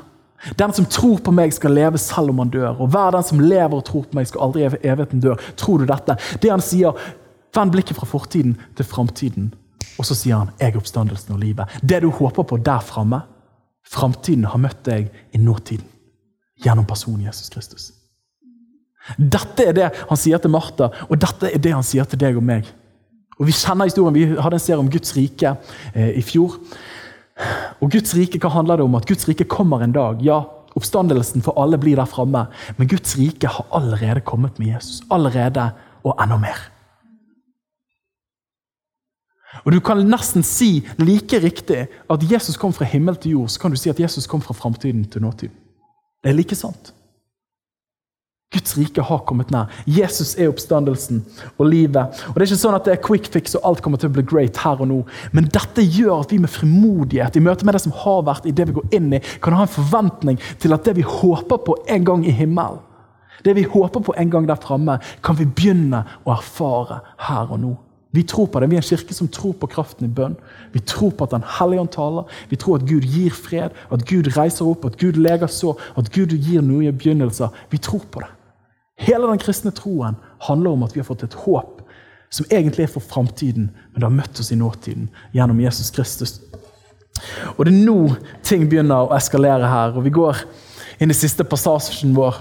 Den 0.58 0.74
som 0.74 0.88
tror 0.90 1.22
på 1.26 1.34
meg, 1.34 1.54
skal 1.54 1.74
leve 1.74 2.00
selv 2.02 2.34
om 2.34 2.42
han 2.42 2.54
dør. 2.54 2.80
Og 2.82 2.90
hver 2.94 3.14
den 3.16 3.26
som 3.26 3.42
lever 3.42 3.78
og 3.78 3.86
tror 3.86 4.08
på 4.10 4.18
meg, 4.18 4.28
skal 4.30 4.48
aldri 4.48 4.66
i 4.66 4.68
evigheten 4.68 5.22
dø. 5.24 5.36
Tror 5.58 5.82
du 5.82 5.88
dette? 5.90 6.18
Det 6.42 6.52
han 6.52 6.64
sier, 6.64 6.98
Vend 7.56 7.72
blikket 7.72 7.96
fra 7.96 8.08
fortiden 8.10 8.58
til 8.76 8.84
framtiden. 8.84 9.54
Og 9.96 10.06
så 10.06 10.16
sier 10.16 10.36
han 10.36 10.50
'Jeg 10.60 10.74
er 10.74 10.78
oppstandelsen 10.78 11.36
og 11.36 11.40
livet'. 11.40 11.80
Det 11.82 12.02
du 12.02 12.10
håper 12.10 12.44
på 12.44 12.58
der 12.58 12.80
framme, 12.80 13.22
framtiden 13.88 14.44
har 14.44 14.58
møtt 14.58 14.84
deg 14.84 15.10
i 15.32 15.38
nåtiden. 15.38 15.86
Gjennom 16.64 16.88
personen 16.88 17.26
Jesus 17.28 17.50
Kristus. 17.52 17.92
Dette 19.18 19.68
er 19.70 19.76
det 19.78 19.92
han 20.10 20.18
sier 20.18 20.42
til 20.42 20.54
Martha, 20.54 20.90
og 21.10 21.20
dette 21.22 21.52
er 21.52 21.62
det 21.62 21.74
han 21.76 21.86
sier 21.86 22.08
til 22.10 22.22
deg 22.22 22.38
og 22.40 22.46
meg. 22.46 22.68
Og 23.36 23.50
Vi 23.50 23.54
kjenner 23.54 23.90
historien, 23.90 24.16
vi 24.16 24.42
hadde 24.42 24.58
en 24.58 24.64
serie 24.64 24.82
om 24.82 24.90
Guds 24.92 25.12
rike 25.18 25.56
eh, 25.94 26.16
i 26.16 26.24
fjor. 26.24 26.56
Og 27.84 27.92
Guds 27.92 28.16
rike, 28.16 28.40
hva 28.40 28.54
handler 28.54 28.80
det 28.80 28.86
om? 28.88 28.96
At 28.96 29.08
Guds 29.10 29.28
rike 29.28 29.48
kommer 29.52 29.84
en 29.84 29.96
dag. 29.96 30.22
Ja, 30.24 30.40
oppstandelsen 30.76 31.44
for 31.44 31.60
alle 31.60 31.80
blir 31.82 32.00
der 32.00 32.08
framme. 32.08 32.46
Men 32.78 32.90
Guds 32.92 33.18
rike 33.20 33.52
har 33.52 33.68
allerede 33.76 34.24
kommet 34.24 34.60
med 34.60 34.72
Jesus. 34.72 35.04
Allerede, 35.12 35.70
og 36.06 36.16
enda 36.24 36.40
mer. 36.40 36.64
Og 39.66 39.72
Du 39.72 39.80
kan 39.80 40.02
nesten 40.04 40.44
si 40.44 40.86
like 41.00 41.40
riktig 41.40 41.88
at 42.10 42.32
Jesus 42.32 42.58
kom 42.58 42.74
fra 42.74 42.86
himmel 42.86 43.16
til 43.16 43.32
jord, 43.32 43.50
så 43.50 43.60
kan 43.60 43.72
du 43.72 43.78
si 43.78 43.90
at 43.90 44.00
Jesus 44.00 44.28
kom 44.28 44.42
fra 44.42 44.54
framtiden 44.54 45.06
til 45.06 45.22
nåtiden. 45.22 45.65
Det 46.26 46.32
er 46.32 46.38
like 46.40 46.58
sant. 46.58 46.96
Guds 48.56 48.74
rike 48.78 49.04
har 49.04 49.20
kommet 49.28 49.52
nær. 49.54 49.70
Jesus 49.86 50.32
er 50.40 50.50
oppstandelsen 50.50 51.20
og 51.60 51.68
livet. 51.70 52.24
Og 52.32 52.34
Det 52.34 52.42
er 52.42 52.48
ikke 52.48 52.62
sånn 52.64 52.78
at 52.78 52.88
det 52.88 52.96
er 52.96 53.04
quick 53.04 53.30
fix 53.30 53.54
og 53.60 53.68
alt 53.70 53.84
kommer 53.86 54.02
til 54.02 54.10
å 54.10 54.16
bli 54.16 54.24
great 54.26 54.58
her 54.64 54.82
og 54.82 54.90
nå. 54.90 54.98
Men 55.38 55.52
dette 55.54 55.86
gjør 55.86 56.24
at 56.24 56.34
vi 56.34 56.40
med 56.42 56.50
frimodighet 56.50 57.38
i 57.38 57.44
møte 57.46 57.68
med 57.68 57.78
det 57.78 57.84
som 57.84 57.94
har 57.94 58.24
vært, 58.26 58.48
i 58.50 58.56
det 58.56 58.66
vi 58.72 58.78
går 58.80 58.98
inn 58.98 59.14
i, 59.14 59.22
kan 59.44 59.54
ha 59.54 59.68
en 59.68 59.76
forventning 59.76 60.42
til 60.64 60.74
at 60.74 60.88
det 60.88 60.96
vi 60.98 61.06
håper 61.06 61.62
på 61.68 61.78
en 61.94 62.10
gang 62.10 62.26
i 62.26 62.34
himmelen, 62.34 62.82
det 63.46 63.54
vi 63.54 63.68
håper 63.70 64.02
på 64.02 64.16
en 64.18 64.32
gang 64.34 64.48
der 64.50 64.58
framme, 64.58 64.98
kan 65.22 65.38
vi 65.38 65.46
begynne 65.46 66.02
å 66.26 66.34
erfare 66.34 67.04
her 67.28 67.52
og 67.52 67.62
nå. 67.62 67.76
Vi 68.16 68.24
tror 68.24 68.48
på 68.48 68.62
det. 68.62 68.70
Vi 68.72 68.78
er 68.78 68.84
en 68.84 68.88
kirke 68.88 69.16
som 69.18 69.28
tror 69.28 69.54
på 69.60 69.68
kraften 69.72 70.08
i 70.08 70.12
bønn. 70.12 70.38
Vi 70.72 70.80
tror 70.80 71.12
på 71.12 71.28
at 71.28 71.36
Den 71.36 71.44
hellige 71.58 71.82
ånd 71.82 71.92
taler. 71.92 72.32
Vi 72.50 72.56
tror 72.56 72.80
at 72.80 72.88
Gud 72.88 73.04
gir 73.04 73.36
fred, 73.36 73.76
at 73.92 74.06
Gud 74.08 74.32
reiser 74.38 74.66
opp, 74.66 74.86
at 74.86 74.98
Gud 74.98 75.20
leger 75.20 75.52
så, 75.52 75.76
at 75.98 76.12
Gud 76.12 76.32
gir 76.32 76.64
nye 76.64 76.92
begynnelser. 76.92 77.52
Vi 77.70 77.78
tror 77.78 78.06
på 78.12 78.24
det. 78.24 78.32
Hele 79.04 79.28
den 79.28 79.42
kristne 79.42 79.74
troen 79.76 80.16
handler 80.48 80.72
om 80.72 80.84
at 80.84 80.96
vi 80.96 81.02
har 81.02 81.08
fått 81.10 81.26
et 81.28 81.40
håp 81.46 81.82
som 82.32 82.48
egentlig 82.52 82.86
er 82.86 82.92
for 82.92 83.04
framtiden, 83.04 83.70
men 83.92 84.00
det 84.00 84.08
har 84.08 84.16
møtt 84.16 84.40
oss 84.40 84.52
i 84.52 84.60
nåtiden 84.60 85.10
gjennom 85.36 85.60
Jesus 85.62 85.92
Kristus. 85.92 86.40
Og 87.58 87.66
Det 87.66 87.74
er 87.74 87.86
nå 87.86 88.16
ting 88.44 88.66
begynner 88.70 89.06
å 89.06 89.16
eskalere 89.16 89.68
her, 89.72 89.96
og 89.96 90.04
vi 90.04 90.16
går 90.16 90.42
inn 91.00 91.12
i 91.12 91.18
siste 91.18 91.44
passasjen 91.48 92.16
vår. 92.16 92.40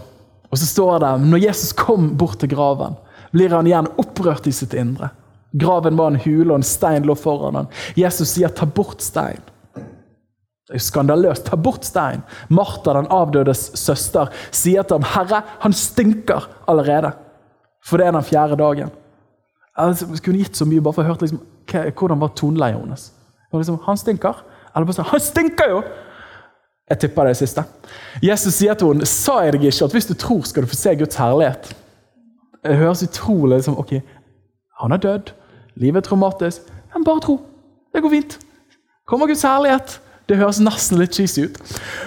Og 0.50 0.58
så 0.58 0.66
står 0.66 1.02
det 1.02 1.12
når 1.26 1.44
Jesus 1.48 1.74
kom 1.76 2.12
bort 2.18 2.38
til 2.42 2.50
graven, 2.54 2.96
blir 3.34 3.54
han 3.54 3.66
igjen 3.66 3.90
opprørt 3.98 4.46
i 4.46 4.54
sitt 4.54 4.74
indre. 4.78 5.10
Graven 5.60 5.96
var 5.96 6.06
en 6.10 6.20
hule, 6.24 6.52
og 6.52 6.56
en 6.56 6.66
stein 6.66 7.06
lå 7.06 7.14
foran 7.14 7.54
ham. 7.54 7.66
Jesus 7.96 8.28
sier 8.28 8.48
'ta 8.48 8.66
bort 8.66 9.02
stein'. 9.02 9.42
Det 10.68 10.74
er 10.74 10.78
skandaløst. 10.78 11.44
Ta 11.44 11.56
bort 11.56 11.84
stein. 11.84 12.22
Martha, 12.48 12.92
den 12.92 13.06
avdødes 13.10 13.70
søster, 13.74 14.26
sier 14.50 14.82
til 14.82 14.94
ham, 14.94 15.02
'Herre, 15.02 15.42
han 15.60 15.72
stinker 15.72 16.48
allerede.' 16.68 17.12
For 17.84 17.96
det 17.96 18.06
er 18.06 18.10
den 18.12 18.22
fjerde 18.22 18.56
dagen. 18.56 18.90
Altså, 19.76 20.06
jeg 20.08 20.16
skulle 20.16 20.38
gitt 20.38 20.56
så 20.56 20.64
mye 20.64 20.80
bare 20.80 20.92
for 20.92 21.02
å 21.02 21.06
høre 21.06 21.20
liksom, 21.20 21.40
hvordan 21.68 22.20
var 22.20 22.28
toneleiet 22.28 22.80
hennes. 22.80 23.12
Liksom, 23.52 23.78
'Han 23.86 23.96
stinker.' 23.96 24.42
Eller 24.74 24.86
bare 24.86 24.94
sånn 24.94 25.10
'Han 25.10 25.20
stinker 25.20 25.68
jo!' 25.68 25.82
Jeg 26.90 26.98
tipper 26.98 27.24
det 27.24 27.36
siste. 27.36 27.64
Jesus 28.22 28.54
sier 28.54 28.74
til 28.74 28.88
henne, 28.88 29.06
'Sa 29.06 29.40
jeg 29.40 29.52
deg 29.52 29.64
ikke 29.64 29.84
at 29.84 29.92
hvis 29.92 30.06
du 30.06 30.14
tror, 30.14 30.42
skal 30.42 30.62
du 30.62 30.68
få 30.68 30.74
se 30.74 30.94
Guds 30.94 31.16
herlighet?' 31.16 31.74
Det 32.64 32.76
høres 32.76 33.02
utrolig 33.02 33.56
liksom, 33.56 33.78
ok, 33.78 34.02
Han 34.80 34.92
er 34.92 34.96
død. 34.96 35.30
Livet 35.80 36.04
er 36.04 36.08
traumatisk. 36.08 36.68
Men 36.94 37.06
bare 37.06 37.22
tro. 37.24 37.38
Det 37.94 38.02
går 38.02 38.12
fint. 38.12 38.38
Kommer 39.08 39.30
Guds 39.30 39.44
herlighet. 39.46 39.98
Det 40.28 40.38
høres 40.40 40.60
nesten 40.62 41.00
litt 41.00 41.16
cheesy 41.16 41.48
ut. 41.48 41.58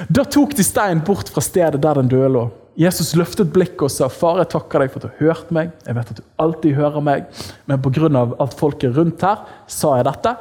Da 0.10 0.23
tok 0.25 0.56
de 0.58 0.65
steinen 0.65 1.03
bort 1.06 1.30
fra 1.30 1.43
stedet 1.45 1.82
der 1.84 1.99
den 1.99 2.10
døde 2.12 2.32
lå. 2.34 2.47
Jesus 2.77 3.15
løftet 3.17 3.49
blikket 3.53 3.88
og 3.88 3.91
sa, 3.91 4.08
'Far, 4.08 4.38
jeg 4.38 4.49
takker 4.53 4.84
deg 4.84 4.91
for 4.91 5.01
at 5.01 5.03
du 5.03 5.10
har 5.10 5.27
hørt 5.27 5.51
meg.' 5.51 5.71
'Jeg 5.86 5.95
vet 5.95 6.12
at 6.12 6.17
du 6.17 6.23
alltid 6.38 6.75
hører 6.77 7.01
meg, 7.01 7.25
men 7.65 7.82
pga. 7.82 8.36
at 8.39 8.53
folk 8.53 8.84
er 8.84 8.93
rundt 8.93 9.21
her, 9.21 9.38
sa 9.67 9.95
jeg 9.97 10.06
dette.' 10.06 10.38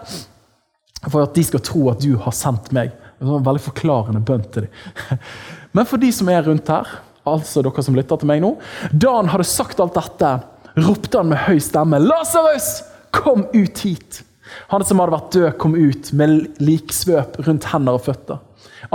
'For 1.09 1.23
at 1.23 1.35
de 1.35 1.45
skal 1.45 1.61
tro 1.61 1.91
at 1.91 2.01
du 2.01 2.17
har 2.17 2.33
sendt 2.33 2.73
meg.' 2.73 2.93
Det 3.19 3.27
var 3.27 3.39
en 3.39 3.45
veldig 3.45 3.65
forklarende 3.65 4.21
bønn 4.21 4.45
til 4.53 4.63
dem. 4.67 5.19
Men 5.73 5.87
for 5.87 5.97
de 5.97 6.13
som 6.13 6.29
er 6.29 6.45
rundt 6.45 6.69
her, 6.69 6.85
altså 7.25 7.63
dere 7.65 7.83
som 7.83 7.95
lytter 7.97 8.17
til 8.21 8.29
meg 8.29 8.43
nå 8.43 8.59
Da 8.93 9.17
han 9.17 9.29
hadde 9.29 9.45
sagt 9.45 9.81
alt 9.81 9.95
dette, 9.97 10.43
ropte 10.77 11.17
han 11.17 11.29
med 11.29 11.39
høy 11.49 11.59
stemme, 11.59 11.97
'Lasarus, 11.97 12.83
kom 13.17 13.47
ut 13.53 13.79
hit!' 13.79 14.23
Han 14.71 14.85
som 14.85 15.01
hadde 15.03 15.17
vært 15.17 15.33
død, 15.35 15.49
kom 15.59 15.75
ut 15.75 16.13
med 16.13 16.61
liksvøp 16.63 17.41
rundt 17.47 17.67
hender 17.73 17.99
og 17.99 18.05
føtter. 18.07 18.39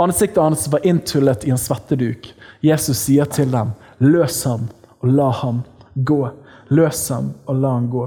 Ansiktet 0.00 0.40
hans 0.40 0.68
var 0.72 0.86
inntullet 0.88 1.44
i 1.44 1.52
en 1.52 1.60
svetteduk. 1.60 2.30
Jesus 2.64 3.04
sier 3.04 3.28
til 3.28 3.50
dem, 3.52 3.74
'Løs 4.00 4.44
ham 4.48 4.68
og 5.02 5.08
la 5.08 5.30
ham 5.42 5.62
gå'. 5.96 6.32
Løs 6.70 7.08
ham 7.08 7.34
og 7.46 7.56
la 7.60 7.74
ham 7.76 7.90
gå. 7.90 8.04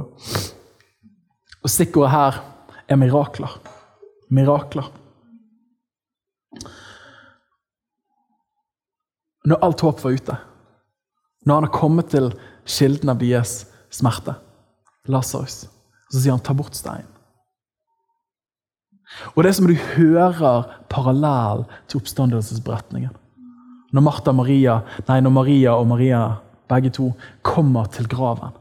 Og 1.64 1.70
Stikkordet 1.70 2.12
her 2.12 2.42
er 2.90 2.96
mirakler. 2.96 3.60
Mirakler. 4.30 4.90
Når 9.46 9.62
alt 9.62 9.82
håp 9.82 10.04
var 10.04 10.12
ute, 10.18 10.38
når 11.46 11.56
han 11.56 11.68
har 11.68 11.74
kommet 11.74 12.10
til 12.10 12.32
kilden 12.66 13.12
av 13.14 13.20
deres 13.22 13.68
smerte, 13.94 14.34
Lasarus, 15.06 15.68
så 16.12 16.20
sier 16.20 16.32
han 16.32 16.40
'ta 16.40 16.54
bort 16.54 16.76
steinen'. 16.76 17.14
Og 19.36 19.44
det 19.44 19.50
er 19.50 19.54
som 19.54 19.68
du 19.68 19.76
hører 19.76 20.64
parallell 20.90 21.66
til 21.88 22.02
oppstandelsesberetningen. 22.02 23.14
Når 23.94 24.02
Martha 24.02 24.32
Maria, 24.32 24.82
nei, 25.08 25.20
når 25.20 25.32
Maria 25.32 25.76
og 25.76 25.88
Maria 25.88 26.22
begge 26.70 26.90
to 26.90 27.14
kommer 27.44 27.86
til 27.86 28.08
graven, 28.08 28.52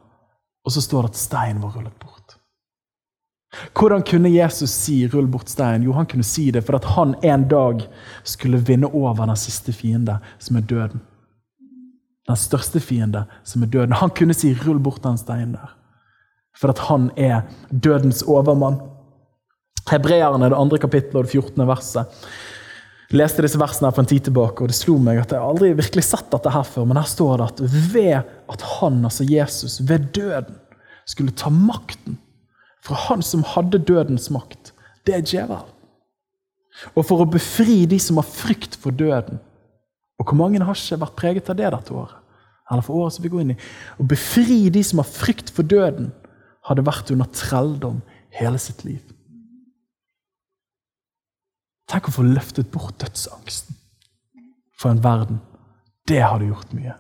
og 0.65 0.73
så 0.73 0.81
står 0.81 1.03
det 1.03 1.11
at 1.11 1.17
steinen 1.17 1.63
var 1.63 1.75
rullet 1.75 1.97
bort. 1.99 2.37
Hvordan 3.75 4.03
kunne 4.03 4.35
Jesus 4.35 4.71
si 4.71 5.07
'rull 5.07 5.31
bort 5.31 5.51
steinen'? 5.51 5.85
Jo, 5.85 5.93
han 5.93 6.07
kunne 6.07 6.25
si 6.25 6.51
det 6.51 6.65
for 6.65 6.77
at 6.77 6.85
han 6.85 7.15
en 7.23 7.49
dag 7.49 7.89
skulle 8.25 8.59
vinne 8.59 8.87
over 8.87 9.27
den 9.27 9.37
siste 9.37 9.73
fiende, 9.73 10.19
som 10.39 10.57
er 10.57 10.61
døden. 10.61 11.01
Den 12.29 12.37
største 12.37 12.81
fiende, 12.81 13.25
som 13.45 13.63
er 13.63 13.67
døden. 13.67 13.93
Han 13.93 14.11
kunne 14.11 14.35
si 14.35 14.55
'rull 14.55 14.83
bort 14.83 15.03
den 15.03 15.19
steinen 15.19 15.55
der', 15.55 15.75
for 16.59 16.73
at 16.73 16.83
han 16.89 17.11
er 17.19 17.45
dødens 17.71 18.23
overmann. 18.23 18.81
Hebreerne, 19.91 20.49
det 20.49 20.59
andre 20.59 20.81
kapittelet 20.81 21.21
og 21.21 21.27
det 21.27 21.35
14. 21.35 21.67
verset. 21.69 22.27
Leste 23.15 23.45
disse 23.45 23.61
versene 23.61 23.91
her 23.91 23.95
for 23.95 24.03
en 24.03 24.11
tid 24.11 24.25
tilbake, 24.27 24.65
og 24.65 24.71
det 24.71 24.79
slo 24.79 24.97
meg 25.03 25.21
at 25.21 25.35
jeg 25.35 25.45
aldri 25.45 25.75
virkelig 25.77 26.07
sett 26.07 26.31
dette 26.33 26.51
her 26.51 26.65
før. 26.67 26.87
Men 26.89 26.99
her 26.99 27.09
står 27.11 27.37
det 27.39 27.49
at 27.51 27.63
ved 27.93 28.15
at 28.55 28.67
han, 28.79 29.03
altså 29.05 29.27
Jesus, 29.29 29.81
ved 29.87 30.09
døden 30.17 30.57
skulle 31.07 31.35
ta 31.37 31.53
makten 31.53 32.19
fra 32.85 32.97
han 33.09 33.23
som 33.25 33.45
hadde 33.55 33.83
dødens 33.85 34.31
makt. 34.33 34.73
Det 35.05 35.17
er 35.17 35.25
djevel. 35.25 35.65
Og 36.97 37.05
for 37.07 37.23
å 37.23 37.29
befri 37.31 37.85
de 37.89 38.01
som 38.03 38.19
har 38.19 38.27
frykt 38.27 38.77
for 38.81 38.95
døden. 38.97 39.39
Og 40.19 40.27
hvor 40.27 40.39
mange 40.39 40.63
har 40.63 40.79
ikke 40.79 41.01
vært 41.03 41.19
preget 41.19 41.51
av 41.51 41.59
det 41.59 41.71
dette 41.75 41.95
året? 41.95 42.21
Eller 42.71 42.85
for 42.85 43.05
året 43.05 43.17
som 43.17 43.25
vi 43.25 43.31
går 43.33 43.45
inn 43.45 43.55
i. 43.55 43.61
Å 44.01 44.07
befri 44.09 44.63
de 44.73 44.83
som 44.87 45.03
har 45.03 45.09
frykt 45.09 45.53
for 45.55 45.67
døden, 45.69 46.11
hadde 46.69 46.87
vært 46.87 47.13
under 47.13 47.29
trelldom 47.37 48.01
hele 48.35 48.61
sitt 48.61 48.85
liv. 48.87 49.03
Tenk 51.91 52.09
å 52.09 52.15
få 52.17 52.25
løftet 52.27 52.71
bort 52.73 52.97
dødsangsten 53.03 53.77
for 54.81 54.91
en 54.91 55.03
verden. 55.05 55.41
Det 56.09 56.23
hadde 56.25 56.49
gjort 56.49 56.73
mye. 56.77 56.97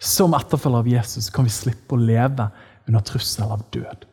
Som 0.00 0.34
etterfølger 0.36 0.82
av 0.82 0.88
Jesus 0.90 1.30
kan 1.32 1.46
vi 1.46 1.54
slippe 1.54 1.94
å 1.94 2.00
leve 2.00 2.48
under 2.88 3.04
trussel 3.06 3.52
av 3.52 3.62
død. 3.74 4.06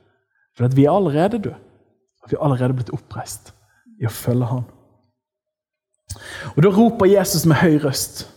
For 0.58 0.74
vi 0.74 0.86
er 0.86 0.94
allerede 0.94 1.40
døde. 1.40 1.64
vi 2.28 2.36
er 2.36 2.44
allerede 2.44 2.76
blitt 2.76 2.90
oppreist 2.92 3.54
i 4.02 4.06
å 4.06 4.12
følge 4.12 4.46
Han. 4.46 4.66
Og 6.56 6.64
Da 6.64 6.70
roper 6.70 7.06
Jesus 7.06 7.46
med 7.46 7.56
høy 7.62 7.78
røst 7.80 8.28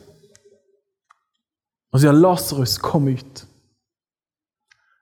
og 1.92 2.00
sier, 2.00 2.12
'Lasarus, 2.12 2.78
kom 2.78 3.08
ut.' 3.08 3.49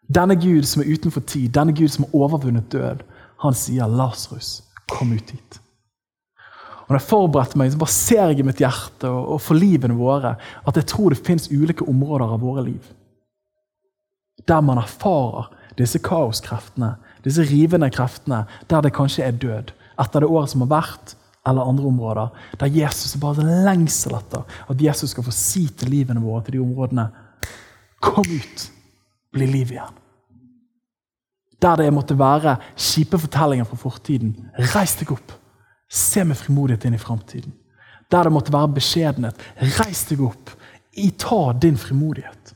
Denne 0.08 0.36
Gud 0.40 0.64
som 0.64 0.82
er 0.82 0.88
utenfor 0.88 1.20
tid, 1.28 1.50
denne 1.52 1.74
Gud 1.76 1.92
som 1.92 2.06
har 2.06 2.16
overvunnet 2.16 2.70
død, 2.72 3.02
han 3.44 3.54
sier, 3.54 3.86
'Lasarus, 3.86 4.62
kom 4.90 5.12
ut 5.12 5.30
hit'. 5.30 5.60
Og 6.88 6.94
Når 6.94 6.96
jeg 6.96 7.08
forberedte 7.08 7.58
meg, 7.58 7.72
så 7.72 7.78
bare 7.78 7.92
ser 7.92 8.28
jeg 8.28 8.38
i 8.38 8.42
mitt 8.42 8.58
hjerte 8.58 9.08
og, 9.08 9.40
for 9.40 9.54
livene 9.54 9.94
våre 9.94 10.36
at 10.66 10.76
jeg 10.76 10.86
tror 10.86 11.10
det 11.10 11.26
fins 11.26 11.50
ulike 11.52 11.84
områder 11.84 12.24
av 12.24 12.40
våre 12.40 12.64
liv 12.64 12.80
der 14.48 14.60
man 14.60 14.80
erfarer 14.80 15.50
disse 15.78 16.00
kaoskreftene, 16.02 16.94
disse 17.24 17.44
rivende 17.50 17.90
kreftene, 17.94 18.44
der 18.70 18.82
det 18.82 18.94
kanskje 18.96 19.26
er 19.26 19.36
død 19.36 19.72
etter 19.98 20.22
det 20.22 20.30
året 20.30 20.52
som 20.52 20.64
har 20.64 20.72
vært, 20.72 21.14
eller 21.48 21.68
andre 21.70 21.86
områder, 21.88 22.32
der 22.60 22.72
Jesus 22.74 23.14
er 23.14 23.22
bare 23.22 23.46
lengsel 23.66 24.16
etter 24.18 24.58
at 24.68 24.82
Jesus 24.82 25.14
skal 25.14 25.24
få 25.24 25.32
si 25.34 25.64
til 25.78 25.92
livene 25.94 26.22
våre 26.22 26.44
til 26.44 26.58
de 26.58 26.64
områdene 26.64 27.08
Kom 28.04 28.26
ut! 28.30 28.68
Bli 29.38 29.46
liv 29.46 29.72
igjen. 29.72 29.96
Der 31.62 31.78
det 31.80 31.92
måtte 31.94 32.18
være 32.18 32.56
kjipe 32.76 33.18
fortellinger 33.18 33.66
fra 33.66 33.78
fortiden, 33.78 34.34
reis 34.74 34.94
deg 35.00 35.10
opp. 35.14 35.32
Se 35.90 36.22
med 36.26 36.38
frimodighet 36.38 36.86
inn 36.86 36.98
i 36.98 37.02
framtiden. 37.02 37.54
Der 38.10 38.28
det 38.28 38.32
måtte 38.32 38.52
være 38.54 38.76
beskjedenhet, 38.76 39.40
reis 39.78 40.04
deg 40.10 40.22
opp. 40.26 40.54
Ta 41.18 41.40
din 41.62 41.76
frimodighet. 41.78 42.54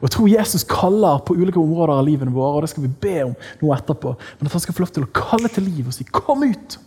Og 0.00 0.08
Jeg 0.08 0.10
tror 0.10 0.28
Jesus 0.28 0.64
kaller 0.68 1.20
på 1.26 1.36
ulike 1.38 1.60
områder 1.60 1.94
av 1.94 2.06
livene 2.06 2.34
våre, 2.34 2.56
og 2.56 2.64
det 2.64 2.72
skal 2.72 2.86
vi 2.86 2.96
be 3.04 3.18
om 3.28 3.34
noe 3.60 3.76
etterpå. 3.76 4.14
Men 4.38 4.48
at 4.48 4.56
han 4.56 4.64
skal 4.64 4.74
få 4.74 4.84
lov 4.84 4.94
til 4.94 5.06
å 5.06 5.12
kalle 5.14 5.50
til 5.52 5.68
liv 5.68 5.86
og 5.86 5.94
si 5.94 6.04
'kom 6.04 6.42
ut'. 6.42 6.78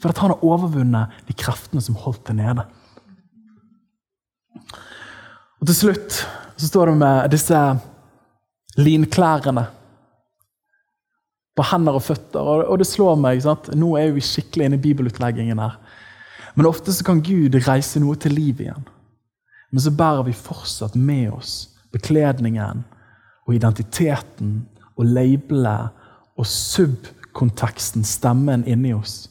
For 0.00 0.08
at 0.10 0.18
han 0.18 0.30
har 0.30 0.44
overvunnet 0.44 1.08
de 1.26 1.32
kreftene 1.32 1.80
som 1.80 1.94
holdt 1.94 2.26
det 2.26 2.36
nede. 2.36 2.66
Og 5.58 5.66
Til 5.66 5.74
slutt 5.74 6.20
så 6.58 6.66
står 6.66 6.90
det 6.90 6.98
med 7.00 7.30
disse 7.32 7.58
linklærne 8.78 9.64
på 11.58 11.66
hender 11.66 11.98
og 11.98 12.04
føtter. 12.06 12.50
Og 12.70 12.78
det 12.78 12.86
slår 12.86 13.18
meg, 13.18 13.42
sant? 13.42 13.70
Nå 13.74 13.94
er 13.98 14.12
vi 14.14 14.22
skikkelig 14.22 14.68
inne 14.68 14.78
i 14.78 14.82
bibelutleggingen 14.82 15.58
her. 15.62 15.78
Men 16.54 16.66
ofte 16.66 16.94
så 16.94 17.06
kan 17.06 17.22
Gud 17.22 17.58
reise 17.66 18.02
noe 18.02 18.18
til 18.18 18.34
liv 18.34 18.62
igjen. 18.62 18.86
Men 19.70 19.82
så 19.84 19.92
bærer 19.94 20.24
vi 20.26 20.34
fortsatt 20.34 20.96
med 20.96 21.32
oss 21.34 21.68
bekledningen 21.92 22.84
og 23.46 23.54
identiteten 23.54 24.62
og 24.98 25.06
labelet 25.06 25.94
og 26.38 26.46
subkonteksten, 26.46 28.04
stemmen 28.06 28.64
inni 28.68 28.92
oss, 28.94 29.28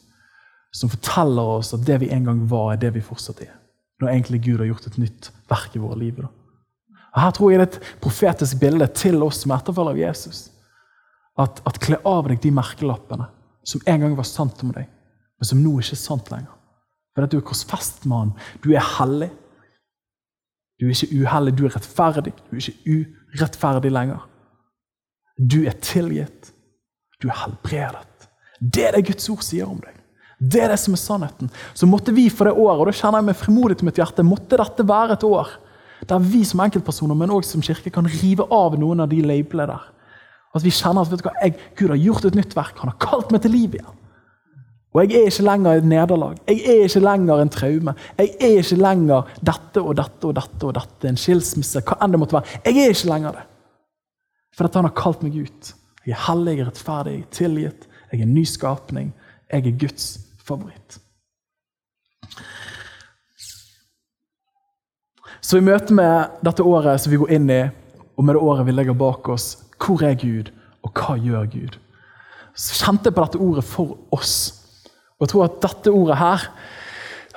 som 0.75 0.91
forteller 0.91 1.57
oss 1.57 1.73
at 1.75 1.86
det 1.88 1.99
vi 2.03 2.11
en 2.13 2.28
gang 2.28 2.43
var, 2.49 2.73
er 2.73 2.82
det 2.82 2.93
vi 2.97 3.03
fortsatt 3.05 3.41
er. 3.45 3.53
Når 4.01 4.11
egentlig 4.11 4.41
Gud 4.45 4.61
har 4.61 4.69
gjort 4.69 4.88
et 4.89 4.99
nytt 5.01 5.32
verk 5.50 5.76
i 5.76 5.82
våre 5.82 5.98
liv. 6.00 6.20
Og 6.22 7.22
Her 7.22 7.32
tror 7.32 7.52
jeg 7.52 7.60
det 7.62 7.68
er 7.68 7.80
et 7.80 7.98
profetisk 8.04 8.60
bilde 8.62 8.88
til 8.93 9.24
oss 9.24 9.41
som 9.43 9.54
etterfølger 9.56 9.95
av 9.95 10.02
Jesus. 10.02 10.43
At, 11.38 11.62
at 11.70 11.80
kle 11.82 12.00
av 12.06 12.30
deg 12.30 12.41
de 12.41 12.52
merkelappene 12.54 13.30
som 13.68 13.82
en 13.86 14.04
gang 14.04 14.16
var 14.18 14.28
sant 14.28 14.62
om 14.64 14.72
deg, 14.74 14.88
men 15.38 15.50
som 15.50 15.60
nå 15.62 15.76
ikke 15.82 15.98
er 15.98 16.02
sant 16.02 16.32
lenger. 16.34 16.54
For 17.14 17.26
at 17.26 17.34
du 17.34 17.39
er 17.39 17.45
korsfest 17.45 18.06
med 18.06 18.18
han. 18.18 18.34
Du 18.62 18.72
er 18.74 18.84
hellig. 18.98 19.32
Du 20.78 20.86
er 20.86 20.93
ikke 20.93 21.24
uheldig, 21.24 21.54
du 21.58 21.64
er 21.66 21.74
rettferdig. 21.74 22.34
Du 22.50 22.56
er 22.56 22.62
ikke 22.62 22.98
urettferdig 23.34 23.91
lenger. 23.91 24.28
Du 25.38 25.64
er 25.66 25.78
tilgitt. 25.82 26.52
Du 27.22 27.30
er 27.32 27.39
helbredet. 27.43 28.30
Det 28.62 28.86
er 28.86 28.93
det 28.93 29.08
Guds 29.10 29.30
ord 29.34 29.41
sier 29.45 29.70
om 29.70 29.82
deg. 29.82 29.98
Det 30.38 30.62
er 30.62 30.70
det 30.70 30.78
som 30.80 30.94
er 30.94 31.02
sannheten. 31.02 31.50
Så 31.74 31.90
måtte 31.90 32.14
vi 32.14 32.28
for 32.30 32.46
det 32.46 32.54
året, 32.54 32.80
og 32.80 32.90
da 32.90 32.94
kjenner 32.94 33.24
jeg 33.24 33.30
med 33.32 33.40
frimodighet 33.40 33.82
i 33.82 33.88
mitt 33.88 34.02
hjerte, 34.02 34.26
måtte 34.26 34.60
dette 34.60 34.86
være 34.86 35.18
et 35.18 35.26
år 35.28 35.56
der 36.08 36.22
vi 36.22 36.44
som 36.46 36.62
enkeltpersoner, 36.62 37.18
men 37.18 37.32
også 37.34 37.56
som 37.56 37.64
kirke, 37.66 37.90
kan 37.90 38.06
rive 38.06 38.46
av 38.54 38.76
noen 38.78 39.02
av 39.02 39.10
de 39.10 39.18
labelene 39.26 39.66
der. 39.72 39.88
At 40.56 40.64
vi 40.64 40.74
kjenner 40.74 41.02
at 41.02 41.12
vet 41.12 41.24
du 41.24 41.26
hva, 41.26 41.34
jeg, 41.42 41.56
Gud 41.78 41.90
har 41.90 42.02
gjort 42.02 42.28
et 42.30 42.38
nytt 42.38 42.54
verk. 42.56 42.78
Han 42.84 42.92
har 42.92 43.00
kalt 43.02 43.34
meg 43.34 43.42
til 43.44 43.54
liv 43.56 43.78
igjen. 43.78 43.96
Og 44.96 45.02
jeg 45.04 45.20
er 45.20 45.28
ikke 45.30 45.46
lenger 45.46 45.78
et 45.82 45.90
nederlag. 45.90 46.38
Jeg 46.48 46.62
er 46.64 46.86
ikke 46.86 47.02
lenger 47.04 47.42
en 47.42 47.52
traume. 47.54 47.96
Jeg 48.18 48.32
er 48.48 48.62
ikke 48.62 48.80
lenger 48.80 49.34
dette 49.46 49.84
og 49.84 49.98
dette 50.00 50.30
og 50.30 50.38
dette 50.38 50.70
og 50.70 50.78
dette, 50.78 51.10
en 51.10 51.20
skilsmisse, 51.20 51.84
hva 51.86 52.00
enn 52.02 52.16
det 52.16 52.22
måtte 52.22 52.38
være. 52.38 52.62
Jeg 52.66 52.86
er 52.86 52.96
ikke 52.96 53.12
lenger 53.12 53.38
det. 53.38 53.44
For 54.56 54.66
dette 54.66 54.82
han 54.82 54.90
har 54.90 54.96
kalt 54.98 55.26
meg 55.26 55.38
ut. 55.38 55.74
Jeg 56.08 56.16
er 56.16 56.24
hellig, 56.30 56.56
er 56.62 56.70
rettferdig, 56.72 57.18
er 57.20 57.36
tilgitt. 57.36 57.90
Jeg 58.12 58.22
er 58.22 58.26
en 58.30 58.34
ny 58.38 58.46
skapning. 58.48 59.12
Jeg 59.52 59.68
er 59.68 59.78
Guds 59.84 60.08
favoritt. 60.48 61.00
Så 65.41 65.60
i 65.60 65.64
møte 65.64 65.95
med 65.95 66.39
dette 66.43 66.66
året 66.66 67.02
som 67.02 67.14
vi 67.14 67.20
går 67.22 67.36
inn 67.38 67.52
i, 67.54 67.62
og 68.18 68.26
med 68.26 68.36
det 68.36 68.43
året 68.43 68.68
vi 68.68 68.74
legger 68.74 68.98
bak 68.98 69.30
oss, 69.32 69.52
hvor 69.78 70.02
er 70.04 70.18
Gud, 70.20 70.50
og 70.84 70.91
hva 70.98 71.16
gjør 71.22 71.45
Gud? 71.52 71.78
Så 72.58 72.80
kjente 72.82 73.10
jeg 73.12 73.16
på 73.16 73.24
dette 73.24 73.41
ordet 73.43 73.64
for 73.68 73.98
oss. 74.16 74.34
Og 75.18 75.26
jeg 75.26 75.34
tror 75.34 75.45
at 75.45 75.62
dette 75.62 75.93
ordet 75.93 76.18
her 76.18 76.43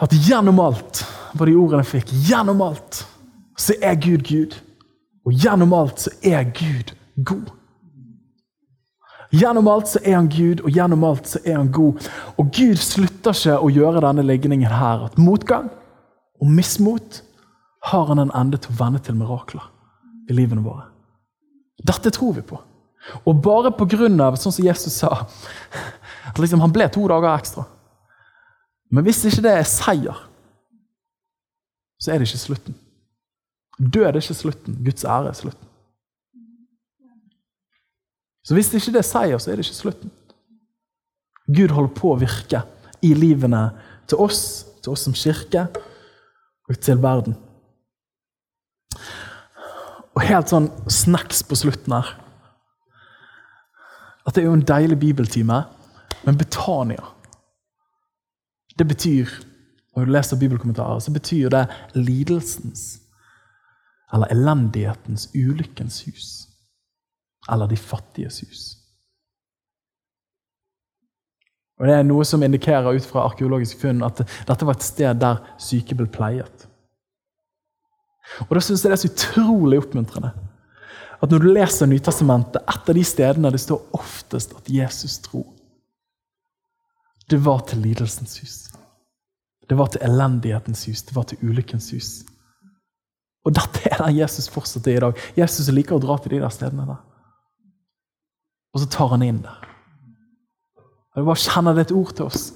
At 0.01 0.15
gjennom 0.17 0.61
alt 0.65 1.03
var 1.37 1.45
de 1.45 1.55
ordene 1.61 1.85
fikk. 1.85 2.09
Gjennom 2.25 2.63
alt 2.65 3.03
så 3.61 3.75
er 3.85 3.99
Gud 4.01 4.23
Gud. 4.25 4.55
Og 5.29 5.35
gjennom 5.37 5.75
alt 5.77 6.07
så 6.07 6.13
er 6.25 6.47
Gud 6.57 6.95
god. 7.21 7.51
Gjennom 9.31 9.68
alt 9.70 9.89
så 9.93 10.01
er 10.03 10.16
han 10.16 10.28
Gud, 10.31 10.64
og 10.66 10.74
gjennom 10.74 11.05
alt 11.07 11.28
så 11.31 11.39
er 11.45 11.61
han 11.61 11.70
god. 11.72 12.07
Og 12.39 12.49
Gud 12.55 12.81
slutter 12.83 13.37
ikke 13.37 13.59
å 13.62 13.70
gjøre 13.70 14.03
denne 14.03 14.24
ligningen 14.26 14.72
her. 14.72 15.07
At 15.07 15.20
motgang 15.22 15.68
og 16.41 16.51
mismot 16.51 17.20
har 17.91 18.09
han 18.11 18.24
en 18.24 18.35
ende 18.37 18.59
til 18.61 18.74
å 18.74 18.81
vende 18.81 19.03
til 19.05 19.16
mirakler 19.18 19.68
i 20.28 20.37
livene 20.37 20.64
våre. 20.64 20.89
Dette 21.81 22.12
tror 22.12 22.35
vi 22.37 22.45
på. 22.45 22.59
Og 23.24 23.39
bare 23.43 23.72
på 23.72 23.87
grunn 23.89 24.20
av, 24.20 24.37
sånn 24.37 24.53
som 24.53 24.66
Jesus 24.66 24.99
sa 25.01 25.12
at 26.28 26.39
liksom 26.43 26.61
han 26.61 26.74
ble 26.74 26.91
to 26.93 27.07
dager 27.09 27.33
ekstra. 27.33 27.64
Men 28.91 29.07
hvis 29.07 29.22
ikke 29.31 29.47
det 29.47 29.55
er 29.57 29.68
seier, 29.68 30.26
så 32.01 32.12
er 32.12 32.20
det 32.20 32.28
ikke 32.28 32.45
slutten. 32.45 32.76
Død 33.81 34.07
er 34.11 34.18
ikke 34.20 34.37
slutten. 34.37 34.78
Guds 34.85 35.07
ære 35.07 35.31
er 35.31 35.39
slutten. 35.39 35.70
Så 38.51 38.57
hvis 38.59 38.73
ikke 38.75 38.97
det 38.97 39.05
sier, 39.07 39.39
så 39.39 39.53
er 39.53 39.61
det 39.61 39.63
ikke 39.63 39.77
slutten. 39.79 40.11
Gud 41.55 41.71
holder 41.71 41.93
på 41.95 42.09
å 42.11 42.17
virke 42.19 42.65
i 43.07 43.13
livene 43.15 43.61
til 44.11 44.19
oss, 44.25 44.41
til 44.83 44.91
oss 44.91 45.05
som 45.07 45.15
kirke 45.15 45.69
og 46.67 46.81
til 46.83 46.99
verden. 46.99 47.37
Og 50.19 50.27
helt 50.27 50.51
sånn 50.51 50.67
snacks 50.91 51.45
på 51.47 51.55
slutten 51.55 51.95
her 51.95 52.11
At 54.27 54.35
det 54.35 54.43
er 54.43 54.49
jo 54.49 54.57
en 54.59 54.67
deilig 54.67 54.99
bibeltime. 54.99 55.61
Men 56.27 56.43
Betania 56.43 57.07
Det 58.75 58.89
betyr 58.91 59.31
når 59.95 60.05
du 60.05 60.13
leser 60.19 60.43
bibelkommentarer, 60.43 60.99
så 60.99 61.15
betyr 61.15 61.55
det 61.55 61.65
lidelsens 61.95 62.99
eller 64.11 64.27
elendighetens, 64.35 65.31
ulykkens 65.35 66.03
hus. 66.09 66.50
Eller 67.49 67.70
de 67.70 67.76
fattiges 67.76 68.43
hus. 68.45 68.62
Og 71.80 71.86
Det 71.88 71.95
er 71.97 72.05
noe 72.05 72.26
som 72.28 72.43
indikerer 72.45 72.93
ut 72.93 73.07
fra 73.09 73.24
arkeologiske 73.24 73.80
funn 73.80 74.03
at 74.05 74.20
dette 74.20 74.66
var 74.68 74.76
et 74.76 74.84
sted 74.84 75.20
der 75.22 75.41
syke 75.57 75.97
ble 75.97 76.11
pleiet. 76.12 76.66
Og 78.49 78.53
Da 78.55 78.61
syns 78.61 78.84
jeg 78.84 78.93
det 78.93 78.99
er 78.99 79.05
så 79.07 79.12
utrolig 79.14 79.80
oppmuntrende 79.80 80.34
at 81.20 81.32
når 81.32 81.43
du 81.43 81.51
leser 81.53 81.88
Nytestamentet, 81.88 82.62
et 82.64 82.88
av 82.88 82.97
de 82.97 83.03
stedene 83.05 83.51
det 83.53 83.61
står 83.61 83.97
oftest 83.97 84.55
at 84.57 84.70
Jesus 84.72 85.18
dro, 85.26 85.43
det 87.28 87.38
var 87.45 87.61
til 87.68 87.82
lidelsens 87.84 88.38
hus. 88.41 88.55
Det 89.68 89.76
var 89.78 89.93
til 89.93 90.03
elendighetens 90.03 90.86
hus, 90.88 91.03
det 91.07 91.14
var 91.14 91.28
til 91.28 91.38
ulykkens 91.45 91.91
hus. 91.93 92.09
Og 93.45 93.55
dette 93.55 93.84
er 93.88 94.01
der 94.01 94.16
Jesus 94.16 94.49
fortsatt 94.49 94.88
er 94.88 94.97
i 94.97 95.05
dag. 95.05 95.20
Jesus 95.36 95.68
liker 95.72 95.97
å 95.97 96.03
dra 96.03 96.16
til 96.18 96.34
de 96.34 96.41
der 96.43 96.53
stedene. 96.53 96.88
der. 96.88 96.99
Og 98.75 98.83
så 98.83 98.89
tar 98.91 99.14
han 99.14 99.25
inn 99.27 99.41
der. 99.45 99.66
Og 101.18 101.27
bare 101.27 101.43
kjenner 101.43 101.75
det 101.77 101.89
et 101.89 101.97
ord 101.97 102.12
til 102.16 102.29
oss. 102.31 102.51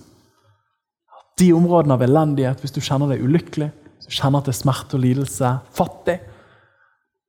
De 1.41 1.51
områdene 1.53 1.97
av 1.97 2.05
elendighet, 2.07 2.61
hvis 2.63 2.75
du 2.75 2.81
kjenner 2.85 3.11
deg 3.11 3.25
ulykkelig, 3.25 3.73
hvis 3.99 4.07
du 4.09 4.15
kjenner 4.15 4.41
at 4.41 4.49
det 4.49 4.55
er 4.55 4.61
smerte 4.61 4.99
og 4.99 5.03
lidelse, 5.03 5.57
fattig 5.75 6.21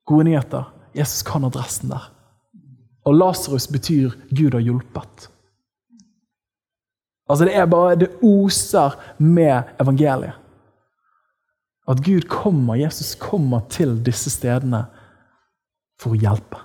Gode 0.05 0.27
nyheter. 0.27 0.67
Jesus 0.93 1.23
kan 1.25 1.47
adressen 1.47 1.89
der. 1.89 2.11
Og 3.05 3.15
Lasarus 3.15 3.67
betyr 3.67 4.11
'Gud 4.29 4.53
har 4.53 4.61
hjulpet'. 4.61 5.29
Altså 7.29 7.45
Det 7.45 7.55
er 7.55 7.65
bare, 7.65 7.95
det 7.95 8.09
oser 8.21 8.95
med 9.17 9.63
evangeliet. 9.81 10.33
At 11.87 12.03
Gud 12.05 12.21
kommer, 12.21 12.75
Jesus 12.75 13.15
kommer 13.15 13.59
til 13.69 14.05
disse 14.05 14.29
stedene 14.29 14.85
for 16.01 16.09
å 16.09 16.19
hjelpe. 16.21 16.57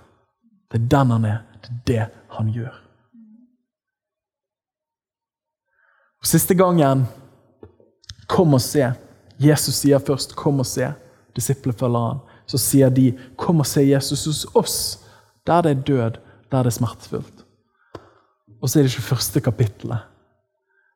Det 0.73 0.81
er 0.81 0.89
den 0.89 1.11
han 1.11 1.25
er. 1.25 1.39
Er 1.63 1.81
det 1.87 2.07
han 2.37 2.53
gjør. 2.55 2.75
Og 6.21 6.27
Siste 6.27 6.55
gangen 6.55 7.07
Kom 8.31 8.55
og 8.55 8.63
se. 8.63 8.85
Jesus 9.41 9.75
sier 9.75 9.99
først 9.99 10.37
'kom 10.37 10.61
og 10.61 10.67
se'. 10.67 10.93
Disiplene 11.37 11.79
følger 11.79 12.09
han. 12.09 12.21
Så 12.47 12.59
sier 12.59 12.89
de 12.89 13.19
'kom 13.37 13.61
og 13.61 13.67
se 13.67 13.81
Jesus 13.83 14.25
hos 14.25 14.47
oss', 14.55 14.99
der 15.47 15.63
det 15.63 15.71
er 15.71 15.83
død, 15.83 16.19
der 16.51 16.63
det 16.63 16.67
er 16.67 16.79
smertefullt. 16.79 17.45
Og 18.63 18.69
så 18.69 18.79
er 18.79 18.83
det 18.83 18.93
ikke 18.93 19.15
første 19.15 19.41
kapittelet 19.41 19.99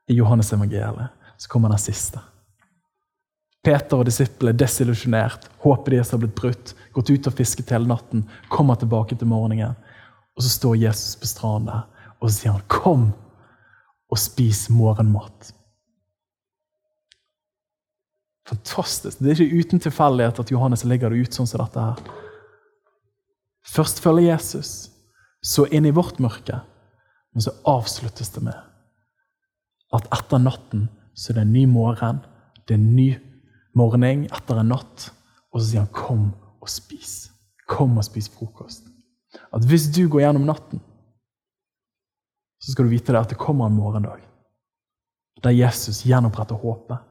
i 0.09 0.15
Johannes 0.15 0.53
evangeliet. 0.53 1.09
Så 1.39 1.49
kommer 1.49 1.69
den 1.69 1.79
siste. 1.79 2.21
Peter 3.65 3.97
og 3.97 4.07
disiplene 4.07 4.53
er 4.53 4.59
desillusjonert. 4.61 5.49
Håpet 5.65 5.91
deres 5.91 6.11
har 6.11 6.19
blitt 6.19 6.35
brutt. 6.35 6.75
Gått 6.93 7.11
ut 7.11 7.27
og 7.27 7.33
fisket 7.33 7.71
hele 7.71 7.89
natten. 7.89 8.29
Kommer 8.51 8.75
tilbake 8.75 9.17
til 9.17 9.27
morgenen. 9.27 9.75
Og 10.37 10.43
så 10.43 10.51
står 10.51 10.75
Jesus 10.75 11.17
på 11.17 11.27
stranda, 11.27 11.85
og 12.21 12.31
så 12.31 12.37
sier 12.37 12.53
han, 12.53 12.63
'Kom 12.69 13.13
og 14.11 14.19
spis 14.19 14.69
morgenmat'. 14.71 15.53
Fantastisk. 18.47 19.19
Det 19.19 19.31
er 19.31 19.41
ikke 19.41 19.59
uten 19.59 19.81
tilfeldighet 19.81 20.39
at 20.39 20.51
Johannes 20.51 20.85
legger 20.85 21.09
det 21.09 21.21
ut 21.21 21.35
sånn 21.35 21.47
som 21.47 21.63
dette 21.65 21.81
her. 21.81 21.97
Først 23.65 24.01
følger 24.01 24.33
Jesus, 24.35 24.91
så 25.43 25.65
inn 25.73 25.87
i 25.87 25.95
vårt 25.95 26.21
mørke, 26.21 26.61
men 27.33 27.43
så 27.43 27.55
avsluttes 27.65 28.29
det 28.29 28.43
med 28.43 28.61
at 29.95 30.09
etter 30.13 30.39
natten 30.43 30.89
så 31.15 31.33
er 31.33 31.39
det 31.39 31.43
en 31.47 31.53
ny 31.53 31.65
morgen, 31.71 32.21
det 32.69 32.75
er 32.75 32.81
en 32.81 32.97
ny 32.97 33.09
morgen 33.75 34.27
etter 34.27 34.61
en 34.61 34.73
natt, 34.75 35.11
og 35.53 35.61
så 35.61 35.67
sier 35.67 35.81
han 35.81 35.93
'kom 35.93 36.35
og 36.61 36.69
spis'. 36.69 37.31
Kom 37.67 37.97
og 37.99 38.05
spis 38.05 38.29
frokost. 38.29 38.94
At 39.55 39.65
hvis 39.71 39.87
du 39.95 40.05
går 40.11 40.27
gjennom 40.27 40.47
natten, 40.49 40.83
så 42.59 42.73
skal 42.73 42.87
du 42.87 42.95
vite 42.95 43.13
det 43.13 43.21
at 43.21 43.33
det 43.33 43.41
kommer 43.41 43.69
en 43.69 43.77
morgendag 43.77 44.23
der 45.45 45.53
Jesus 45.53 46.05
gjenoppretter 46.09 46.57
håpet 46.57 47.03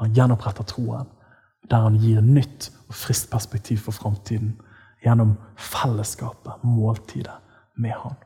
han 0.00 0.14
gjenoppretter 0.16 0.64
troen, 0.64 1.08
der 1.68 1.84
han 1.84 1.98
gir 2.00 2.24
nytt 2.24 2.70
og 2.88 2.96
friskt 2.96 3.28
perspektiv 3.32 3.82
for 3.84 3.92
framtiden 3.92 4.54
gjennom 5.04 5.34
fellesskapet, 5.60 6.64
måltidet, 6.64 7.36
med 7.76 7.94
han. 7.96 8.16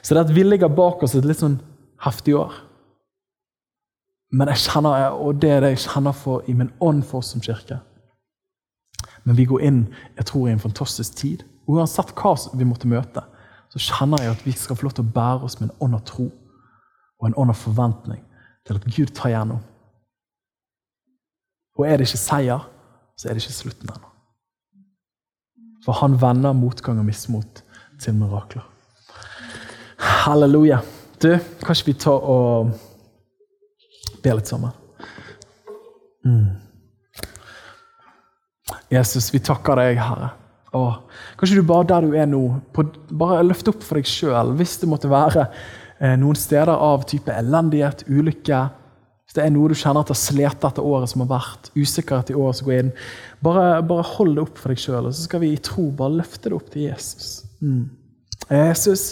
Så 0.00 0.14
det 0.14 0.26
at 0.26 0.34
vi 0.36 0.44
ligger 0.44 0.72
bak 0.72 1.02
oss 1.04 1.16
et 1.16 1.26
litt 1.28 1.40
sånn 1.40 1.58
heftig 2.04 2.36
år. 2.38 2.54
Men 4.32 4.48
jeg 4.52 4.64
kjenner, 4.68 5.16
og 5.16 5.40
det 5.42 5.50
er 5.52 5.64
det 5.64 5.74
jeg 5.74 5.84
kjenner 5.88 6.16
for 6.16 6.46
i 6.48 6.54
min 6.56 6.70
ånd 6.80 7.02
for 7.04 7.20
oss 7.20 7.32
som 7.34 7.44
kirke. 7.44 7.80
Men 9.30 9.36
vi 9.38 9.44
går 9.46 9.62
inn 9.62 9.82
jeg 10.18 10.26
tror, 10.26 10.48
i 10.48 10.52
en 10.52 10.62
fantastisk 10.62 11.14
tid. 11.20 11.44
Uansett 11.70 12.08
hva 12.18 12.32
vi 12.58 12.66
måtte 12.66 12.88
møte, 12.90 13.22
så 13.70 13.78
kjenner 13.78 14.24
jeg 14.24 14.32
at 14.34 14.40
vi 14.42 14.54
skal 14.58 14.74
få 14.74 14.88
lov 14.88 14.94
til 14.96 15.04
å 15.06 15.12
bære 15.14 15.46
oss 15.46 15.60
med 15.60 15.68
en 15.68 15.84
ånd 15.86 15.94
av 15.94 16.00
tro 16.08 16.24
og 16.26 17.26
en 17.28 17.36
ånd 17.38 17.52
av 17.52 17.60
forventning 17.60 18.24
til 18.66 18.80
at 18.80 18.88
Gud 18.90 19.12
tar 19.14 19.30
gjennom. 19.30 19.60
Og 21.78 21.86
er 21.86 22.00
det 22.00 22.08
ikke 22.08 22.18
seier, 22.24 22.64
så 23.14 23.28
er 23.28 23.38
det 23.38 23.44
ikke 23.44 23.54
slutten 23.54 23.92
ennå. 23.94 24.10
For 25.86 25.94
han 26.00 26.18
vender 26.18 26.56
motgang 26.58 26.98
og 26.98 27.06
mismot 27.06 27.62
til 28.02 28.16
mirakler. 28.18 28.66
Halleluja. 30.26 30.80
Du, 31.22 31.30
kan 31.62 31.78
ikke 31.78 31.92
vi 31.92 31.94
ta 32.02 32.16
og 32.18 32.74
be 34.24 34.34
litt 34.34 34.50
sammen? 34.50 34.74
Mm. 36.26 36.69
Jesus, 38.90 39.30
vi 39.34 39.42
takker 39.44 39.78
deg, 39.78 40.00
Herre. 40.02 40.32
Og 40.76 41.10
kanskje 41.38 41.58
du 41.58 41.66
bare 41.66 41.86
der 41.88 42.06
du 42.06 42.16
er 42.18 42.26
nå, 42.30 42.42
på, 42.74 42.84
bare 43.10 43.42
løft 43.42 43.68
opp 43.70 43.82
for 43.82 43.98
deg 43.98 44.06
sjøl, 44.06 44.52
hvis 44.58 44.76
det 44.82 44.90
måtte 44.90 45.10
være 45.10 45.48
Eh, 46.00 46.16
noen 46.16 46.36
steder 46.38 46.72
av 46.72 47.04
type 47.08 47.32
elendighet, 47.36 48.06
ulykke. 48.08 48.60
Hvis 49.26 49.36
det 49.36 49.44
er 49.44 49.52
noe 49.52 49.68
du 49.70 49.76
kjenner 49.76 50.02
at 50.02 50.10
har 50.10 50.18
slitt 50.18 50.64
etter 50.66 50.86
året 50.86 51.12
som 51.12 51.22
har 51.26 51.30
vært, 51.34 51.68
usikkerhet 51.76 52.32
i 52.32 52.38
året 52.40 52.58
som 52.58 52.70
går 52.70 52.78
inn, 52.78 52.92
bare, 53.44 53.66
bare 53.86 54.06
hold 54.16 54.32
det 54.38 54.46
opp 54.46 54.56
for 54.58 54.72
deg 54.72 54.80
sjøl, 54.80 55.10
og 55.10 55.14
så 55.14 55.26
skal 55.28 55.44
vi 55.44 55.52
i 55.54 55.60
tro 55.62 55.90
bare 55.96 56.16
løfte 56.22 56.48
det 56.48 56.56
opp 56.56 56.72
til 56.72 56.88
Jesus. 56.88 57.28
Mm. 57.60 57.84
Jesus, 58.48 59.04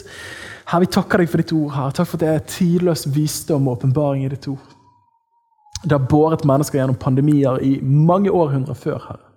her 0.72 0.82
vi 0.82 0.90
takker 0.96 1.22
deg 1.22 1.30
for 1.30 1.44
ditt 1.44 1.54
ord. 1.54 1.70
her. 1.76 1.92
Takk 1.94 2.08
for 2.08 2.18
at 2.18 2.24
det 2.24 2.32
er 2.32 2.50
tidløs 2.56 3.04
visdom 3.14 3.68
og 3.68 3.76
åpenbaring 3.76 4.24
i 4.24 4.32
ditt 4.32 4.48
ord. 4.50 4.74
Det 5.84 5.92
har 5.94 6.08
båret 6.10 6.48
mennesker 6.48 6.80
gjennom 6.80 6.98
pandemier 6.98 7.60
i 7.62 7.76
mange 7.84 8.32
århundrer 8.32 8.74
før. 8.74 8.98
Herre. 9.12 9.27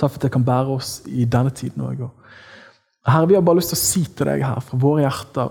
Takk 0.00 0.14
for 0.14 0.18
at 0.18 0.24
det 0.24 0.32
kan 0.32 0.44
bære 0.44 0.72
oss 0.72 1.02
i 1.06 1.26
denne 1.28 1.52
tiden 1.52 1.84
òg. 1.84 2.06
Herre, 3.06 3.28
vi 3.28 3.36
har 3.36 3.44
bare 3.44 3.60
lyst 3.60 3.74
til 3.74 3.78
å 3.78 3.84
si 3.84 4.04
til 4.08 4.28
deg 4.28 4.44
her 4.44 4.60
fra 4.64 4.78
våre 4.80 5.04
hjerter 5.04 5.50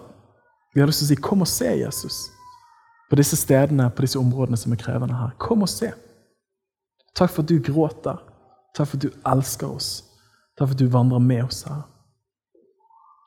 vi 0.74 0.82
har 0.82 0.88
lyst 0.88 1.02
til 1.02 1.06
å 1.06 1.10
si 1.10 1.16
'kom 1.16 1.42
og 1.42 1.48
se 1.48 1.66
Jesus' 1.66 2.30
på 3.10 3.16
disse 3.16 3.36
stedene, 3.36 3.90
på 3.90 4.02
disse 4.02 4.20
områdene 4.20 4.58
som 4.58 4.72
er 4.72 4.78
krevende 4.78 5.16
her. 5.16 5.32
Kom 5.38 5.62
og 5.62 5.70
se. 5.70 5.92
Takk 7.16 7.32
for 7.32 7.42
at 7.42 7.50
du 7.50 7.60
gråter. 7.60 8.18
Takk 8.76 8.88
for 8.88 8.98
at 8.98 9.02
du 9.02 9.10
elsker 9.26 9.68
oss. 9.68 10.04
Takk 10.58 10.68
for 10.68 10.76
at 10.76 10.80
du 10.80 10.88
vandrer 10.88 11.20
med 11.20 11.44
oss 11.44 11.64
her. 11.64 11.82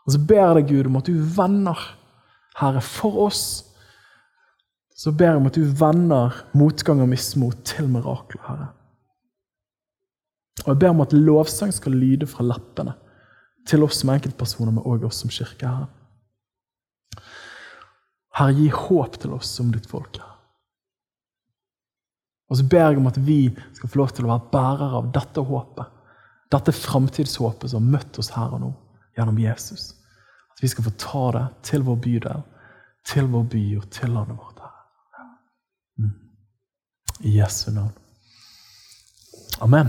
Og 0.07 0.13
så 0.13 0.19
ber 0.19 0.47
jeg 0.47 0.55
deg, 0.55 0.69
Gud, 0.69 0.87
om 0.87 0.97
at 0.97 1.07
du 1.07 1.13
vender, 1.13 1.97
Herre, 2.57 2.81
for 2.81 3.27
oss. 3.27 3.65
Så 4.95 5.11
ber 5.11 5.27
jeg 5.27 5.37
om 5.37 5.47
at 5.47 5.55
du 5.55 5.65
vender 5.65 6.45
motgang 6.55 7.01
og 7.01 7.09
mismot 7.09 7.65
til 7.65 7.89
mirakler, 7.89 8.43
Herre. 8.47 8.69
Og 10.61 10.69
jeg 10.69 10.79
ber 10.83 10.93
om 10.93 11.01
at 11.05 11.15
lovsang 11.17 11.73
skal 11.75 11.97
lyde 11.97 12.29
fra 12.29 12.45
leppene 12.45 12.95
til 13.69 13.85
oss 13.87 14.03
som 14.03 14.13
enkeltpersoner, 14.13 14.75
men 14.75 14.85
òg 14.85 15.07
oss 15.07 15.23
som 15.23 15.33
kirke, 15.33 15.69
Herre. 15.69 15.89
Herre, 18.33 18.55
gi 18.57 18.69
håp 18.73 19.19
til 19.21 19.35
oss 19.37 19.51
som 19.57 19.73
ditt 19.73 19.89
folk. 19.91 20.21
Og 22.53 22.59
så 22.59 22.67
ber 22.69 22.91
jeg 22.91 23.01
om 23.01 23.09
at 23.09 23.19
vi 23.25 23.41
skal 23.73 23.89
få 23.89 24.03
lov 24.03 24.13
til 24.13 24.27
å 24.27 24.33
være 24.33 24.53
bærere 24.53 25.01
av 25.01 25.11
dette 25.15 25.45
håpet. 25.49 25.99
Dette 26.53 26.75
framtidshåpet 26.77 27.73
som 27.73 27.81
har 27.81 27.99
møtt 27.99 28.21
oss 28.21 28.33
her 28.35 28.53
og 28.53 28.61
nå 28.61 28.71
gjennom 29.17 29.41
Jesus. 29.41 29.95
At 30.53 30.61
vi 30.61 30.69
skal 30.69 30.85
få 30.85 30.93
ta 31.01 31.25
det 31.39 31.47
til 31.71 31.85
vår 31.87 32.01
bydel, 32.05 32.45
til 33.09 33.33
vår 33.33 33.49
by 33.57 33.65
og 33.81 33.89
til 33.97 34.13
landet 34.13 34.37
vårt. 34.37 34.61
her. 34.61 35.29
Mm. 35.99 36.15
I 37.25 37.37
Jesu 37.39 37.71
navn. 37.73 37.93
Amen. 39.61 39.89